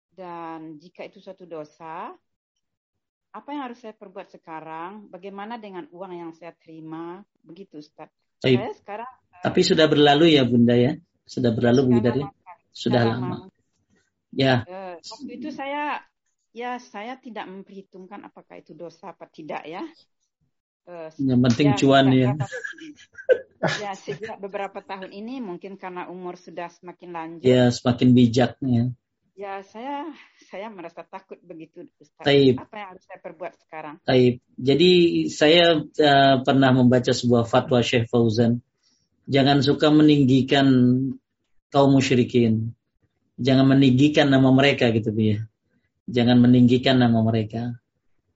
[0.09, 2.17] Dan jika itu suatu dosa
[3.35, 5.13] apa yang harus saya perbuat sekarang?
[5.13, 7.21] Bagaimana dengan uang yang saya terima?
[7.45, 8.09] Begitu Ustaz.
[8.41, 9.11] Saya sekarang
[9.45, 10.97] tapi uh, sudah berlalu ya Bunda ya?
[11.29, 12.33] Sudah berlalu Bu ya?
[12.73, 13.37] sudah lama, lama.
[14.33, 14.65] ya.
[14.65, 16.01] Uh, waktu itu saya
[16.55, 19.83] ya saya tidak memperhitungkan apakah itu dosa apa tidak ya
[20.85, 22.37] Uh, yang penting ya, cuan ya.
[23.81, 27.49] ya sejak beberapa tahun ini mungkin karena umur sudah semakin lanjut.
[27.49, 28.93] Ya semakin bijaknya.
[29.33, 30.13] Ya saya
[30.53, 32.29] saya merasa takut begitu Ustaz.
[32.29, 32.61] Taib.
[32.61, 33.97] Apa yang harus saya perbuat sekarang?
[34.05, 34.45] Taib.
[34.61, 34.93] Jadi
[35.33, 38.61] saya uh, pernah membaca sebuah fatwa Syekh Fauzan.
[39.25, 40.69] Jangan suka meninggikan
[41.73, 42.77] kaum musyrikin.
[43.41, 45.49] Jangan meninggikan nama mereka gitu ya.
[46.05, 47.81] Jangan meninggikan nama mereka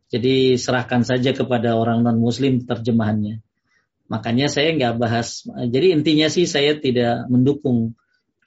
[0.09, 3.45] jadi serahkan saja kepada orang non Muslim terjemahannya.
[4.09, 5.45] Makanya saya nggak bahas.
[5.45, 7.93] Jadi intinya sih saya tidak mendukung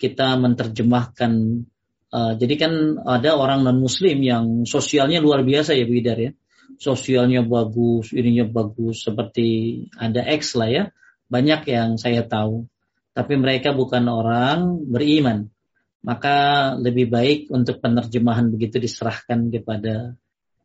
[0.02, 1.64] kita menerjemahkan.
[2.11, 2.73] Uh, jadi kan
[3.06, 6.34] ada orang non Muslim yang sosialnya luar biasa ya Bu Idar ya.
[6.81, 9.06] Sosialnya bagus, ininya bagus.
[9.06, 10.84] Seperti ada X lah ya.
[11.30, 12.65] Banyak yang saya tahu.
[13.14, 15.45] Tapi mereka bukan orang beriman.
[16.01, 20.17] Maka lebih baik untuk penerjemahan begitu diserahkan kepada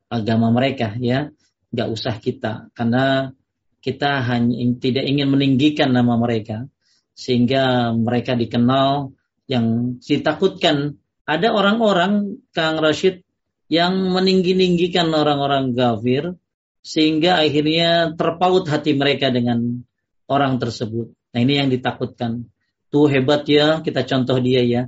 [0.09, 1.29] agama mereka ya
[1.75, 3.35] nggak usah kita karena
[3.83, 6.65] kita hanya tidak ingin meninggikan nama mereka
[7.13, 9.13] sehingga mereka dikenal
[9.51, 13.27] yang ditakutkan ada orang-orang Kang Rashid
[13.67, 16.39] yang meninggi-ninggikan orang-orang kafir
[16.87, 19.83] sehingga akhirnya terpaut hati mereka dengan
[20.31, 21.11] orang tersebut.
[21.35, 22.47] Nah ini yang ditakutkan.
[22.87, 24.87] Tuh hebat ya, kita contoh dia ya.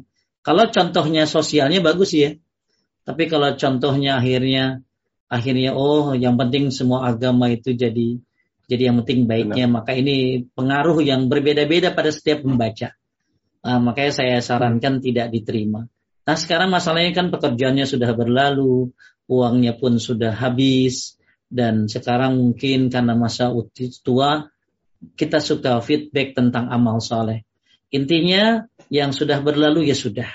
[0.48, 2.32] Kalau contohnya sosialnya bagus ya.
[3.04, 4.80] Tapi kalau contohnya akhirnya
[5.28, 8.16] akhirnya oh yang penting semua agama itu jadi
[8.64, 9.76] jadi yang penting baiknya Benar.
[9.84, 12.96] maka ini pengaruh yang berbeda-beda pada setiap pembaca.
[13.60, 15.84] Uh, makanya saya sarankan tidak diterima.
[16.24, 18.92] Nah sekarang masalahnya kan pekerjaannya sudah berlalu
[19.28, 21.20] uangnya pun sudah habis
[21.52, 23.52] dan sekarang mungkin karena masa
[24.00, 24.48] tua
[25.12, 27.44] kita suka feedback tentang amal soleh.
[27.88, 30.28] Intinya yang sudah berlalu ya sudah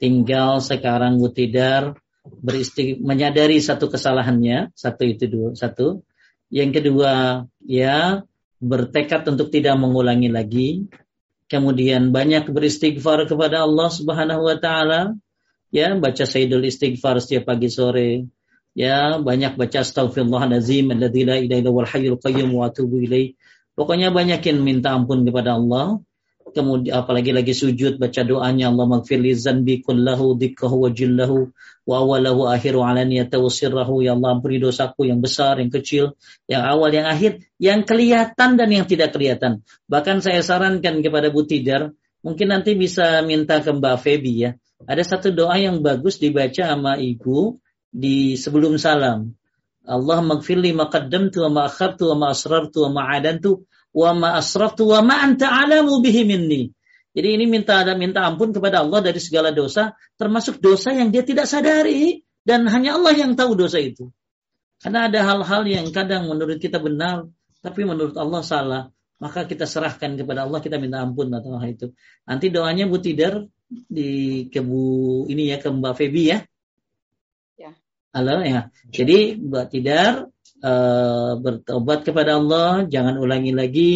[0.00, 1.96] tinggal sekarang Butidar
[2.26, 6.02] beristik menyadari satu kesalahannya, satu itu dua, satu.
[6.50, 8.22] Yang kedua, ya
[8.62, 10.86] bertekad untuk tidak mengulangi lagi.
[11.46, 15.14] Kemudian banyak beristighfar kepada Allah Subhanahu wa taala.
[15.70, 18.26] Ya, baca Sayyidul Istighfar setiap pagi sore.
[18.74, 23.38] Ya, banyak baca Astaghfirullahalazim alladzi la ilaha illa huwal hayyul qayyum wa atubu ilaih.
[23.78, 26.00] Pokoknya banyakin minta ampun kepada Allah
[26.56, 31.52] kemudian apalagi lagi sujud baca doanya Allah maghfirli zanbi kullahu dikkahu wa jillahu
[31.84, 36.16] wa awalahu akhiru alaniyata wa sirrahu ya Allah ampuni dosaku yang besar yang kecil
[36.48, 39.60] yang awal yang akhir yang kelihatan dan yang tidak kelihatan.
[39.84, 41.92] Bahkan saya sarankan kepada Bu Tidar
[42.24, 44.50] mungkin nanti bisa minta ke Mbak Febi ya.
[44.88, 47.60] Ada satu doa yang bagus dibaca sama ibu
[47.92, 49.36] di sebelum salam.
[49.86, 54.92] Allah maghfirli maqaddamtu wa ma akhartu wa ma asrartu wa ma adantu wa ma asraftu
[54.92, 56.68] wa ma anta alamu bihi minni.
[57.16, 61.24] Jadi ini minta ada minta ampun kepada Allah dari segala dosa, termasuk dosa yang dia
[61.24, 64.12] tidak sadari dan hanya Allah yang tahu dosa itu.
[64.76, 67.24] Karena ada hal-hal yang kadang menurut kita benar,
[67.64, 68.82] tapi menurut Allah salah.
[69.16, 71.96] Maka kita serahkan kepada Allah, kita minta ampun atau hal itu.
[72.28, 76.44] Nanti doanya Bu Tidar di kebu ini ya ke Mbak Febi ya.
[77.56, 77.72] Ya.
[78.12, 78.68] Halo ya.
[78.92, 80.28] Jadi Mbak Tidar
[80.62, 83.94] uh, bertobat kepada Allah, jangan ulangi lagi.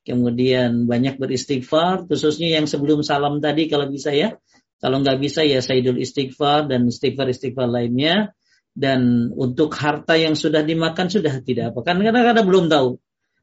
[0.00, 4.34] Kemudian banyak beristighfar, khususnya yang sebelum salam tadi kalau bisa ya.
[4.80, 8.32] Kalau nggak bisa ya Sayyidul Istighfar dan istighfar-istighfar lainnya.
[8.70, 11.84] Dan untuk harta yang sudah dimakan sudah tidak apa.
[11.84, 12.90] Karena, karena, karena belum tahu.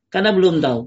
[0.10, 0.82] Karena belum tahu.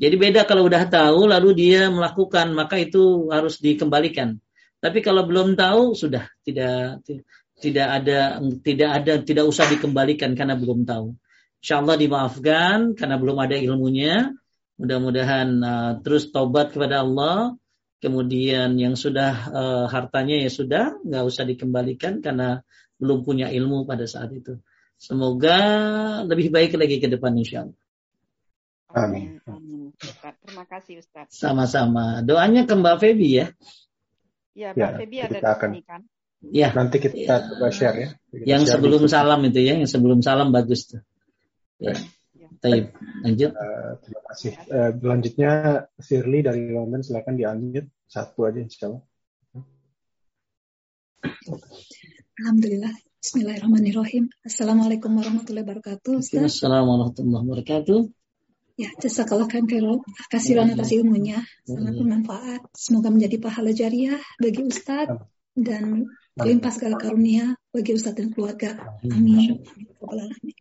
[0.00, 4.40] Jadi beda kalau udah tahu lalu dia melakukan maka itu harus dikembalikan.
[4.80, 7.28] Tapi kalau belum tahu sudah tidak tidak
[7.68, 11.14] ada tidak ada tidak usah dikembalikan karena belum tahu.
[11.60, 14.32] Insya Allah dimaafkan karena belum ada ilmunya.
[14.80, 17.54] Mudah-mudahan uh, terus tobat kepada Allah.
[18.00, 22.64] Kemudian yang sudah uh, hartanya ya sudah nggak usah dikembalikan karena
[22.96, 24.56] belum punya ilmu pada saat itu.
[24.96, 25.56] Semoga
[26.24, 27.80] lebih baik lagi ke depan insya Allah.
[28.96, 29.38] Amin.
[29.48, 29.92] Amin.
[29.96, 31.30] Terima kasih Ustaz.
[31.30, 32.24] Sama-sama.
[32.24, 33.46] Doanya ke Mbak Febi ya.
[34.56, 36.02] Ya, Mbak ya, Febi ada di sini kan.
[36.40, 36.72] Ya.
[36.72, 37.36] Nanti kita ya.
[37.44, 38.08] coba share ya.
[38.32, 39.10] Kita yang share sebelum di...
[39.12, 41.04] salam itu ya, yang sebelum salam bagus tuh.
[41.76, 41.92] Ya.
[42.60, 42.92] Taib.
[43.24, 43.52] Lanjut.
[43.56, 44.52] Uh, terima kasih.
[44.68, 45.52] Uh, selanjutnya
[46.00, 49.04] Shirley dari London silakan diunmute satu aja insya Allah.
[52.40, 52.92] Alhamdulillah.
[53.20, 54.32] Bismillahirrahmanirrahim.
[54.44, 56.24] Assalamualaikum warahmatullahi wabarakatuh.
[56.24, 58.00] Assalamualaikum warahmatullahi wabarakatuh.
[58.80, 59.68] Ya, jazakallah kan
[60.32, 61.44] Kasihan atas ilmunya.
[61.68, 62.64] Sangat bermanfaat.
[62.72, 65.20] Semoga menjadi pahala jariah bagi Ustadz
[65.52, 66.08] dan
[66.40, 68.76] melimpah segala karunia bagi Ustadz dan keluarga.
[69.04, 69.60] Amin.
[70.00, 70.56] Amin.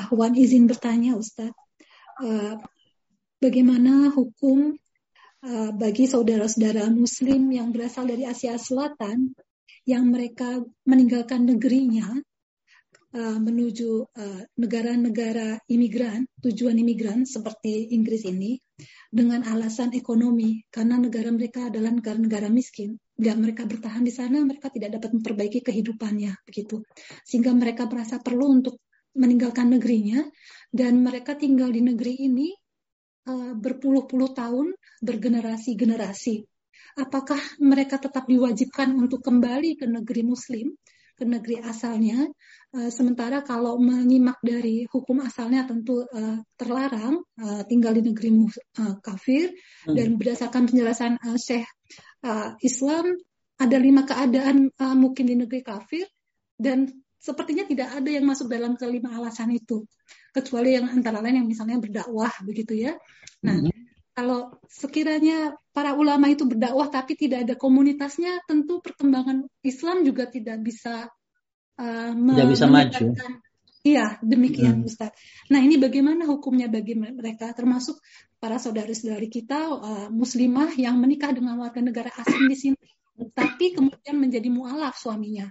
[0.00, 1.56] Ahwan izin bertanya Ustadz.
[2.20, 2.60] Uh,
[3.40, 4.76] bagaimana hukum
[5.44, 9.32] uh, bagi saudara-saudara muslim yang berasal dari Asia Selatan
[9.88, 12.20] yang mereka meninggalkan negerinya
[13.16, 18.60] uh, menuju uh, negara-negara imigran, tujuan imigran seperti Inggris ini
[19.10, 22.96] dengan alasan ekonomi karena negara mereka adalah negara-negara miskin.
[23.20, 26.80] Bila mereka bertahan di sana, mereka tidak dapat memperbaiki kehidupannya begitu.
[27.28, 28.80] Sehingga mereka merasa perlu untuk
[29.12, 30.24] meninggalkan negerinya
[30.72, 32.48] dan mereka tinggal di negeri ini
[33.28, 34.72] uh, berpuluh-puluh tahun,
[35.04, 36.48] bergenerasi-generasi
[36.98, 40.74] apakah mereka tetap diwajibkan untuk kembali ke negeri Muslim,
[41.20, 42.24] ke negeri asalnya.
[42.72, 48.48] Uh, sementara kalau menyimak dari hukum asalnya tentu uh, terlarang uh, tinggal di negeri
[48.80, 49.52] uh, kafir
[49.84, 49.92] hmm.
[49.92, 51.68] dan berdasarkan penjelasan uh, Syekh
[52.24, 53.12] uh, Islam
[53.60, 56.08] ada lima keadaan uh, mungkin di negeri kafir
[56.56, 56.88] dan
[57.20, 59.84] sepertinya tidak ada yang masuk dalam kelima alasan itu
[60.32, 62.96] kecuali yang antara lain yang misalnya berdakwah begitu ya.
[63.44, 63.89] Nah, hmm
[64.20, 70.60] kalau sekiranya para ulama itu berdakwah tapi tidak ada komunitasnya, tentu perkembangan Islam juga tidak
[70.60, 71.08] bisa
[71.80, 73.16] uh, tidak bisa maju.
[73.80, 74.88] Iya, demikian hmm.
[74.92, 75.16] Ustaz.
[75.48, 77.96] Nah, ini bagaimana hukumnya bagi mereka termasuk
[78.36, 82.76] para saudara-saudari kita uh, muslimah yang menikah dengan warga negara asing di sini
[83.32, 85.48] tapi kemudian menjadi mualaf suaminya.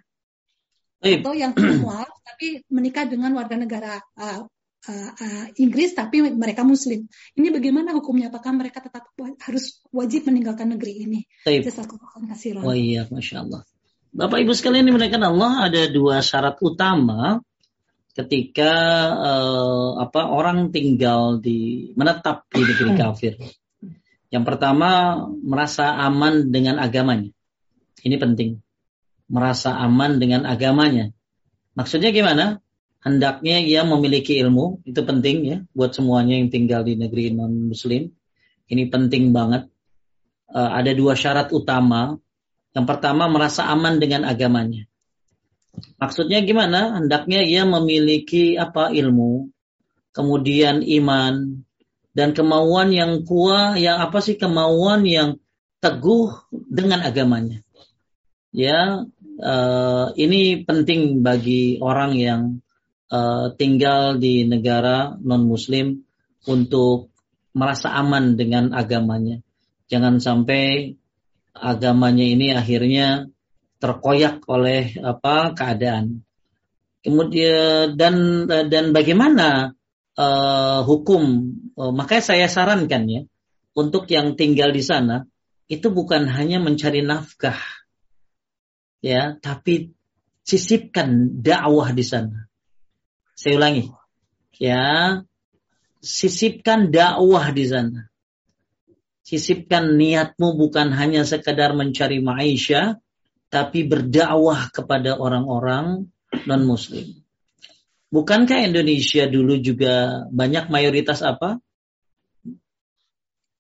[1.02, 4.46] Atau yang mualaf tapi menikah dengan warga negara uh,
[4.88, 7.10] uh, uh, Inggris tapi mereka Muslim.
[7.36, 8.32] Ini bagaimana hukumnya?
[8.32, 11.20] Apakah mereka tetap harus wajib meninggalkan negeri ini?
[12.64, 13.68] Oh iya, masya Allah.
[14.10, 17.46] Bapak Ibu sekalian dimuliakan Allah ada dua syarat utama
[18.18, 18.74] ketika
[19.16, 23.34] uh, apa orang tinggal di menetap di negeri kafir.
[24.30, 27.34] Yang pertama merasa aman dengan agamanya.
[28.06, 28.62] Ini penting.
[29.30, 31.14] Merasa aman dengan agamanya.
[31.78, 32.62] Maksudnya gimana?
[33.00, 38.12] Hendaknya ia memiliki ilmu itu penting ya buat semuanya yang tinggal di negeri non muslim.
[38.70, 39.66] Ini penting banget.
[40.50, 42.18] Uh, ada dua syarat utama.
[42.76, 44.86] Yang pertama merasa aman dengan agamanya.
[45.98, 47.02] Maksudnya gimana?
[47.02, 48.94] Hendaknya ia memiliki apa?
[48.94, 49.50] Ilmu
[50.14, 51.64] kemudian iman
[52.14, 54.38] dan kemauan yang kuat yang apa sih?
[54.38, 55.42] Kemauan yang
[55.82, 57.66] teguh dengan agamanya.
[58.54, 59.06] Ya
[59.42, 62.42] uh, ini penting bagi orang yang
[63.10, 66.00] uh, tinggal di negara non-Muslim
[66.48, 67.12] untuk
[67.54, 69.42] merasa aman dengan agamanya.
[69.90, 70.94] Jangan sampai
[71.54, 73.28] agamanya ini akhirnya
[73.82, 76.22] terkoyak oleh apa keadaan.
[77.00, 79.74] Kemudian dan dan bagaimana
[80.20, 81.54] uh, hukum?
[81.74, 83.22] Uh, makanya saya sarankan ya
[83.74, 85.24] untuk yang tinggal di sana
[85.72, 87.58] itu bukan hanya mencari nafkah
[89.00, 89.96] ya, tapi
[90.44, 92.49] sisipkan dakwah di sana.
[93.40, 93.88] Saya ulangi.
[94.60, 95.24] Ya,
[96.04, 98.12] sisipkan dakwah di sana.
[99.24, 103.00] Sisipkan niatmu bukan hanya sekadar mencari maisha,
[103.48, 106.12] tapi berdakwah kepada orang-orang
[106.44, 107.24] non-muslim.
[108.12, 111.64] Bukankah Indonesia dulu juga banyak mayoritas apa?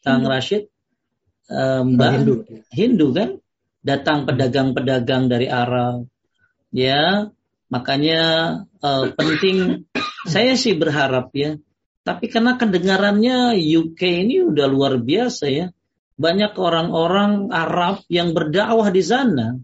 [0.03, 0.67] Kang Rashid?
[1.47, 2.33] Eh, Mbak Hindu.
[2.67, 3.29] Hindu kan?
[3.79, 6.03] Datang pedagang-pedagang dari Arab.
[6.75, 7.31] Ya,
[7.69, 8.21] Makanya
[8.81, 9.85] uh, penting
[10.25, 11.61] saya sih berharap ya.
[12.01, 15.69] Tapi karena kedengarannya UK ini udah luar biasa ya.
[16.19, 19.55] Banyak orang-orang Arab yang berdakwah di sana.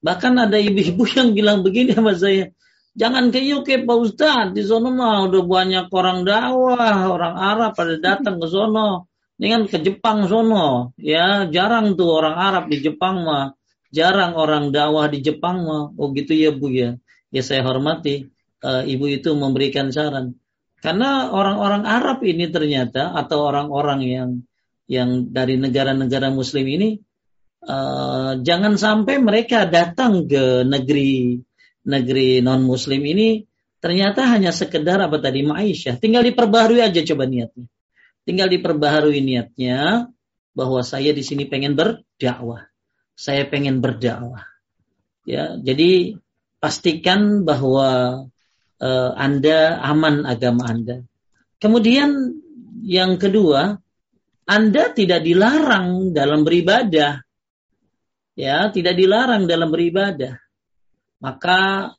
[0.00, 2.50] Bahkan ada ibu-ibu yang bilang begini sama saya.
[2.96, 4.56] Jangan ke UK Pak Ustadz.
[4.56, 7.12] Di sana mah udah banyak orang dakwah.
[7.12, 8.48] Orang Arab pada datang ke.
[9.36, 10.96] Ini kan ke Jepang sono.
[10.96, 13.52] Ya jarang tuh orang Arab di Jepang mah.
[13.92, 15.92] Jarang orang dakwah di Jepang mah.
[16.00, 16.96] Oh gitu ya Bu ya
[17.30, 18.28] ya saya hormati
[18.62, 20.38] uh, ibu itu memberikan saran.
[20.80, 24.30] Karena orang-orang Arab ini ternyata atau orang-orang yang
[24.86, 27.00] yang dari negara-negara Muslim ini
[27.66, 31.42] uh, jangan sampai mereka datang ke negeri
[31.86, 33.42] negeri non Muslim ini
[33.82, 35.98] ternyata hanya sekedar apa tadi Maisha.
[35.98, 37.66] Tinggal diperbaharui aja coba niatnya.
[38.26, 40.10] Tinggal diperbaharui niatnya
[40.54, 42.66] bahwa saya di sini pengen berdakwah.
[43.16, 44.44] Saya pengen berdakwah
[45.26, 46.22] Ya, jadi
[46.58, 48.24] pastikan bahwa
[48.80, 51.04] uh, Anda aman agama Anda.
[51.56, 52.36] Kemudian
[52.84, 53.80] yang kedua,
[54.46, 57.24] Anda tidak dilarang dalam beribadah.
[58.36, 60.36] Ya, tidak dilarang dalam beribadah.
[61.24, 61.92] Maka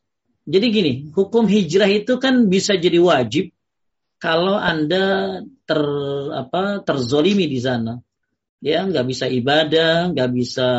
[0.47, 3.51] jadi gini, hukum hijrah itu kan bisa jadi wajib
[4.21, 5.81] kalau Anda ter
[6.31, 7.97] apa terzolimi di sana.
[8.61, 10.69] Ya, nggak bisa ibadah, nggak bisa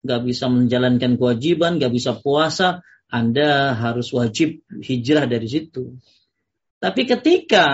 [0.00, 5.98] nggak bisa menjalankan kewajiban, nggak bisa puasa, Anda harus wajib hijrah dari situ.
[6.80, 7.66] Tapi ketika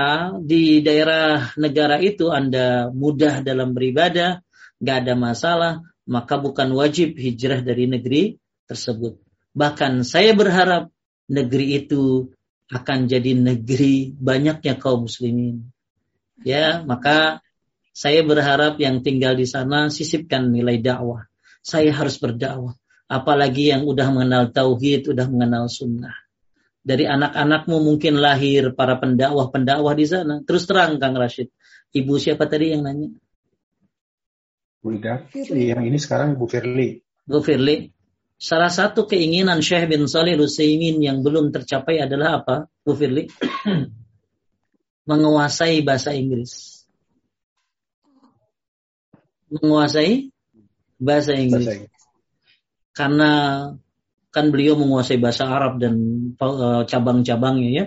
[0.43, 4.43] di daerah negara itu Anda mudah dalam beribadah,
[4.83, 5.73] nggak ada masalah,
[6.09, 9.21] maka bukan wajib hijrah dari negeri tersebut.
[9.55, 10.91] Bahkan saya berharap
[11.31, 12.35] negeri itu
[12.73, 15.71] akan jadi negeri banyaknya kaum muslimin.
[16.43, 17.41] Ya, maka
[17.97, 21.31] saya berharap yang tinggal di sana sisipkan nilai dakwah.
[21.63, 22.77] Saya harus berdakwah.
[23.07, 26.27] Apalagi yang udah mengenal tauhid, udah mengenal sunnah
[26.87, 30.39] dari anak-anakmu mungkin lahir para pendakwah-pendakwah di sana.
[30.47, 31.51] Terus terang Kang Rashid.
[31.91, 33.11] Ibu siapa tadi yang nanya?
[34.79, 35.27] Bu Ida.
[35.35, 37.03] Yang ini sekarang Bu Firly.
[37.27, 37.91] Bu Firly.
[38.39, 42.57] Salah satu keinginan Syekh bin Salih Rusaimin yang belum tercapai adalah apa,
[42.87, 43.27] Bu Firly?
[45.11, 46.87] Menguasai bahasa Inggris.
[49.51, 50.31] Menguasai
[51.03, 51.67] bahasa Inggris.
[51.67, 51.96] Bahasa Inggris.
[52.97, 53.31] Karena
[54.33, 55.95] kan beliau menguasai bahasa Arab dan
[56.41, 57.85] uh, cabang-cabangnya ya.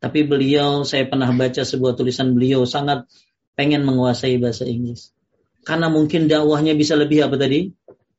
[0.00, 3.04] Tapi beliau, saya pernah baca sebuah tulisan beliau sangat
[3.52, 5.12] pengen menguasai bahasa Inggris.
[5.60, 7.68] Karena mungkin dakwahnya bisa lebih apa tadi?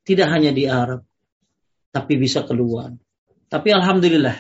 [0.06, 1.02] Tidak hanya di Arab,
[1.89, 2.93] tapi bisa keluar.
[3.49, 4.38] Tapi Alhamdulillah,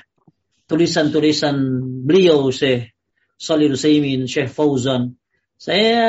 [0.69, 1.57] tulisan-tulisan
[2.05, 2.93] beliau Syekh
[3.41, 5.17] Salih Saimin, Syekh Fauzan,
[5.57, 6.05] saya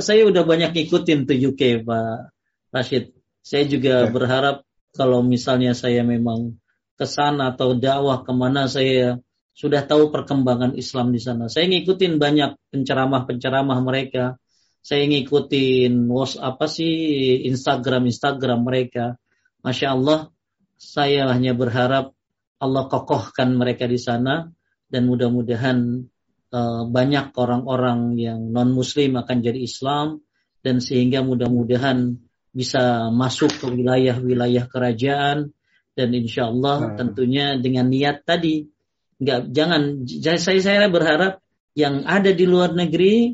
[0.00, 2.32] saya udah banyak ngikutin tuh UK Pak
[2.68, 3.16] Rashid.
[3.40, 4.12] Saya juga ya.
[4.12, 4.65] berharap
[4.96, 6.56] kalau misalnya saya memang
[6.96, 9.20] ke sana atau dakwah ke mana saya
[9.56, 11.48] sudah tahu perkembangan Islam di sana.
[11.48, 14.36] Saya ngikutin banyak penceramah-penceramah mereka.
[14.84, 16.92] Saya ngikutin WhatsApp apa sih
[17.48, 19.16] Instagram Instagram mereka.
[19.64, 20.28] Masya Allah,
[20.76, 22.12] saya hanya berharap
[22.60, 24.52] Allah kokohkan mereka di sana
[24.92, 26.04] dan mudah-mudahan
[26.52, 30.20] uh, banyak orang-orang yang non Muslim akan jadi Islam
[30.60, 32.25] dan sehingga mudah-mudahan
[32.56, 35.52] bisa masuk ke wilayah-wilayah kerajaan.
[35.92, 36.96] Dan insya Allah hmm.
[36.96, 38.64] tentunya dengan niat tadi
[39.16, 40.04] nggak jangan
[40.36, 41.40] saya saya berharap
[41.72, 43.32] yang ada di luar negeri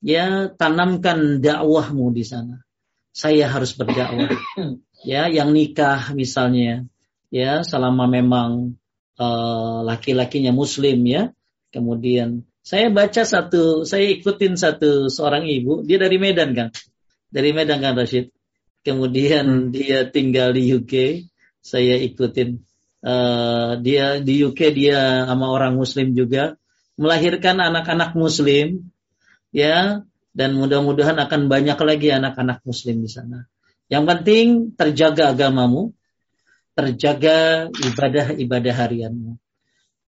[0.00, 2.64] ya tanamkan dakwahmu di sana.
[3.12, 4.32] Saya harus berdakwah.
[5.02, 6.86] Ya yang nikah misalnya
[7.26, 8.78] ya selama memang
[9.18, 11.34] uh, laki-lakinya muslim ya.
[11.74, 16.68] Kemudian saya baca satu saya ikutin satu seorang ibu dia dari Medan kan
[17.34, 18.30] dari Medan kan Rashid
[18.82, 21.26] kemudian dia tinggal di UK,
[21.62, 22.58] saya ikutin.
[23.02, 26.54] Uh, dia di UK dia sama orang Muslim juga
[26.94, 28.94] melahirkan anak-anak Muslim,
[29.50, 33.50] ya, dan mudah-mudahan akan banyak lagi anak-anak Muslim di sana.
[33.90, 34.46] Yang penting
[34.78, 35.90] terjaga agamamu,
[36.78, 39.36] terjaga ibadah-ibadah harianmu.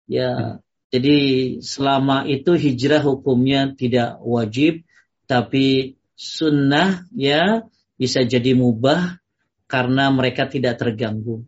[0.07, 0.55] Ya, hmm.
[0.93, 1.17] jadi
[1.61, 4.85] selama itu hijrah hukumnya tidak wajib,
[5.27, 9.19] tapi sunnah ya bisa jadi mubah
[9.65, 11.43] karena mereka tidak terganggu.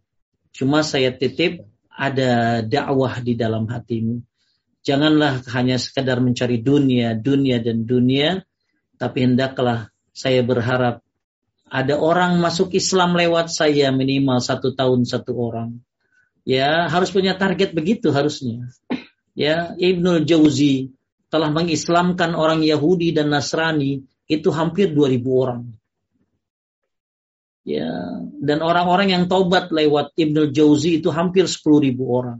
[0.56, 4.24] Cuma saya titip ada dakwah di dalam hatimu.
[4.82, 8.42] Janganlah hanya sekedar mencari dunia, dunia dan dunia,
[8.96, 11.04] tapi hendaklah saya berharap
[11.68, 15.84] ada orang masuk Islam lewat saya minimal satu tahun satu orang.
[16.48, 18.72] Ya harus punya target begitu harusnya.
[19.36, 20.96] Ya Ibnul Jauzi
[21.28, 25.77] telah mengislamkan orang Yahudi dan Nasrani itu hampir 2000 orang
[27.68, 28.24] ya.
[28.40, 32.40] Dan orang-orang yang taubat lewat Ibnu Jauzi itu hampir 10 ribu orang.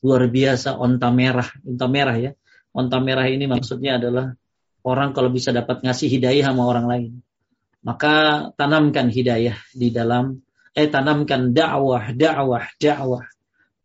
[0.00, 1.46] Luar biasa onta merah.
[1.60, 2.32] Onta merah ya.
[2.72, 4.32] Onta merah ini maksudnya adalah
[4.80, 7.12] orang kalau bisa dapat ngasih hidayah sama orang lain.
[7.84, 10.40] Maka tanamkan hidayah di dalam
[10.72, 13.24] eh tanamkan dakwah dakwah dakwah.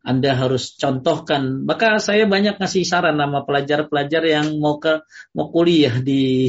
[0.05, 1.65] Anda harus contohkan.
[1.65, 5.01] Maka saya banyak ngasih saran nama pelajar-pelajar yang mau ke
[5.33, 6.45] mau kuliah di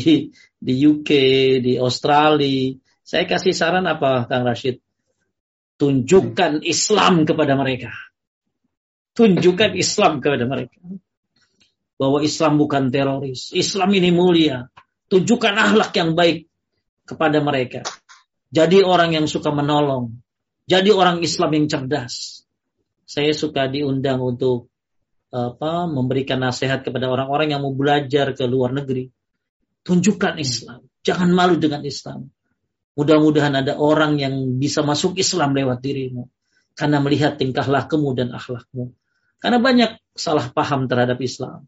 [0.60, 1.10] di UK,
[1.64, 2.76] di Australia,
[3.06, 4.82] saya kasih saran apa Kang Rashid?
[5.78, 7.94] Tunjukkan Islam kepada mereka.
[9.14, 10.82] Tunjukkan Islam kepada mereka.
[11.94, 13.54] Bahwa Islam bukan teroris.
[13.54, 14.66] Islam ini mulia.
[15.06, 16.50] Tunjukkan akhlak yang baik
[17.06, 17.86] kepada mereka.
[18.50, 20.10] Jadi orang yang suka menolong.
[20.66, 22.42] Jadi orang Islam yang cerdas.
[23.06, 24.66] Saya suka diundang untuk
[25.30, 29.06] apa memberikan nasihat kepada orang-orang yang mau belajar ke luar negeri.
[29.86, 30.82] Tunjukkan Islam.
[31.06, 32.34] Jangan malu dengan Islam.
[32.96, 36.32] Mudah-mudahan ada orang yang bisa masuk Islam lewat dirimu.
[36.76, 38.92] karena melihat tingkah lakumu dan akhlakmu.
[39.40, 41.64] Karena banyak salah paham terhadap Islam.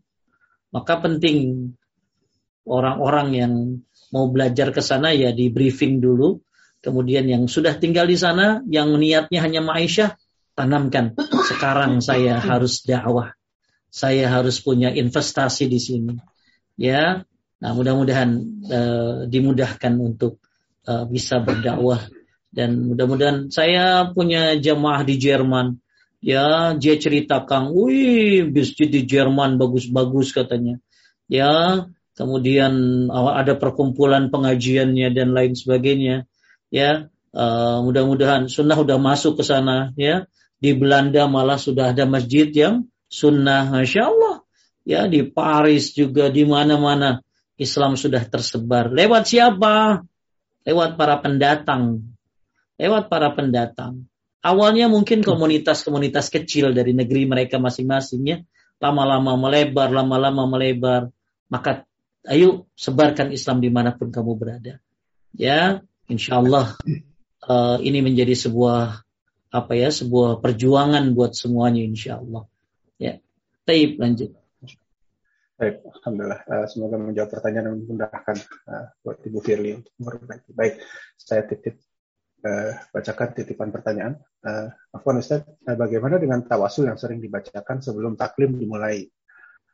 [0.68, 1.72] Maka penting
[2.68, 3.52] orang-orang yang
[4.12, 6.44] mau belajar ke sana ya di briefing dulu.
[6.84, 10.14] Kemudian yang sudah tinggal di sana, yang niatnya hanya Aisyah,
[10.52, 11.16] tanamkan.
[11.48, 13.34] Sekarang saya harus dakwah.
[13.88, 16.14] Saya harus punya investasi di sini.
[16.78, 17.24] Ya,
[17.58, 18.30] nah mudah-mudahan
[18.68, 20.38] uh, dimudahkan untuk
[20.88, 22.08] uh, bisa berdakwah
[22.48, 25.80] dan mudah-mudahan saya punya jamaah di Jerman.
[26.18, 30.82] Ya, dia cerita Kang, wih, masjid di Jerman bagus-bagus katanya.
[31.30, 31.86] Ya,
[32.18, 36.26] kemudian ada perkumpulan pengajiannya dan lain sebagainya.
[36.74, 39.94] Ya, uh, mudah-mudahan sunnah udah masuk ke sana.
[39.94, 40.26] Ya,
[40.58, 44.42] di Belanda malah sudah ada masjid yang sunnah, masya Allah.
[44.82, 47.22] Ya, di Paris juga di mana-mana
[47.54, 48.90] Islam sudah tersebar.
[48.90, 50.02] Lewat siapa?
[50.66, 52.02] Lewat para pendatang
[52.78, 54.06] lewat para pendatang.
[54.38, 58.46] Awalnya mungkin komunitas-komunitas kecil dari negeri mereka masing-masingnya,
[58.78, 61.10] lama-lama melebar, lama-lama melebar.
[61.50, 61.82] Maka
[62.30, 64.78] ayo sebarkan Islam di mana pun kamu berada.
[65.34, 66.78] Ya, insya Allah
[67.50, 69.02] uh, ini menjadi sebuah
[69.50, 72.46] apa ya, sebuah perjuangan buat semuanya insya Allah.
[72.94, 73.18] Ya,
[73.66, 74.37] Taib lanjut.
[75.58, 76.40] Baik, Alhamdulillah.
[76.46, 78.36] Uh, semoga menjawab pertanyaan dan memudahkan
[78.70, 80.54] uh, buat Ibu Firly untuk memperbaiki.
[80.54, 80.78] Baik,
[81.18, 81.82] saya titip
[82.46, 84.22] uh, bacakan titipan pertanyaan.
[84.38, 89.02] Uh, Afwan Ustaz, bagaimana dengan tawasul yang sering dibacakan sebelum taklim dimulai?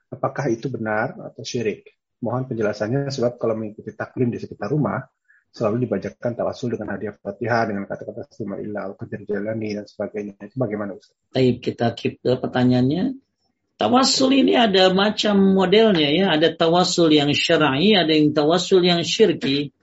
[0.09, 1.85] Apakah itu benar atau syirik?
[2.25, 5.05] Mohon penjelasannya sebab kalau mengikuti taklim di sekitar rumah,
[5.53, 10.49] selalu dibacakan tawasul dengan hadiah fatihah, dengan kata-kata Bismillah, al-qadir jalani, dan sebagainya.
[10.49, 11.13] Itu bagaimana Ustaz?
[11.29, 13.21] Baik, kita keep pertanyaannya.
[13.75, 16.27] Tawasul ini ada macam modelnya ya.
[16.39, 19.75] Ada tawasul yang syar'i, ada yang tawasul yang syirki.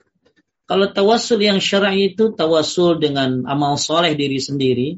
[0.64, 4.96] Kalau tawasul yang syar'i itu tawasul dengan amal soleh diri sendiri.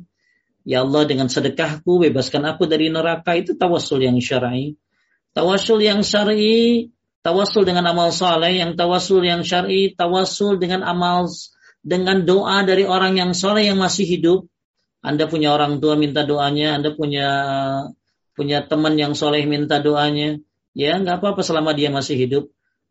[0.64, 4.78] Ya Allah dengan sedekahku bebaskan aku dari neraka itu tawasul yang syar'i.
[5.34, 6.94] Tawasul yang syar'i,
[7.26, 11.26] tawasul dengan amal soleh, yang tawasul yang syar'i, tawasul dengan amal
[11.82, 14.46] dengan doa dari orang yang soleh yang masih hidup.
[15.04, 17.28] Anda punya orang tua minta doanya, Anda punya
[18.34, 20.42] punya teman yang soleh minta doanya,
[20.74, 22.44] ya nggak apa-apa selama dia masih hidup.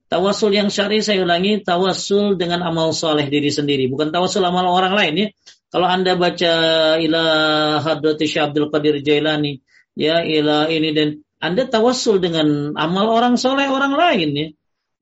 [0.08, 4.96] Tawasul yang syari saya ulangi, tawasul dengan amal soleh diri sendiri, bukan tawasul amal orang
[4.96, 5.28] lain ya.
[5.74, 6.54] Kalau anda baca
[7.02, 9.58] ilah hadrati Abdul Qadir Jailani,
[9.98, 11.08] ya ilah ini dan
[11.42, 14.48] anda tawasul dengan amal orang soleh orang lain ya.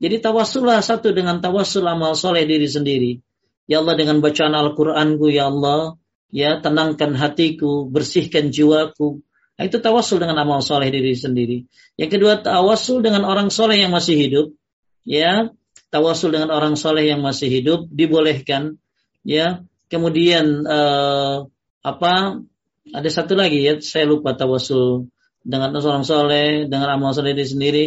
[0.02, 3.22] Jadi tawasullah satu dengan tawasul amal soleh diri sendiri.
[3.70, 6.02] Ya Allah dengan bacaan Al-Quranku ya Allah,
[6.34, 9.22] ya tenangkan hatiku, bersihkan jiwaku.
[9.62, 11.68] Itu tawasul dengan amal soleh diri sendiri.
[12.00, 14.48] Yang kedua tawasul dengan orang soleh yang masih hidup.
[15.06, 15.54] Ya
[15.92, 18.82] tawasul dengan orang soleh yang masih hidup dibolehkan.
[19.22, 21.46] Ya kemudian uh,
[21.82, 22.42] apa
[22.90, 25.10] ada satu lagi ya saya lupa tawasul
[25.42, 27.86] dengan orang soleh dengan amal soleh diri sendiri.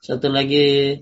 [0.00, 0.96] Satu lagi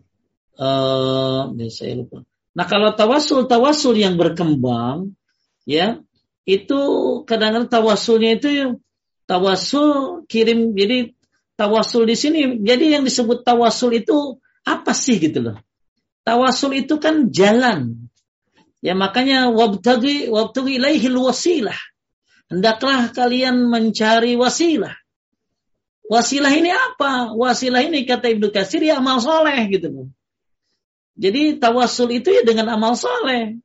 [0.58, 2.26] uh, saya lupa.
[2.58, 5.14] Nah kalau tawasul tawasul yang berkembang
[5.62, 6.02] ya
[6.48, 6.80] itu
[7.28, 8.48] kadang-kadang tawasulnya itu
[9.28, 11.12] tawasul kirim jadi
[11.54, 15.56] tawasul di sini jadi yang disebut tawasul itu apa sih gitu loh?
[16.24, 18.08] Tawasul itu kan jalan.
[18.80, 21.76] Ya makanya wabtagi wabtagi ilaihil wasilah.
[22.48, 24.96] Hendaklah kalian mencari wasilah.
[26.08, 27.36] Wasilah ini apa?
[27.36, 30.08] Wasilah ini kata Ibnu Katsir ya amal soleh gitu loh.
[31.18, 33.60] Jadi tawasul itu ya dengan amal soleh.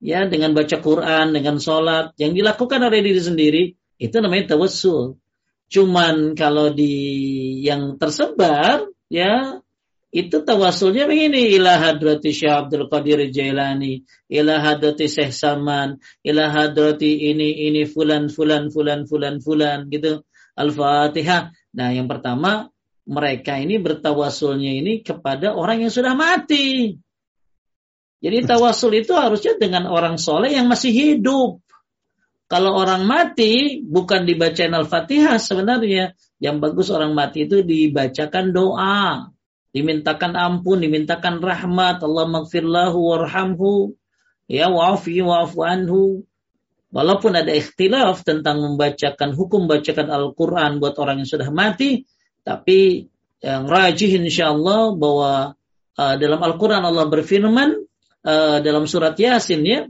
[0.00, 2.12] Ya dengan baca Quran, dengan sholat.
[2.20, 3.64] Yang dilakukan oleh diri sendiri.
[3.96, 5.16] Itu namanya tawasul.
[5.66, 6.94] Cuman kalau di
[7.66, 9.58] yang tersebar ya
[10.14, 11.58] itu tawasulnya begini.
[11.58, 18.30] Ila hadrati Syekh Abdul Qadir Jailani ila hadrati Syekh Saman ila hadrati ini ini fulan
[18.30, 20.22] fulan fulan fulan fulan gitu.
[20.56, 21.52] Al-Fatihah.
[21.76, 22.72] Nah yang pertama
[23.04, 26.96] mereka ini bertawasulnya ini kepada orang yang sudah mati.
[28.16, 31.60] Jadi tawasul itu harusnya dengan orang soleh yang masih hidup
[32.46, 39.30] kalau orang mati bukan dibacain Al-Fatihah sebenarnya yang bagus orang mati itu dibacakan doa
[39.76, 43.92] dimintakan ampun, dimintakan rahmat, Allah magfirlahu warhamhu,
[44.48, 46.24] ya wa'afi wa'afu anhu.
[46.96, 52.08] Walaupun ada ikhtilaf tentang membacakan hukum bacakan Al-Quran buat orang yang sudah mati,
[52.40, 53.12] tapi
[53.44, 55.52] yang rajih insya Allah bahwa
[56.00, 57.76] uh, dalam Al-Quran Allah berfirman
[58.24, 59.84] uh, dalam surat Yasin ya,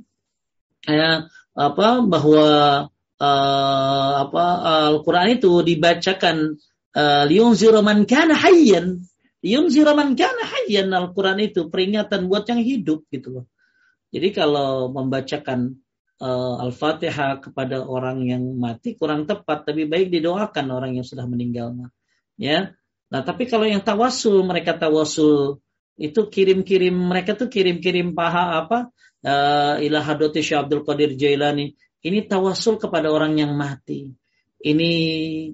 [0.82, 2.46] ya apa bahwa
[3.16, 4.44] uh, apa
[4.92, 6.60] Al-Quran itu dibacakan
[6.92, 9.00] uh, liunziru man kana hayyan
[9.46, 13.44] Yunzira man kana hayyan Al-Quran itu peringatan buat yang hidup gitu loh.
[14.10, 15.78] Jadi kalau membacakan
[16.18, 21.78] uh, Al-Fatihah kepada orang yang mati kurang tepat, lebih baik didoakan orang yang sudah meninggal.
[22.34, 22.74] Ya.
[23.06, 25.62] Nah, tapi kalau yang tawasul, mereka tawasul
[25.96, 28.92] itu kirim-kirim mereka tuh kirim-kirim paha apa
[29.26, 31.74] uh, ila hadoti Syekh Abdul Qadir Jailani
[32.06, 34.14] ini tawasul kepada orang yang mati.
[34.62, 34.90] Ini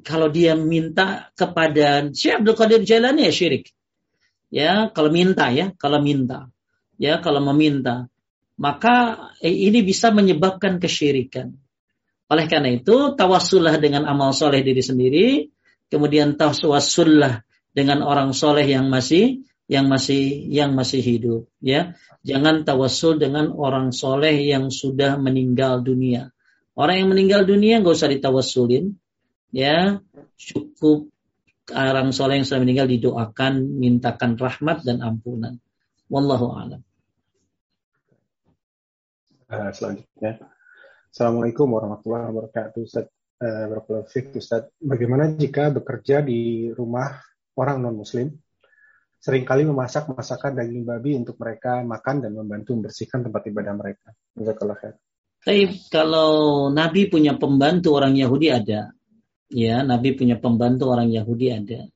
[0.04, 3.72] kalau dia minta kepada Syekh Abdul Qadir Jailani ya syirik.
[4.52, 6.52] Ya kalau minta ya kalau minta.
[7.00, 8.12] Ya kalau meminta.
[8.60, 11.56] Maka eh, ini bisa menyebabkan kesyirikan.
[12.28, 15.26] Oleh karena itu tawasullah dengan amal soleh diri sendiri
[15.92, 17.44] kemudian tawasullah
[17.76, 21.96] dengan orang soleh yang masih yang masih yang masih hidup ya.
[22.20, 26.28] Jangan tawasul dengan orang soleh yang sudah meninggal dunia.
[26.76, 28.92] Orang yang meninggal dunia nggak usah ditawasulin
[29.48, 30.04] ya.
[30.36, 31.08] Cukup
[31.72, 35.56] orang soleh yang sudah meninggal didoakan mintakan rahmat dan ampunan.
[36.12, 36.84] Wallahu alam.
[39.48, 40.52] Uh, selanjutnya.
[41.08, 43.08] Assalamualaikum warahmatullahi wabarakatuh Ustaz.
[43.40, 43.72] Uh,
[44.36, 44.68] Ustaz.
[44.76, 47.24] Bagaimana jika bekerja di rumah
[47.56, 48.32] orang non muslim
[49.22, 54.10] sering kali memasak masakan daging babi untuk mereka makan dan membantu membersihkan tempat ibadah mereka.
[54.34, 54.94] Jazakallah khair.
[55.42, 58.90] Tapi kalau Nabi punya pembantu orang Yahudi ada.
[59.46, 61.86] Ya, Nabi punya pembantu orang Yahudi ada.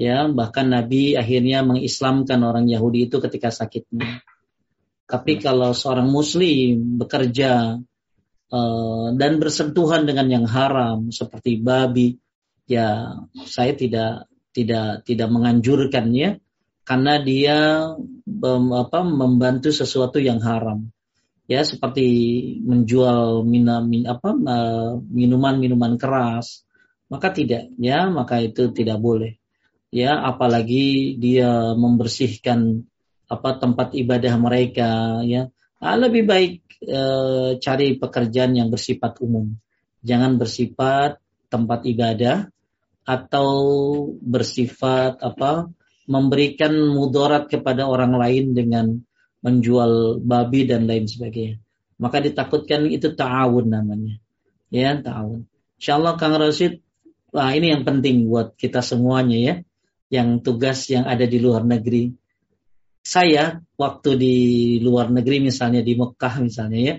[0.00, 4.24] Ya, bahkan Nabi akhirnya mengislamkan orang Yahudi itu ketika sakitnya.
[5.04, 5.42] Tapi hmm.
[5.44, 7.76] kalau seorang muslim bekerja
[8.48, 12.16] uh, dan bersentuhan dengan yang haram seperti babi,
[12.64, 16.42] ya saya tidak tidak tidak menganjurkannya
[16.82, 17.58] karena dia
[18.26, 20.90] um, apa membantu sesuatu yang haram.
[21.50, 22.06] Ya seperti
[22.62, 24.30] menjual minum apa
[25.10, 26.62] minuman-minuman keras
[27.10, 29.34] maka tidak ya maka itu tidak boleh.
[29.90, 32.86] Ya apalagi dia membersihkan
[33.26, 35.50] apa tempat ibadah mereka ya.
[35.80, 36.52] Nah, lebih baik
[36.82, 37.00] e,
[37.58, 39.54] cari pekerjaan yang bersifat umum.
[40.06, 41.18] Jangan bersifat
[41.50, 42.46] tempat ibadah
[43.10, 43.50] atau
[44.22, 45.66] bersifat apa
[46.06, 49.02] memberikan mudarat kepada orang lain dengan
[49.42, 51.58] menjual babi dan lain sebagainya.
[51.98, 54.14] Maka ditakutkan itu ta'awun namanya.
[54.70, 55.50] Ya, ta'awun.
[55.82, 56.82] Insyaallah Kang Rasid,
[57.34, 59.54] wah ini yang penting buat kita semuanya ya.
[60.10, 62.10] Yang tugas yang ada di luar negeri.
[63.00, 64.36] Saya waktu di
[64.82, 66.94] luar negeri misalnya di Mekah misalnya ya.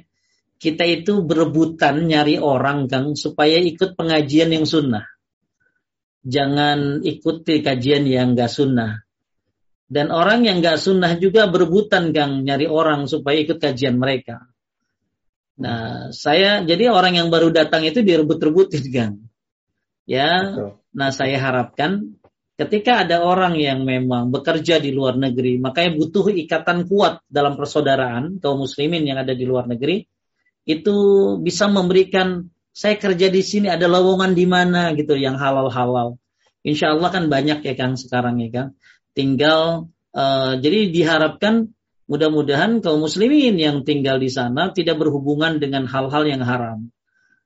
[0.61, 5.10] Kita itu berebutan nyari orang Kang supaya ikut pengajian yang sunnah
[6.21, 9.01] jangan ikuti kajian yang gak sunnah.
[9.91, 14.47] Dan orang yang gak sunnah juga berebutan Kang nyari orang supaya ikut kajian mereka.
[15.59, 19.15] Nah, saya jadi orang yang baru datang itu direbut-rebutin Kang.
[20.09, 20.57] Ya,
[20.91, 22.17] nah saya harapkan
[22.57, 28.37] ketika ada orang yang memang bekerja di luar negeri, makanya butuh ikatan kuat dalam persaudaraan
[28.37, 30.05] kaum muslimin yang ada di luar negeri,
[30.65, 30.97] itu
[31.41, 36.15] bisa memberikan saya kerja di sini ada lowongan di mana gitu yang halal-halal.
[36.63, 38.69] Insya Allah kan banyak ya Kang sekarang ya Kang.
[39.11, 41.75] Tinggal uh, jadi diharapkan
[42.07, 46.91] mudah-mudahan kaum muslimin yang tinggal di sana tidak berhubungan dengan hal-hal yang haram.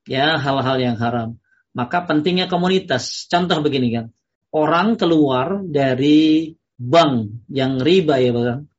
[0.06, 1.42] Ya, hal-hal yang haram.
[1.74, 3.26] Maka pentingnya komunitas.
[3.26, 4.06] Contoh begini kan.
[4.54, 8.70] Orang keluar dari bank yang riba ya Bang.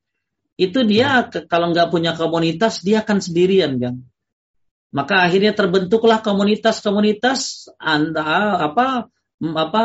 [0.57, 4.07] Itu dia kalau nggak punya komunitas dia akan sendirian kan
[4.95, 9.11] maka akhirnya terbentuklah komunitas-komunitas anda apa
[9.43, 9.85] apa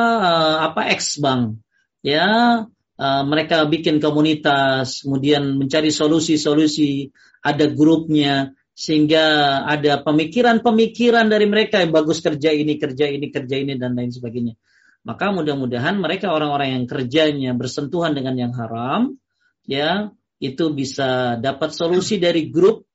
[0.70, 1.60] apa ex bank.
[2.02, 2.28] Ya
[2.98, 7.12] uh, mereka bikin komunitas kemudian mencari solusi-solusi
[7.42, 13.78] ada grupnya sehingga ada pemikiran-pemikiran dari mereka yang bagus kerja ini kerja ini kerja ini
[13.78, 14.58] dan lain sebagainya.
[15.02, 19.18] Maka mudah-mudahan mereka orang-orang yang kerjanya bersentuhan dengan yang haram
[19.66, 22.86] ya itu bisa dapat solusi dari grup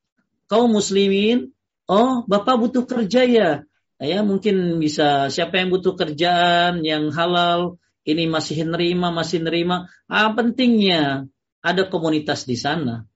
[0.51, 1.51] kaum muslimin
[1.87, 3.51] Oh, Bapak butuh kerja ya?
[3.97, 9.87] Ya, mungkin bisa siapa yang butuh kerjaan yang halal, ini masih nerima, masih nerima.
[10.11, 11.31] Ah, pentingnya
[11.63, 13.07] ada komunitas di sana.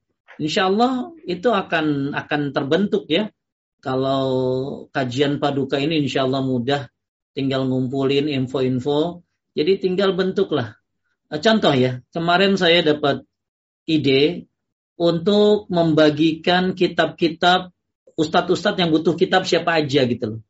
[0.40, 3.28] Insya Allah itu akan akan terbentuk ya.
[3.82, 4.24] Kalau
[4.94, 6.88] kajian paduka ini insya Allah mudah,
[7.36, 9.26] tinggal ngumpulin info-info.
[9.52, 10.78] Jadi tinggal bentuklah.
[11.26, 13.26] Ah, contoh ya, kemarin saya dapat
[13.84, 14.46] ide
[14.94, 17.74] untuk membagikan kitab-kitab
[18.20, 20.40] ustadz-ustadz yang butuh kitab siapa aja gitu loh.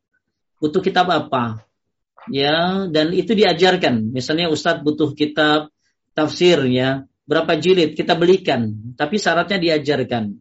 [0.59, 1.63] Butuh kitab apa?
[2.29, 4.11] Ya, dan itu diajarkan.
[4.11, 5.71] Misalnya ustadz butuh kitab
[6.13, 10.37] tafsir ya, berapa jilid kita belikan, tapi syaratnya diajarkan.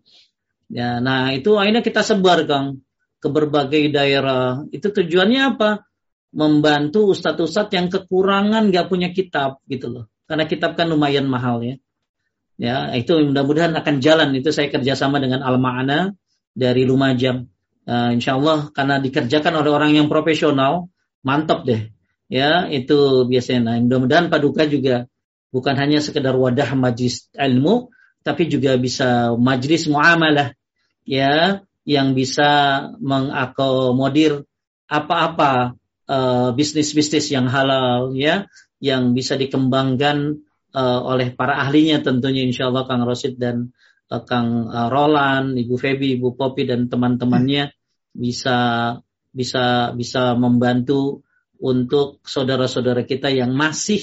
[0.71, 2.83] Ya, nah itu akhirnya kita sebar Kang
[3.23, 4.67] ke berbagai daerah.
[4.75, 5.87] Itu tujuannya apa?
[6.31, 10.05] Membantu ustadz-ustadz yang kekurangan nggak punya kitab gitu loh.
[10.31, 11.75] Karena kitab kan lumayan mahal ya.
[12.61, 14.37] Ya, itu mudah-mudahan akan jalan.
[14.37, 16.13] Itu saya kerjasama dengan Al-Ma'ana
[16.55, 17.47] dari Lumajang.
[17.89, 20.93] Uh, insya Allah karena dikerjakan oleh orang yang profesional,
[21.27, 21.91] mantap deh.
[22.31, 23.75] Ya, itu biasanya.
[23.75, 25.11] Nah, mudah-mudahan Paduka juga
[25.51, 27.91] bukan hanya sekedar wadah majlis ilmu,
[28.23, 30.55] tapi juga bisa majlis muamalah,
[31.03, 34.47] ya, yang bisa mengakomodir
[34.87, 35.75] apa-apa
[36.07, 38.47] uh, bisnis-bisnis yang halal, ya,
[38.79, 43.75] yang bisa dikembangkan uh, oleh para ahlinya tentunya insya Allah Kang Rosid dan
[44.27, 47.71] Kang uh, Roland, Ibu Febi, Ibu Popi dan teman-temannya
[48.11, 48.59] bisa
[49.31, 51.23] bisa bisa membantu
[51.63, 54.03] untuk saudara-saudara kita yang masih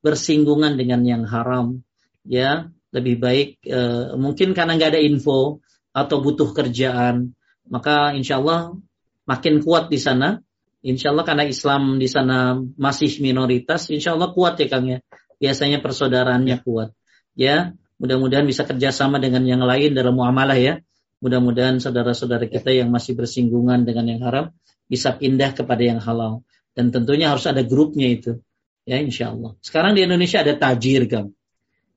[0.00, 1.84] bersinggungan dengan yang haram
[2.24, 2.72] ya.
[2.88, 5.60] Lebih baik uh, mungkin karena nggak ada info
[5.92, 7.36] atau butuh kerjaan
[7.68, 8.80] maka insya Allah
[9.28, 10.40] makin kuat di sana.
[10.80, 15.04] Insya Allah karena Islam di sana masih minoritas insya Allah kuat ya Kang ya.
[15.36, 16.96] Biasanya persaudaraannya kuat
[17.36, 20.78] ya mudah-mudahan bisa kerjasama dengan yang lain dalam muamalah ya
[21.18, 24.54] Mudah-mudahan saudara-saudara kita yang masih bersinggungan dengan yang haram
[24.86, 26.46] bisa pindah kepada yang halal.
[26.78, 28.38] Dan tentunya harus ada grupnya itu.
[28.86, 29.58] Ya insya Allah.
[29.58, 31.34] Sekarang di Indonesia ada tajir kan.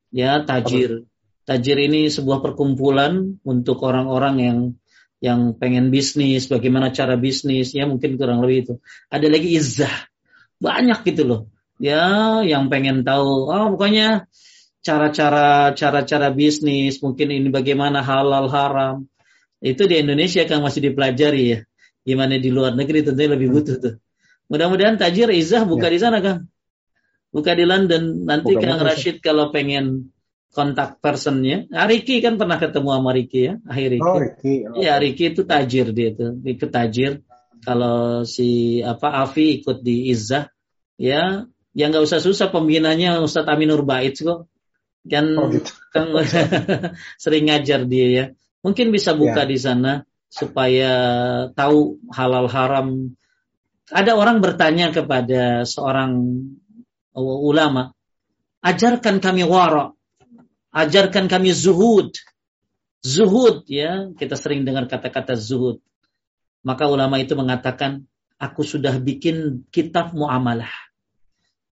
[0.10, 1.06] Ya tajir.
[1.46, 4.60] Tajir ini sebuah perkumpulan untuk orang-orang yang
[5.22, 8.74] yang pengen bisnis, bagaimana cara bisnis, ya mungkin kurang lebih itu.
[9.14, 10.10] Ada lagi izah,
[10.58, 11.42] banyak gitu loh.
[11.78, 14.26] Ya, yang pengen tahu, oh pokoknya
[14.82, 19.06] cara-cara cara-cara bisnis, mungkin ini bagaimana halal haram.
[19.62, 21.60] Itu di Indonesia kan masih dipelajari ya.
[22.02, 23.96] Gimana di luar negeri tentunya lebih butuh tuh.
[24.50, 25.94] Mudah-mudahan Tajir Izah buka ya.
[25.94, 26.50] di sana Kang.
[27.30, 28.26] Buka di London.
[28.26, 30.12] Nanti buka Kang Rashid kalau pengen
[30.52, 31.70] kontak personnya.
[31.72, 33.54] Ah, Riki kan pernah ketemu sama Riki ya.
[33.64, 34.04] Akhir Riki.
[34.04, 34.54] Oh, Riki.
[34.68, 34.82] Oh.
[34.82, 36.28] Ya Riki itu tajir dia itu.
[36.44, 37.24] Ikut tajir.
[37.62, 40.50] Kalau si apa Afi ikut di Izzah.
[41.00, 44.51] Ya, yang nggak usah susah pembinanya Ustadz Aminur Bait kok.
[45.08, 45.72] Kan, oh, gitu.
[45.94, 46.14] kan
[47.18, 48.26] sering ngajar dia ya.
[48.62, 49.50] Mungkin bisa buka ya.
[49.50, 49.92] di sana
[50.32, 50.94] supaya
[51.52, 53.18] tahu halal haram.
[53.92, 56.22] Ada orang bertanya kepada seorang
[57.20, 57.92] ulama,
[58.64, 59.92] ajarkan kami wara,
[60.72, 62.16] ajarkan kami zuhud.
[63.02, 65.82] Zuhud ya, kita sering dengar kata-kata zuhud.
[66.62, 68.06] Maka ulama itu mengatakan,
[68.38, 70.70] aku sudah bikin kitab muamalah.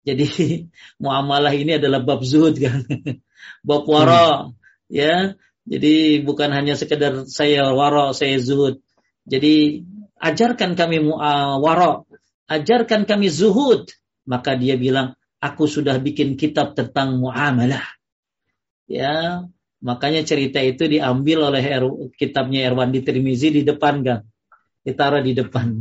[0.05, 0.29] Jadi
[1.03, 2.85] muamalah ini adalah bab zuhud kan.
[3.69, 4.53] bab wara hmm.
[4.93, 8.85] ya jadi bukan hanya sekedar saya waro, saya zuhud.
[9.25, 9.81] Jadi
[10.21, 12.05] ajarkan kami uh, waro,
[12.53, 13.89] ajarkan kami zuhud.
[14.29, 17.85] Maka dia bilang, aku sudah bikin kitab tentang muamalah.
[18.85, 19.49] Ya,
[19.81, 21.85] makanya cerita itu diambil oleh er,
[22.21, 24.21] kitabnya Erwandi Trimizi di depan kan.
[24.85, 25.81] Ditaruh di depan.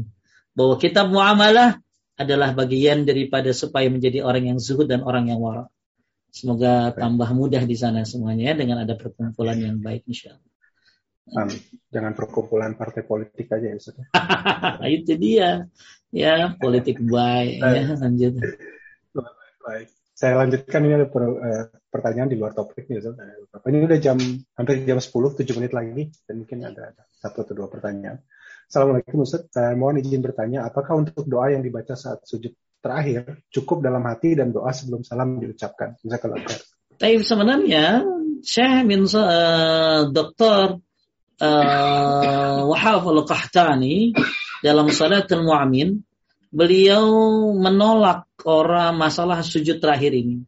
[0.55, 1.75] Bahwa kitab muamalah
[2.14, 5.65] adalah bagian daripada supaya menjadi orang yang zuhud dan orang yang wara.
[6.34, 10.53] Semoga tambah mudah di sana semuanya ya, dengan ada perkumpulan yang baik insya Allah.
[11.94, 13.95] Jangan perkumpulan partai politik aja ya Ustaz.
[14.98, 15.69] Itu dia.
[16.14, 17.61] Ya, politik baik.
[17.61, 18.34] Ya, lanjut.
[19.64, 19.88] Baik.
[20.14, 23.18] Saya lanjutkan ini ada per, eh, pertanyaan di luar topik nih Ustaz.
[23.65, 24.18] Ini udah jam
[24.57, 28.19] hampir jam 10, 7 menit lagi dan mungkin ada satu atau dua pertanyaan.
[28.73, 29.45] Assalamualaikum Ustaz.
[29.53, 34.33] Saya mohon izin bertanya, apakah untuk doa yang dibaca saat sujud terakhir cukup dalam hati
[34.33, 35.93] dan doa sebelum salam diucapkan.
[36.01, 36.41] Jazakallah
[36.97, 38.01] Tapi sebenarnya
[38.41, 40.81] Syekh min uh, Dr.
[41.37, 44.09] Uh, Wahaf al-Qahtani
[44.65, 46.01] dalam Salatul Mu'min
[46.49, 47.05] beliau
[47.53, 50.41] menolak orang masalah sujud terakhir ini.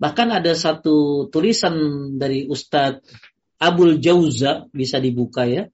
[0.00, 1.76] Bahkan ada satu tulisan
[2.16, 3.04] dari Ustadz
[3.60, 5.68] Abul Jauza bisa dibuka ya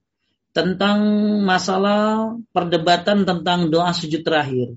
[0.51, 0.99] tentang
[1.43, 4.75] masalah perdebatan tentang doa sujud terakhir.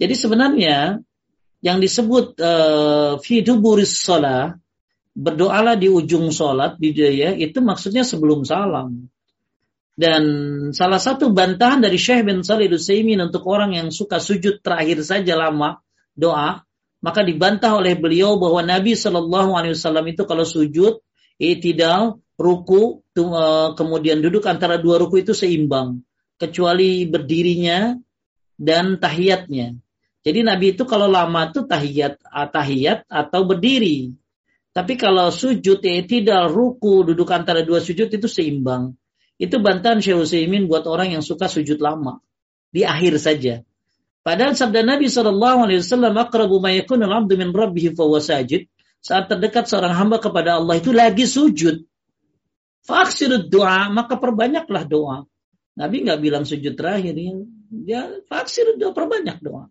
[0.00, 1.00] Jadi sebenarnya
[1.60, 4.56] yang disebut uh, fi duburis sholat
[5.18, 9.10] berdoalah di ujung sholat di ya itu maksudnya sebelum salam.
[9.98, 10.22] Dan
[10.70, 15.34] salah satu bantahan dari Syekh bin Salih Utsaimin untuk orang yang suka sujud terakhir saja
[15.34, 15.82] lama
[16.14, 16.62] doa,
[17.02, 21.02] maka dibantah oleh beliau bahwa Nabi Shallallahu Alaihi Wasallam itu kalau sujud,
[21.42, 26.06] itidal, ruku, eh, kemudian duduk antara dua ruku itu seimbang,
[26.38, 27.98] kecuali berdirinya
[28.54, 29.74] dan tahiyatnya.
[30.22, 34.14] Jadi Nabi itu kalau lama tuh tahiyat ah, tahiyat atau berdiri.
[34.70, 38.94] Tapi kalau sujud ya tidak ruku duduk antara dua sujud itu seimbang.
[39.38, 42.22] Itu bantahan Syekh Utsaimin buat orang yang suka sujud lama
[42.70, 43.62] di akhir saja.
[44.22, 48.68] Padahal sabda Nabi Shallallahu Alaihi Wasallam akrabu ma yakun al-abdu min rabbih sajid.
[48.98, 51.86] Saat terdekat seorang hamba kepada Allah itu lagi sujud.
[52.88, 55.28] Faksirud doa, maka perbanyaklah doa.
[55.76, 57.36] Nabi nggak bilang sujud terakhir ya.
[57.68, 59.68] Dia faksirud doa, perbanyak doa.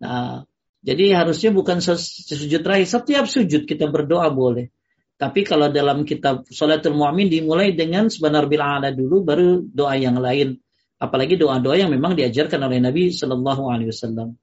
[0.00, 0.48] Nah,
[0.80, 2.88] jadi harusnya bukan sujud terakhir.
[2.88, 4.72] Setiap sujud kita berdoa boleh.
[5.20, 10.16] Tapi kalau dalam kitab Salatul Mu'min dimulai dengan sebenar bila ada dulu baru doa yang
[10.16, 10.56] lain.
[10.96, 14.40] Apalagi doa-doa yang memang diajarkan oleh Nabi Shallallahu Alaihi Wasallam.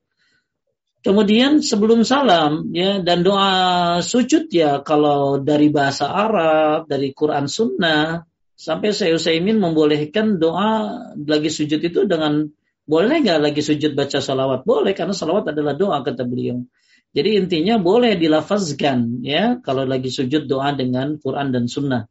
[1.07, 8.27] Kemudian sebelum salam ya dan doa sujud ya kalau dari bahasa Arab, dari Quran Sunnah
[8.59, 12.51] sampai saya Utsaimin membolehkan doa lagi sujud itu dengan
[12.83, 14.67] boleh nggak lagi sujud baca salawat?
[14.67, 16.67] Boleh karena salawat adalah doa kata beliau.
[17.15, 22.03] Jadi intinya boleh dilafazkan ya kalau lagi sujud doa dengan Quran dan Sunnah.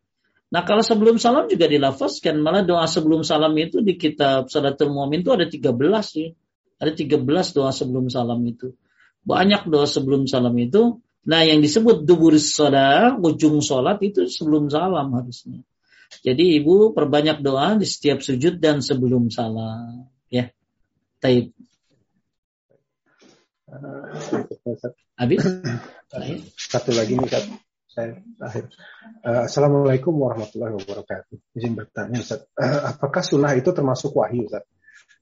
[0.49, 5.21] Nah kalau sebelum salam juga dilafazkan malah doa sebelum salam itu di kitab Salatul Mu'min
[5.21, 5.69] itu ada 13
[6.01, 6.33] sih.
[6.81, 8.73] Ada 13 doa sebelum salam itu.
[9.27, 11.03] Banyak doa sebelum salam itu.
[11.27, 15.67] Nah yang disebut duburis sholat, ujung sholat itu sebelum salam harusnya.
[16.23, 20.07] Jadi ibu perbanyak doa di setiap sujud dan sebelum salam.
[20.31, 20.55] Ya.
[21.19, 21.51] Taib.
[25.19, 25.43] Habis?
[26.55, 27.45] Satu lagi nih Ustaz.
[27.91, 28.65] Saya terakhir.
[29.25, 31.37] Uh, Assalamualaikum warahmatullahi wabarakatuh.
[31.59, 32.47] Izin bertanya Ustaz.
[32.55, 34.63] Uh, apakah sunnah itu termasuk wahyu Ustaz?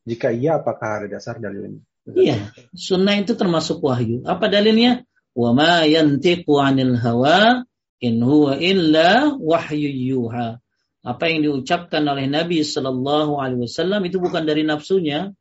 [0.05, 1.81] Jika iya, apakah ada dasar dalilnya?
[2.05, 4.21] Iya, sunnah itu termasuk wahyu.
[4.29, 5.09] Apa dalilnya?
[5.33, 7.65] Wa ma yantiqu 'anil hawa
[8.05, 10.61] in huwa illa wahyu yuha.
[11.01, 15.33] Apa yang diucapkan oleh Nabi Shallallahu Alaihi Wasallam itu bukan dari nafsunya,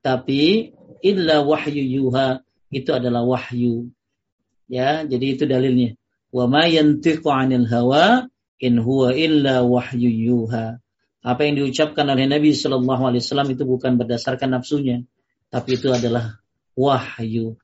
[0.00, 0.72] tapi
[1.04, 2.40] illa wahyu yuha
[2.72, 3.92] itu adalah wahyu.
[4.72, 6.00] Ya, jadi itu dalilnya.
[6.32, 8.24] Wa ma yantiqu 'anil hawa
[8.56, 10.80] in huwa illa wahyu yuha.
[11.20, 15.04] Apa yang diucapkan oleh Nabi Shallallahu alaihi wasallam itu bukan berdasarkan nafsunya,
[15.50, 16.38] tapi itu adalah
[16.78, 17.58] wahyu.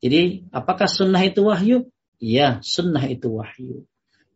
[0.00, 1.88] Jadi, apakah sunnah itu wahyu?
[2.20, 3.88] Ya, sunnah itu wahyu.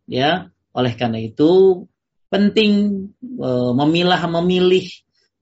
[0.08, 1.84] Ya, oleh karena itu
[2.28, 2.72] penting
[3.20, 4.84] e, memilah memilih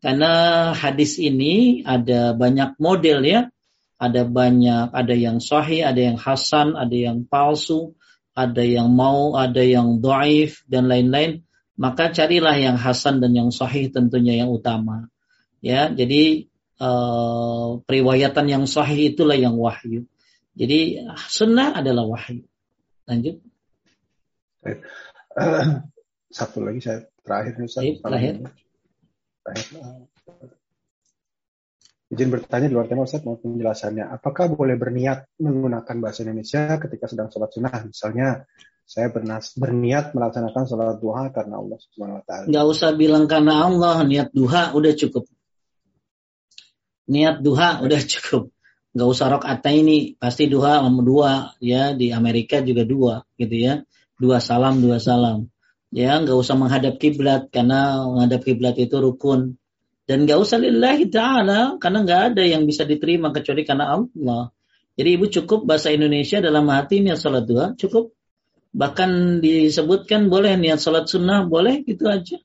[0.02, 0.32] karena
[0.74, 3.46] hadis ini ada banyak model ya.
[4.02, 7.94] Ada banyak, ada yang sahih, ada yang hasan, ada yang palsu,
[8.34, 11.46] ada yang mau, ada yang doaif, dan lain-lain.
[11.78, 15.06] Maka carilah yang hasan dan yang sahih tentunya yang utama.
[15.62, 16.50] Ya, jadi
[16.82, 20.02] uh, periwayatan yang sahih itulah yang wahyu.
[20.58, 21.00] Jadi
[21.30, 22.42] sunnah adalah wahyu.
[23.06, 23.38] Lanjut.
[26.36, 27.84] Satu lagi saya terakhir Ustaz.
[28.02, 28.34] Terakhir.
[32.12, 34.04] Izin bertanya di luar tema Ustaz mau penjelasannya.
[34.12, 37.80] Apakah boleh berniat menggunakan bahasa Indonesia ketika sedang sholat sunnah?
[37.88, 38.44] Misalnya
[38.84, 42.44] saya bernas, berniat melaksanakan sholat duha karena Allah Subhanahu Wa Taala.
[42.52, 45.24] Gak usah bilang karena Allah, niat duha udah cukup.
[47.12, 48.48] Niat duha udah cukup.
[48.96, 50.16] Gak usah rok ini.
[50.16, 51.92] Pasti duha dua ya.
[51.92, 53.84] Di Amerika juga dua gitu ya.
[54.16, 55.52] Dua salam, dua salam.
[55.92, 59.60] Ya nggak usah menghadap kiblat karena menghadap kiblat itu rukun.
[60.08, 64.48] Dan nggak usah lillahi taala karena nggak ada yang bisa diterima kecuali karena Allah.
[64.96, 68.08] Jadi ibu cukup bahasa Indonesia dalam hati niat salat dua cukup.
[68.72, 72.40] Bahkan disebutkan boleh niat salat sunnah boleh gitu aja.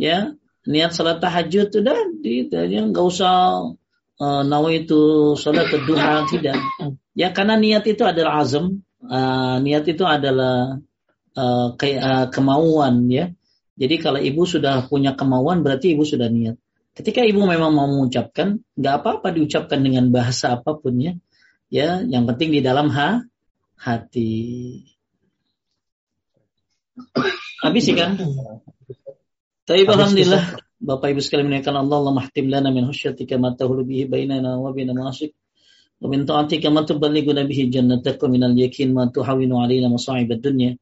[0.00, 0.32] Ya
[0.64, 3.60] niat salat tahajud udah di ya nggak usah
[4.20, 6.58] uh, nawa itu salat duha tidak
[7.16, 10.76] ya karena niat itu adalah azam uh, niat itu adalah
[11.36, 13.30] uh, kayak uh, kemauan ya.
[13.76, 16.56] Jadi kalau ibu sudah punya kemauan berarti ibu sudah niat.
[16.96, 21.12] Ketika ibu memang mau mengucapkan, nggak apa-apa diucapkan dengan bahasa apa pun ya.
[21.68, 23.20] Ya, yang penting di dalam ha
[23.76, 24.32] hati.
[27.60, 28.16] Habis sih kan?
[29.68, 34.09] Tapi alhamdulillah Bapak Ibu sekalian menaikkan Allah Allah mahtim lana min husyatika ma tahulu bihi
[34.09, 35.31] bainana wa baina ma'asik
[36.01, 40.77] wa min ta'atika ma tuballighuna bihi jannataka min al-yakin ma tuhawinu alaina masa'ib ad-dunya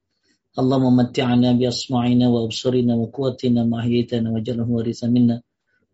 [0.60, 5.38] اللهم متعنا بأسماعنا وأبصارنا وقوتنا ما أحييتنا واجعله وارثا منا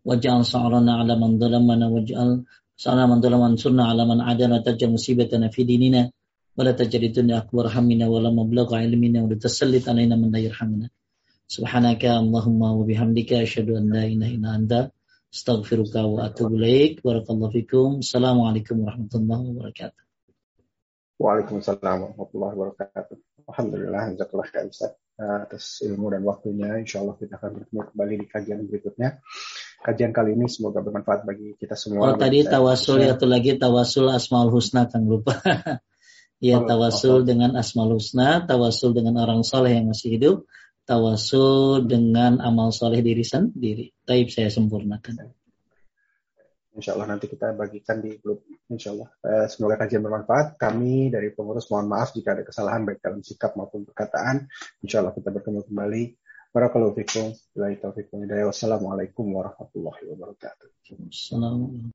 [0.08, 2.30] واجعل صعرنا على من ظلمنا واجعل
[2.74, 6.02] صعرنا من ظلم وانصرنا على من عادنا تجعل مصيبتنا في ديننا
[6.56, 10.86] ولا تجعل الدنيا أكبر همنا ولا مبلغ علمنا ولا تسلط علينا من لا يرحمنا
[11.51, 14.79] Subhanaka Allahumma wa bihamdika asyhadu an la ilaha illa anta
[15.35, 17.03] astaghfiruka wa atubu ilaik.
[17.03, 17.99] Barakallahu fikum.
[17.99, 20.03] Assalamualaikum warahmatullahi wabarakatuh.
[21.19, 23.15] Waalaikumsalam warahmatullahi wabarakatuh.
[23.51, 26.79] Alhamdulillah, jazakallahu khairan Ustaz atas ilmu dan waktunya.
[26.87, 29.09] insyaallah kita akan bertemu kembali di kajian berikutnya.
[29.83, 32.15] Kajian kali ini semoga bermanfaat bagi kita semua.
[32.15, 35.35] Oh, tadi tawasul ya, satu lagi tawasul Asmaul Husna, kang lupa.
[36.39, 40.47] ya, tawasul dengan Asmaul Husna, tawasul dengan orang soleh yang masih hidup
[40.91, 43.95] tawasul dengan amal soleh diri sendiri.
[44.03, 45.31] Taib saya sempurnakan.
[46.75, 48.43] Insya Allah nanti kita bagikan di grup.
[48.67, 49.07] Insya Allah.
[49.23, 50.59] Eh, semoga kajian bermanfaat.
[50.59, 54.51] Kami dari pengurus mohon maaf jika ada kesalahan baik dalam sikap maupun perkataan.
[54.83, 56.03] Insya Allah kita bertemu kembali.
[56.51, 57.31] Barakallahu fikum.
[57.55, 60.67] Wassalamualaikum warahmatullahi wabarakatuh.
[61.07, 61.87] Assalamualaikum.